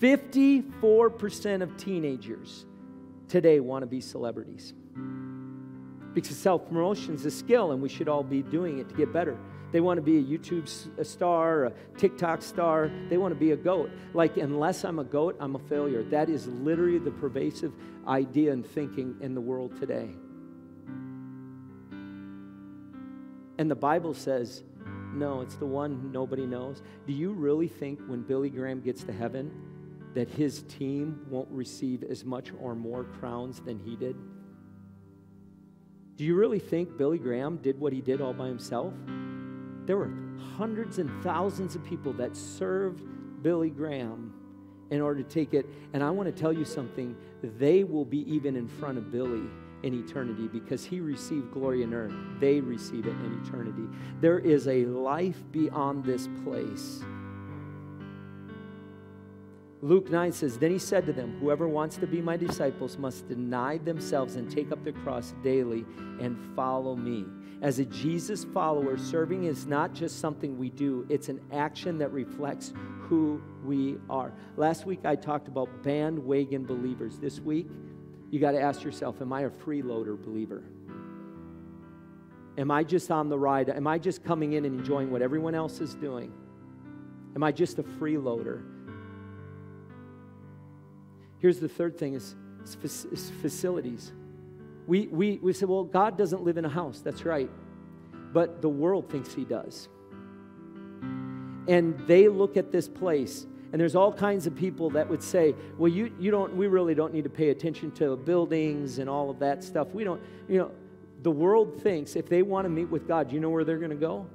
54% 0.00 1.62
of 1.62 1.76
teenagers 1.76 2.64
today 3.28 3.60
want 3.60 3.82
to 3.82 3.86
be 3.86 4.00
celebrities. 4.00 4.74
Because 6.12 6.36
self 6.36 6.66
promotion 6.66 7.14
is 7.14 7.24
a 7.24 7.30
skill, 7.30 7.70
and 7.70 7.80
we 7.80 7.88
should 7.88 8.08
all 8.08 8.24
be 8.24 8.42
doing 8.42 8.80
it 8.80 8.88
to 8.88 8.94
get 8.96 9.12
better. 9.12 9.38
They 9.72 9.80
want 9.80 9.98
to 9.98 10.02
be 10.02 10.18
a 10.18 10.22
YouTube 10.22 10.68
star, 11.06 11.66
a 11.66 11.72
TikTok 11.96 12.42
star. 12.42 12.90
They 13.08 13.18
want 13.18 13.32
to 13.32 13.38
be 13.38 13.52
a 13.52 13.56
goat. 13.56 13.90
Like, 14.14 14.36
unless 14.36 14.84
I'm 14.84 14.98
a 14.98 15.04
goat, 15.04 15.36
I'm 15.38 15.54
a 15.54 15.60
failure. 15.60 16.02
That 16.04 16.28
is 16.28 16.46
literally 16.48 16.98
the 16.98 17.12
pervasive 17.12 17.72
idea 18.06 18.52
and 18.52 18.66
thinking 18.66 19.16
in 19.20 19.34
the 19.34 19.40
world 19.40 19.78
today. 19.78 20.10
And 23.58 23.70
the 23.70 23.76
Bible 23.76 24.14
says, 24.14 24.64
no, 25.12 25.42
it's 25.42 25.56
the 25.56 25.66
one 25.66 26.10
nobody 26.12 26.46
knows. 26.46 26.82
Do 27.06 27.12
you 27.12 27.32
really 27.32 27.68
think 27.68 28.00
when 28.06 28.22
Billy 28.22 28.48
Graham 28.48 28.80
gets 28.80 29.04
to 29.04 29.12
heaven 29.12 29.52
that 30.14 30.28
his 30.28 30.62
team 30.62 31.26
won't 31.28 31.50
receive 31.50 32.02
as 32.02 32.24
much 32.24 32.52
or 32.60 32.74
more 32.74 33.04
crowns 33.04 33.60
than 33.60 33.78
he 33.78 33.96
did? 33.96 34.16
Do 36.16 36.24
you 36.24 36.34
really 36.34 36.58
think 36.58 36.96
Billy 36.96 37.18
Graham 37.18 37.58
did 37.58 37.78
what 37.78 37.92
he 37.92 38.00
did 38.00 38.20
all 38.20 38.32
by 38.32 38.46
himself? 38.46 38.92
There 39.90 39.96
were 39.96 40.12
hundreds 40.56 41.00
and 41.00 41.10
thousands 41.20 41.74
of 41.74 41.82
people 41.82 42.12
that 42.12 42.36
served 42.36 43.02
Billy 43.42 43.70
Graham 43.70 44.32
in 44.90 45.00
order 45.00 45.20
to 45.20 45.28
take 45.28 45.52
it. 45.52 45.66
And 45.92 46.00
I 46.00 46.10
want 46.10 46.32
to 46.32 46.40
tell 46.40 46.52
you 46.52 46.64
something 46.64 47.16
they 47.42 47.82
will 47.82 48.04
be 48.04 48.18
even 48.32 48.54
in 48.54 48.68
front 48.68 48.98
of 48.98 49.10
Billy 49.10 49.42
in 49.82 49.92
eternity 49.92 50.46
because 50.46 50.84
he 50.84 51.00
received 51.00 51.50
glory 51.50 51.82
in 51.82 51.92
earth. 51.92 52.14
They 52.38 52.60
receive 52.60 53.04
it 53.04 53.16
in 53.16 53.42
eternity. 53.44 53.82
There 54.20 54.38
is 54.38 54.68
a 54.68 54.84
life 54.84 55.42
beyond 55.50 56.04
this 56.04 56.28
place. 56.44 57.02
Luke 59.82 60.10
9 60.10 60.32
says, 60.32 60.58
Then 60.58 60.70
he 60.70 60.78
said 60.78 61.06
to 61.06 61.12
them, 61.12 61.38
Whoever 61.40 61.66
wants 61.66 61.96
to 61.98 62.06
be 62.06 62.20
my 62.20 62.36
disciples 62.36 62.98
must 62.98 63.28
deny 63.28 63.78
themselves 63.78 64.36
and 64.36 64.50
take 64.50 64.72
up 64.72 64.84
their 64.84 64.92
cross 64.92 65.32
daily 65.42 65.86
and 66.20 66.36
follow 66.54 66.94
me. 66.94 67.24
As 67.62 67.78
a 67.78 67.84
Jesus 67.86 68.44
follower, 68.44 68.98
serving 68.98 69.44
is 69.44 69.66
not 69.66 69.94
just 69.94 70.18
something 70.18 70.58
we 70.58 70.70
do, 70.70 71.06
it's 71.08 71.28
an 71.28 71.40
action 71.52 71.98
that 71.98 72.12
reflects 72.12 72.72
who 73.00 73.40
we 73.64 73.96
are. 74.08 74.32
Last 74.56 74.86
week 74.86 75.00
I 75.04 75.16
talked 75.16 75.48
about 75.48 75.82
bandwagon 75.82 76.64
believers. 76.64 77.18
This 77.18 77.40
week, 77.40 77.68
you 78.30 78.38
got 78.38 78.52
to 78.52 78.60
ask 78.60 78.84
yourself 78.84 79.20
Am 79.20 79.32
I 79.32 79.42
a 79.42 79.50
freeloader 79.50 80.22
believer? 80.22 80.62
Am 82.58 82.70
I 82.70 82.84
just 82.84 83.10
on 83.10 83.28
the 83.28 83.38
ride? 83.38 83.70
Am 83.70 83.86
I 83.86 83.98
just 83.98 84.24
coming 84.24 84.52
in 84.54 84.64
and 84.66 84.78
enjoying 84.78 85.10
what 85.10 85.22
everyone 85.22 85.54
else 85.54 85.80
is 85.80 85.94
doing? 85.94 86.32
Am 87.34 87.42
I 87.42 87.52
just 87.52 87.78
a 87.78 87.82
freeloader? 87.82 88.62
Here's 91.40 91.58
the 91.58 91.68
third 91.68 91.98
thing 91.98 92.14
is, 92.14 92.36
is 92.84 93.32
facilities. 93.40 94.12
We, 94.86 95.06
we, 95.08 95.38
we 95.42 95.52
say, 95.52 95.66
well, 95.66 95.84
God 95.84 96.18
doesn't 96.18 96.42
live 96.42 96.58
in 96.58 96.64
a 96.64 96.68
house. 96.68 97.00
That's 97.00 97.24
right. 97.24 97.50
But 98.32 98.60
the 98.62 98.68
world 98.68 99.10
thinks 99.10 99.32
he 99.32 99.44
does. 99.44 99.88
And 101.66 101.98
they 102.06 102.28
look 102.28 102.56
at 102.56 102.72
this 102.72 102.88
place, 102.88 103.46
and 103.72 103.80
there's 103.80 103.94
all 103.94 104.12
kinds 104.12 104.46
of 104.46 104.54
people 104.56 104.90
that 104.90 105.08
would 105.08 105.22
say, 105.22 105.54
well, 105.78 105.90
you, 105.90 106.12
you 106.18 106.30
don't, 106.30 106.56
we 106.56 106.66
really 106.66 106.94
don't 106.94 107.12
need 107.12 107.24
to 107.24 107.30
pay 107.30 107.50
attention 107.50 107.90
to 107.92 108.16
buildings 108.16 108.98
and 108.98 109.08
all 109.08 109.30
of 109.30 109.38
that 109.38 109.62
stuff. 109.62 109.88
We 109.92 110.04
don't, 110.04 110.20
you 110.48 110.58
know, 110.58 110.72
the 111.22 111.30
world 111.30 111.80
thinks 111.82 112.16
if 112.16 112.28
they 112.28 112.42
want 112.42 112.64
to 112.64 112.68
meet 112.68 112.90
with 112.90 113.06
God, 113.06 113.32
you 113.32 113.40
know 113.40 113.50
where 113.50 113.64
they're 113.64 113.78
going 113.78 113.90
to 113.90 113.96
go? 113.96 114.26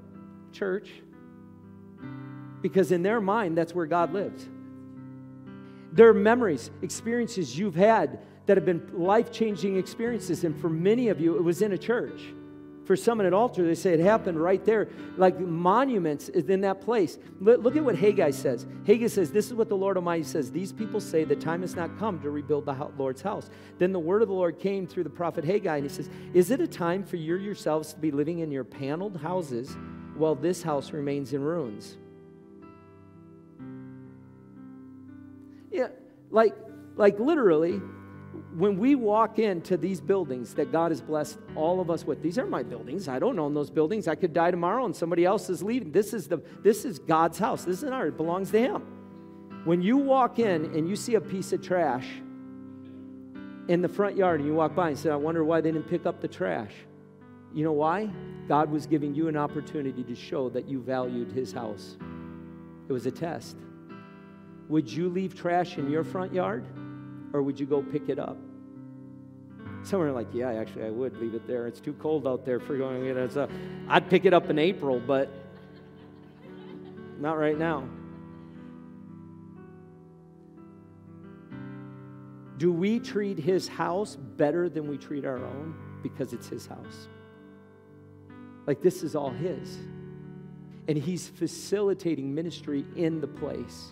Church. 0.53 0.89
Because 2.62 2.91
in 2.91 3.03
their 3.03 3.22
mind, 3.22 3.58
that's 3.58 3.76
where 3.76 3.86
God 3.86 4.14
lives. 4.14 4.47
There 5.96 6.10
are 6.10 6.14
memories, 6.14 6.72
experiences 6.82 7.58
you've 7.58 7.76
had 7.76 8.20
that 8.48 8.58
have 8.58 8.66
been 8.66 8.86
life 8.93 9.32
changing 9.32 9.78
experiences. 9.78 10.43
And 10.43 10.60
for 10.60 10.70
many 10.70 11.08
of 11.08 11.22
you, 11.22 11.38
it 11.38 11.41
was 11.41 11.62
in 11.62 11.72
a 11.72 11.78
church. 11.78 12.22
For 12.84 12.98
some 12.98 13.22
at 13.22 13.34
altar, 13.34 13.66
they 13.66 13.76
say 13.76 13.93
it 13.93 14.02
happened 14.02 14.38
right 14.38 14.64
there. 14.64 14.89
Like 15.16 15.39
monuments 15.39 16.28
is 16.28 16.50
in 16.50 16.60
that 16.62 16.82
place. 16.82 17.18
Look 17.39 17.78
at 17.78 17.84
what 17.84 17.96
Haggai 17.96 18.32
says. 18.32 18.68
Haggai 18.86 19.08
says, 19.08 19.32
This 19.32 19.48
is 19.48 19.54
what 19.54 19.70
the 19.70 19.78
Lord 19.78 19.96
Almighty 19.96 20.24
says. 20.26 20.52
These 20.52 20.74
people 20.74 21.00
say 21.00 21.24
the 21.24 21.36
time 21.36 21.62
has 21.62 21.78
not 21.78 21.98
come 21.98 22.20
to 22.20 22.30
rebuild 22.30 22.66
the 22.66 22.91
Lord's 22.98 23.22
house. 23.22 23.50
Then 23.80 23.93
the 23.93 24.00
word 24.00 24.22
of 24.22 24.28
the 24.28 24.36
Lord 24.36 24.60
came 24.60 24.86
through 24.86 25.06
the 25.06 25.10
prophet 25.10 25.46
Haggai, 25.46 25.78
and 25.78 25.89
he 25.89 25.89
says, 25.89 26.10
Is 26.34 26.52
it 26.52 26.60
a 26.60 26.68
time 26.68 27.06
for 27.06 27.16
you 27.16 27.38
yourselves 27.38 27.93
to 27.93 28.00
be 28.00 28.12
living 28.12 28.39
in 28.39 28.52
your 28.52 28.66
paneled 28.66 29.18
houses 29.18 29.78
while 30.18 30.36
this 30.36 30.62
house 30.62 30.91
remains 30.91 31.32
in 31.32 31.41
ruins? 31.41 31.98
Yeah, 35.76 35.88
like, 36.32 36.56
like 36.96 37.20
literally, 37.20 37.82
when 38.56 38.78
we 38.78 38.96
walk 38.96 39.40
into 39.40 39.76
these 39.76 40.00
buildings 40.00 40.54
that 40.54 40.72
God 40.72 40.92
has 40.92 41.02
blessed 41.02 41.38
all 41.54 41.82
of 41.82 41.90
us 41.92 42.06
with, 42.06 42.22
these 42.22 42.40
are 42.40 42.46
my 42.46 42.64
buildings. 42.64 43.10
I 43.10 43.20
don't 43.20 43.38
own 43.38 43.54
those 43.54 43.70
buildings. 43.70 44.08
I 44.08 44.16
could 44.16 44.32
die 44.32 44.52
tomorrow 44.52 44.86
and 44.86 44.96
somebody 44.96 45.26
else 45.26 45.50
is 45.50 45.62
leaving. 45.62 45.92
This 45.92 46.14
is 46.14 46.30
the 46.30 46.42
this 46.64 46.86
is 46.86 46.98
God's 46.98 47.38
house. 47.38 47.66
This 47.66 47.78
isn't 47.78 47.92
ours. 47.92 48.14
It 48.14 48.18
belongs 48.18 48.52
to 48.52 48.60
Him. 48.60 48.84
When 49.66 49.82
you 49.82 49.98
walk 49.98 50.40
in 50.40 50.64
and 50.64 50.88
you 50.88 50.96
see 50.96 51.16
a 51.16 51.22
piece 51.22 51.52
of 51.52 51.62
trash 51.62 52.08
in 53.68 53.82
the 53.82 53.90
front 53.90 54.16
yard 54.16 54.40
and 54.40 54.48
you 54.48 54.56
walk 54.56 54.76
by 54.76 54.90
and 54.90 54.98
say, 54.98 55.10
I 55.10 55.16
wonder 55.18 55.44
why 55.44 55.60
they 55.60 55.72
didn't 55.72 55.90
pick 55.90 56.06
up 56.06 56.22
the 56.22 56.28
trash. 56.30 56.72
You 57.54 57.66
know 57.66 57.74
why? 57.74 58.10
God 58.48 58.72
was 58.72 58.86
giving 58.86 59.14
you 59.14 59.28
an 59.28 59.36
opportunity 59.36 60.04
to 60.04 60.16
show 60.16 60.50
that 60.50 60.70
you 60.70 60.80
valued 60.82 61.34
His 61.34 61.52
house. 61.52 61.98
It 62.88 62.94
was 62.94 63.06
a 63.06 63.12
test. 63.12 63.58
Would 64.70 64.91
you 64.91 65.09
leave 65.09 65.36
trash 65.36 65.78
in 65.78 65.89
your 65.89 66.03
front 66.03 66.34
yard 66.34 66.66
or 67.34 67.41
would 67.41 67.59
you 67.59 67.66
go 67.66 67.82
pick 67.82 68.09
it 68.09 68.20
up? 68.20 68.38
Some 69.84 70.01
are 70.01 70.11
like, 70.11 70.28
yeah, 70.34 70.51
actually, 70.51 70.86
I 70.86 70.89
would 70.89 71.18
leave 71.18 71.36
it 71.36 71.45
there. 71.45 71.68
It's 71.68 71.80
too 71.80 71.93
cold 71.93 72.28
out 72.28 72.43
there 72.43 72.59
for 72.59 72.76
going. 72.76 73.05
You 73.05 73.13
know, 73.13 73.26
it's 73.26 73.38
I'd 73.88 74.09
pick 74.09 74.26
it 74.26 74.34
up 74.34 74.49
in 74.49 74.57
April, 74.57 74.99
but 74.99 75.30
not 77.20 77.38
right 77.38 77.57
now. 77.57 77.88
Do 82.57 82.72
we 82.72 82.99
treat 82.99 83.38
his 83.38 83.68
house 83.68 84.16
better 84.16 84.70
than 84.70 84.88
we 84.88 84.97
treat 84.97 85.26
our 85.26 85.38
own 85.38 85.76
because 86.01 86.34
it's 86.34 86.47
his 86.47 86.66
house? 86.66 87.07
Like 88.66 88.82
this 88.82 89.03
is 89.03 89.16
all 89.16 89.30
his. 89.30 89.78
And 90.88 90.97
he's 90.97 91.28
facilitating 91.28 92.34
ministry 92.34 92.86
in 92.95 93.20
the 93.20 93.28
place. 93.28 93.91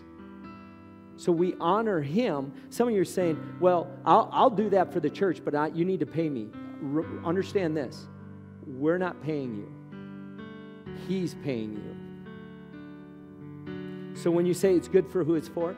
So 1.16 1.30
we 1.30 1.54
honor 1.60 2.00
him. 2.00 2.52
Some 2.70 2.88
of 2.88 2.94
you 2.94 3.00
are 3.00 3.04
saying, 3.04 3.56
well, 3.60 3.88
I'll, 4.04 4.28
I'll 4.32 4.50
do 4.50 4.68
that 4.70 4.92
for 4.92 5.00
the 5.00 5.10
church, 5.10 5.40
but 5.44 5.54
I, 5.54 5.68
you 5.68 5.84
need 5.84 6.00
to 6.00 6.06
pay 6.06 6.28
me. 6.28 6.48
R- 6.94 7.04
understand 7.24 7.76
this 7.76 8.08
we're 8.66 8.98
not 8.98 9.22
paying 9.22 9.54
you, 9.54 9.70
he's 11.06 11.34
paying 11.44 11.74
you. 11.74 11.94
So 14.16 14.30
when 14.30 14.46
you 14.46 14.54
say 14.54 14.74
it's 14.74 14.88
good 14.88 15.06
for 15.08 15.22
who 15.24 15.34
it's 15.34 15.48
for, 15.48 15.76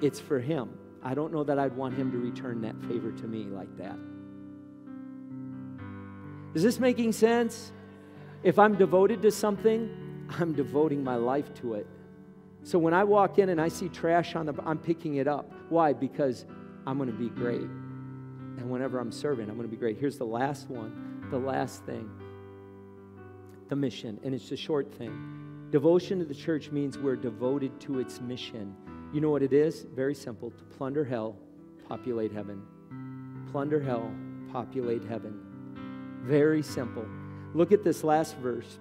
it's 0.00 0.18
for 0.18 0.40
him. 0.40 0.70
I 1.02 1.14
don't 1.14 1.32
know 1.32 1.44
that 1.44 1.58
I'd 1.58 1.76
want 1.76 1.94
him 1.94 2.10
to 2.12 2.18
return 2.18 2.62
that 2.62 2.80
favor 2.82 3.10
to 3.12 3.26
me 3.26 3.44
like 3.44 3.76
that. 3.78 3.96
Is 6.54 6.62
this 6.62 6.78
making 6.80 7.12
sense? 7.12 7.72
If 8.42 8.58
I'm 8.58 8.76
devoted 8.76 9.22
to 9.22 9.30
something, 9.30 10.26
I'm 10.38 10.52
devoting 10.52 11.04
my 11.04 11.16
life 11.16 11.52
to 11.54 11.74
it. 11.74 11.86
So 12.62 12.78
when 12.78 12.94
I 12.94 13.04
walk 13.04 13.38
in 13.38 13.48
and 13.48 13.60
I 13.60 13.68
see 13.68 13.88
trash 13.88 14.36
on 14.36 14.46
the, 14.46 14.54
I'm 14.64 14.78
picking 14.78 15.16
it 15.16 15.26
up. 15.26 15.50
Why? 15.68 15.92
Because 15.92 16.44
I'm 16.86 16.98
going 16.98 17.10
to 17.10 17.16
be 17.16 17.28
great. 17.28 17.60
And 17.60 18.70
whenever 18.70 18.98
I'm 18.98 19.12
serving, 19.12 19.48
I'm 19.48 19.56
going 19.56 19.68
to 19.68 19.74
be 19.74 19.78
great. 19.78 19.98
Here's 19.98 20.18
the 20.18 20.26
last 20.26 20.68
one, 20.68 21.26
the 21.30 21.38
last 21.38 21.84
thing 21.84 22.10
the 23.68 23.76
mission. 23.76 24.18
And 24.24 24.34
it's 24.34 24.50
a 24.50 24.56
short 24.56 24.92
thing. 24.92 25.68
Devotion 25.70 26.18
to 26.18 26.24
the 26.24 26.34
church 26.34 26.72
means 26.72 26.98
we're 26.98 27.14
devoted 27.14 27.80
to 27.82 28.00
its 28.00 28.20
mission. 28.20 28.74
You 29.12 29.20
know 29.20 29.30
what 29.30 29.42
it 29.42 29.52
is? 29.52 29.86
Very 29.94 30.14
simple 30.14 30.50
to 30.50 30.64
plunder 30.64 31.04
hell, 31.04 31.36
populate 31.88 32.32
heaven. 32.32 32.62
Plunder 33.52 33.80
hell, 33.80 34.12
populate 34.52 35.04
heaven. 35.04 35.40
Very 36.24 36.62
simple. 36.62 37.06
Look 37.54 37.70
at 37.70 37.84
this 37.84 38.02
last 38.02 38.36
verse 38.38 38.80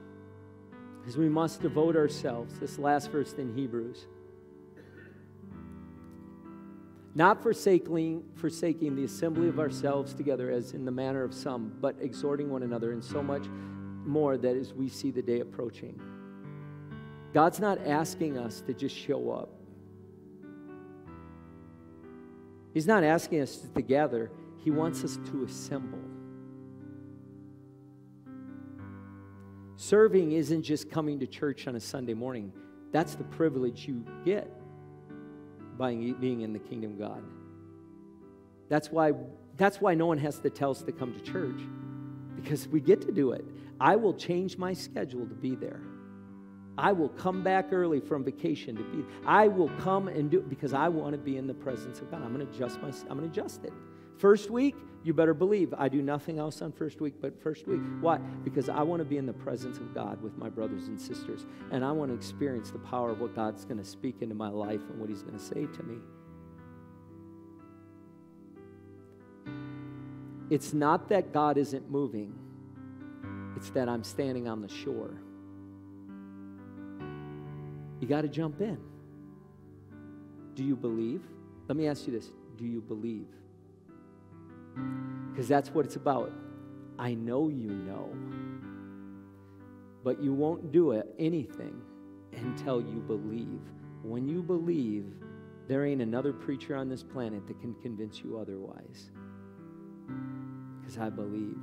is 1.07 1.17
we 1.17 1.29
must 1.29 1.61
devote 1.61 1.95
ourselves, 1.95 2.59
this 2.59 2.77
last 2.77 3.11
verse 3.11 3.33
in 3.33 3.53
Hebrews, 3.55 4.05
not 7.15 7.41
forsaking, 7.41 8.23
forsaking 8.35 8.95
the 8.95 9.03
assembly 9.03 9.47
of 9.47 9.59
ourselves 9.59 10.13
together 10.13 10.51
as 10.51 10.73
in 10.73 10.85
the 10.85 10.91
manner 10.91 11.23
of 11.23 11.33
some, 11.33 11.73
but 11.81 11.95
exhorting 11.99 12.49
one 12.49 12.63
another, 12.63 12.91
and 12.91 13.03
so 13.03 13.21
much 13.21 13.45
more 14.05 14.37
that 14.37 14.55
as 14.55 14.73
we 14.73 14.87
see 14.87 15.11
the 15.11 15.21
day 15.21 15.39
approaching. 15.39 15.99
God's 17.33 17.59
not 17.59 17.79
asking 17.85 18.37
us 18.37 18.61
to 18.61 18.73
just 18.73 18.95
show 18.95 19.31
up. 19.31 19.49
He's 22.73 22.87
not 22.87 23.03
asking 23.03 23.41
us 23.41 23.57
to 23.57 23.81
gather. 23.81 24.31
He 24.63 24.71
wants 24.71 25.03
us 25.03 25.17
to 25.31 25.43
assemble. 25.43 25.99
Serving 29.81 30.33
isn't 30.33 30.63
just 30.63 30.91
coming 30.91 31.21
to 31.21 31.25
church 31.25 31.65
on 31.65 31.77
a 31.77 31.79
Sunday 31.79 32.13
morning, 32.13 32.51
that's 32.91 33.15
the 33.15 33.23
privilege 33.23 33.87
you 33.87 34.03
get 34.25 34.51
by 35.77 35.91
being 36.19 36.41
in 36.41 36.51
the 36.51 36.59
kingdom 36.59 36.91
of 36.91 36.99
God. 36.99 37.23
That's 38.67 38.91
why, 38.91 39.13
that's 39.55 39.79
why 39.79 39.93
no 39.93 40.05
one 40.05 40.17
has 40.17 40.37
to 40.39 40.49
tell 40.49 40.71
us 40.71 40.81
to 40.81 40.91
come 40.91 41.13
to 41.13 41.21
church, 41.21 41.61
because 42.35 42.67
we 42.67 42.81
get 42.81 42.99
to 43.03 43.13
do 43.13 43.31
it. 43.31 43.45
I 43.79 43.95
will 43.95 44.13
change 44.13 44.57
my 44.57 44.73
schedule 44.73 45.25
to 45.25 45.33
be 45.33 45.55
there. 45.55 45.79
I 46.77 46.91
will 46.91 47.07
come 47.07 47.41
back 47.41 47.71
early 47.71 48.01
from 48.01 48.25
vacation 48.25 48.75
to 48.75 48.83
be. 48.83 49.05
I 49.25 49.47
will 49.47 49.69
come 49.79 50.09
and 50.09 50.29
do 50.29 50.39
it 50.39 50.49
because 50.49 50.73
I 50.73 50.89
want 50.89 51.13
to 51.13 51.17
be 51.17 51.37
in 51.37 51.47
the 51.47 51.53
presence 51.53 52.01
of 52.01 52.11
God. 52.11 52.21
I'm 52.21 52.33
going 52.33 52.45
to 52.45 52.53
adjust 52.53 52.81
my. 52.81 52.89
I'm 53.09 53.17
going 53.17 53.31
to 53.31 53.41
adjust 53.41 53.63
it. 53.63 53.71
First 54.19 54.49
week, 54.49 54.75
you 55.05 55.13
better 55.13 55.33
believe 55.33 55.73
I 55.77 55.87
do 55.87 56.01
nothing 56.01 56.39
else 56.39 56.61
on 56.61 56.73
first 56.73 56.99
week 56.99 57.13
but 57.21 57.41
first 57.41 57.65
week. 57.67 57.79
Why? 58.01 58.17
Because 58.17 58.67
I 58.67 58.81
want 58.81 58.99
to 58.99 59.05
be 59.05 59.15
in 59.15 59.25
the 59.25 59.31
presence 59.31 59.77
of 59.77 59.93
God 59.93 60.21
with 60.21 60.37
my 60.37 60.49
brothers 60.49 60.87
and 60.89 60.99
sisters, 60.99 61.45
and 61.71 61.85
I 61.85 61.93
want 61.93 62.11
to 62.11 62.15
experience 62.15 62.69
the 62.69 62.79
power 62.79 63.11
of 63.11 63.21
what 63.21 63.33
God's 63.33 63.63
going 63.63 63.77
to 63.77 63.85
speak 63.85 64.17
into 64.19 64.35
my 64.35 64.49
life 64.49 64.81
and 64.89 64.99
what 64.99 65.07
He's 65.07 65.23
going 65.23 65.39
to 65.39 65.43
say 65.43 65.67
to 65.67 65.83
me. 65.83 65.97
It's 70.49 70.73
not 70.73 71.07
that 71.09 71.31
God 71.31 71.57
isn't 71.57 71.89
moving, 71.89 72.33
it's 73.55 73.69
that 73.69 73.87
I'm 73.87 74.03
standing 74.03 74.49
on 74.49 74.61
the 74.61 74.67
shore. 74.67 75.13
You 78.01 78.07
got 78.07 78.23
to 78.23 78.27
jump 78.27 78.59
in. 78.59 78.79
Do 80.55 80.65
you 80.65 80.75
believe? 80.75 81.21
Let 81.69 81.77
me 81.77 81.87
ask 81.87 82.05
you 82.05 82.11
this 82.11 82.31
Do 82.57 82.65
you 82.65 82.81
believe? 82.81 83.27
Because 85.31 85.47
that's 85.47 85.69
what 85.69 85.85
it's 85.85 85.95
about. 85.95 86.31
I 86.97 87.13
know 87.13 87.49
you 87.49 87.69
know. 87.69 88.09
But 90.03 90.21
you 90.21 90.33
won't 90.33 90.71
do 90.71 90.91
it, 90.91 91.07
anything 91.17 91.81
until 92.33 92.81
you 92.81 93.03
believe. 93.07 93.61
When 94.03 94.27
you 94.27 94.41
believe, 94.41 95.05
there 95.67 95.85
ain't 95.85 96.01
another 96.01 96.33
preacher 96.33 96.75
on 96.75 96.89
this 96.89 97.03
planet 97.03 97.45
that 97.47 97.59
can 97.61 97.73
convince 97.75 98.19
you 98.19 98.37
otherwise. 98.37 99.11
Because 100.79 100.97
I 100.97 101.09
believe. 101.09 101.57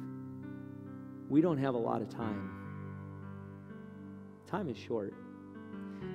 We 1.29 1.41
don't 1.41 1.59
have 1.59 1.75
a 1.75 1.79
lot 1.79 2.03
of 2.03 2.09
time. 2.09 2.51
Time 4.47 4.69
is 4.69 4.77
short. 4.77 5.13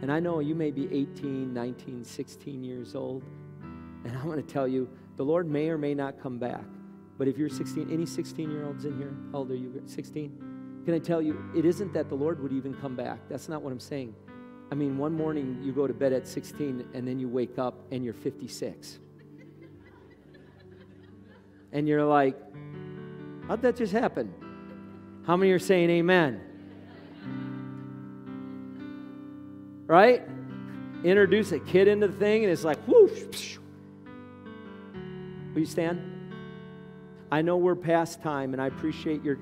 And 0.01 0.11
I 0.11 0.19
know 0.19 0.39
you 0.39 0.55
may 0.55 0.71
be 0.71 0.87
18, 0.91 1.53
19, 1.53 2.03
16 2.03 2.63
years 2.63 2.95
old. 2.95 3.23
And 4.05 4.17
I 4.17 4.25
want 4.25 4.45
to 4.45 4.53
tell 4.53 4.67
you, 4.67 4.89
the 5.17 5.25
Lord 5.25 5.47
may 5.49 5.69
or 5.69 5.77
may 5.77 5.93
not 5.93 6.19
come 6.21 6.39
back. 6.39 6.63
But 7.21 7.27
if 7.27 7.37
you're 7.37 7.49
16, 7.49 7.91
any 7.91 8.07
16 8.07 8.49
year 8.49 8.65
olds 8.65 8.85
in 8.85 8.97
here? 8.97 9.13
How 9.31 9.37
old 9.37 9.51
are 9.51 9.55
you? 9.55 9.79
16? 9.85 10.81
Can 10.85 10.95
I 10.95 10.97
tell 10.97 11.21
you, 11.21 11.39
it 11.55 11.65
isn't 11.65 11.93
that 11.93 12.09
the 12.09 12.15
Lord 12.15 12.41
would 12.41 12.51
even 12.51 12.73
come 12.73 12.95
back. 12.95 13.19
That's 13.29 13.47
not 13.47 13.61
what 13.61 13.71
I'm 13.71 13.79
saying. 13.79 14.15
I 14.71 14.73
mean, 14.73 14.97
one 14.97 15.13
morning 15.13 15.61
you 15.61 15.71
go 15.71 15.85
to 15.85 15.93
bed 15.93 16.13
at 16.13 16.27
16 16.27 16.83
and 16.95 17.07
then 17.07 17.19
you 17.19 17.29
wake 17.29 17.59
up 17.59 17.75
and 17.91 18.03
you're 18.03 18.15
56. 18.15 18.97
and 21.71 21.87
you're 21.87 22.03
like, 22.03 22.35
how'd 23.47 23.61
that 23.61 23.75
just 23.75 23.93
happen? 23.93 24.33
How 25.27 25.37
many 25.37 25.51
are 25.51 25.59
saying 25.59 25.91
amen? 25.91 26.41
Right? 29.85 30.23
Introduce 31.03 31.51
a 31.51 31.59
kid 31.59 31.87
into 31.87 32.07
the 32.07 32.17
thing 32.17 32.45
and 32.45 32.51
it's 32.51 32.63
like, 32.63 32.79
whoosh. 32.87 33.59
Will 35.53 35.59
you 35.59 35.67
stand? 35.67 36.10
I 37.31 37.41
know 37.41 37.55
we're 37.55 37.75
past 37.75 38.21
time 38.21 38.53
and 38.53 38.61
I 38.61 38.67
appreciate 38.67 39.23
your, 39.23 39.37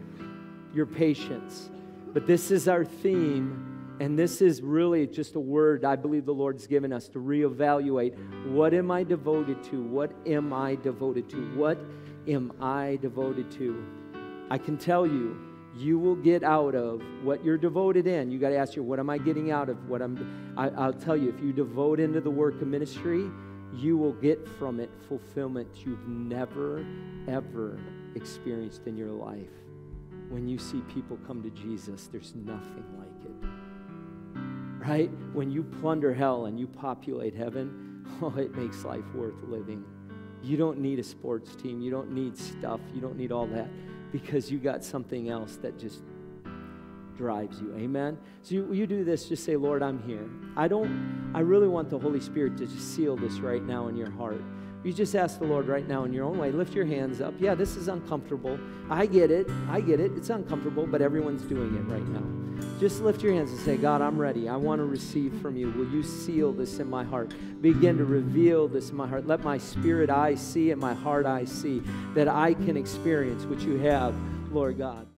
your 0.73 0.85
patience, 0.85 1.71
but 2.13 2.27
this 2.27 2.51
is 2.51 2.67
our 2.67 2.85
theme. 2.85 3.65
And 3.99 4.17
this 4.17 4.41
is 4.41 4.61
really 4.61 5.07
just 5.07 5.35
a 5.35 5.39
word 5.41 5.83
I 5.83 5.97
believe 5.97 6.25
the 6.25 6.33
Lord's 6.33 6.67
given 6.67 6.93
us 6.93 7.09
to 7.09 7.19
reevaluate 7.19 8.15
what 8.47 8.73
am 8.73 8.91
I 8.91 9.03
devoted 9.03 9.61
to? 9.65 9.83
What 9.83 10.11
am 10.25 10.53
I 10.53 10.75
devoted 10.75 11.29
to? 11.31 11.57
What 11.57 11.77
am 12.25 12.53
I 12.61 12.97
devoted 13.01 13.51
to? 13.53 13.85
I 14.49 14.57
can 14.57 14.77
tell 14.77 15.05
you, 15.05 15.37
you 15.75 15.99
will 15.99 16.15
get 16.15 16.43
out 16.43 16.75
of 16.75 17.01
what 17.23 17.43
you're 17.43 17.57
devoted 17.57 18.07
in. 18.07 18.31
You 18.31 18.39
got 18.39 18.49
to 18.49 18.57
ask 18.57 18.75
you, 18.75 18.83
what 18.83 18.99
am 18.99 19.09
I 19.09 19.17
getting 19.17 19.51
out 19.51 19.67
of 19.67 19.89
what 19.89 20.01
I'm? 20.01 20.53
I, 20.57 20.69
I'll 20.69 20.93
tell 20.93 21.17
you, 21.17 21.29
if 21.29 21.43
you 21.43 21.51
devote 21.51 21.99
into 21.99 22.21
the 22.21 22.31
work 22.31 22.61
of 22.61 22.67
ministry, 22.67 23.29
you 23.73 23.97
will 23.97 24.13
get 24.13 24.47
from 24.57 24.79
it 24.79 24.89
fulfillment 25.07 25.67
you've 25.85 26.07
never, 26.07 26.85
ever 27.27 27.79
experienced 28.15 28.87
in 28.87 28.97
your 28.97 29.11
life. 29.11 29.49
When 30.29 30.47
you 30.47 30.57
see 30.57 30.81
people 30.93 31.17
come 31.25 31.41
to 31.43 31.49
Jesus, 31.49 32.07
there's 32.11 32.33
nothing 32.35 32.85
like 32.97 33.25
it. 33.25 34.87
Right? 34.87 35.09
When 35.33 35.51
you 35.51 35.63
plunder 35.63 36.13
hell 36.13 36.45
and 36.45 36.59
you 36.59 36.67
populate 36.67 37.35
heaven, 37.35 38.05
oh, 38.21 38.35
it 38.37 38.55
makes 38.55 38.83
life 38.83 39.05
worth 39.13 39.41
living. 39.43 39.83
You 40.41 40.57
don't 40.57 40.79
need 40.79 40.99
a 40.99 41.03
sports 41.03 41.55
team. 41.55 41.81
You 41.81 41.91
don't 41.91 42.11
need 42.11 42.37
stuff. 42.37 42.79
You 42.93 43.01
don't 43.01 43.17
need 43.17 43.31
all 43.31 43.47
that 43.47 43.69
because 44.11 44.49
you 44.49 44.57
got 44.57 44.83
something 44.83 45.29
else 45.29 45.57
that 45.57 45.77
just 45.77 46.01
drives 47.19 47.59
you. 47.59 47.75
Amen. 47.75 48.17
So 48.43 48.55
you, 48.55 48.73
you 48.73 48.87
do 48.87 49.03
this, 49.03 49.27
just 49.27 49.43
say, 49.43 49.57
Lord, 49.57 49.83
I'm 49.83 50.01
here. 50.03 50.25
I 50.55 50.69
don't, 50.69 51.31
I 51.35 51.41
really 51.41 51.67
want 51.67 51.89
the 51.89 51.99
Holy 51.99 52.21
Spirit 52.21 52.57
to 52.59 52.65
just 52.65 52.95
seal 52.95 53.17
this 53.17 53.39
right 53.39 53.61
now 53.61 53.89
in 53.89 53.97
your 53.97 54.09
heart. 54.09 54.41
You 54.85 54.93
just 54.93 55.13
ask 55.15 55.37
the 55.37 55.45
Lord 55.45 55.67
right 55.67 55.85
now 55.85 56.05
in 56.05 56.13
your 56.13 56.23
own 56.23 56.37
way. 56.37 56.51
Lift 56.53 56.73
your 56.73 56.85
hands 56.85 57.19
up. 57.19 57.33
Yeah, 57.37 57.55
this 57.55 57.75
is 57.75 57.89
uncomfortable. 57.89 58.57
I 58.89 59.05
get 59.05 59.31
it. 59.31 59.49
I 59.69 59.81
get 59.81 59.99
it. 59.99 60.13
It's 60.15 60.29
uncomfortable, 60.29 60.87
but 60.87 61.01
everyone's 61.01 61.41
doing 61.41 61.75
it 61.75 61.91
right 61.91 62.07
now. 62.07 62.23
Just 62.79 63.01
lift 63.01 63.21
your 63.21 63.33
hands 63.33 63.51
and 63.51 63.59
say, 63.59 63.75
God, 63.75 64.01
I'm 64.01 64.17
ready. 64.17 64.47
I 64.47 64.55
want 64.55 64.79
to 64.79 64.85
receive 64.85 65.41
from 65.41 65.57
you. 65.57 65.71
Will 65.71 65.89
you 65.89 66.03
seal 66.03 66.53
this 66.53 66.79
in 66.79 66.89
my 66.89 67.03
heart? 67.03 67.33
Begin 67.61 67.97
to 67.97 68.05
reveal 68.05 68.69
this 68.69 68.91
in 68.91 68.95
my 68.95 69.07
heart. 69.07 69.27
Let 69.27 69.43
my 69.43 69.57
spirit 69.57 70.09
eye 70.09 70.35
see 70.35 70.71
and 70.71 70.79
my 70.79 70.93
heart 70.93 71.25
eye 71.25 71.43
see 71.43 71.83
that 72.15 72.29
I 72.29 72.53
can 72.53 72.77
experience 72.77 73.43
what 73.43 73.59
you 73.59 73.77
have, 73.79 74.15
Lord 74.53 74.77
God. 74.77 75.05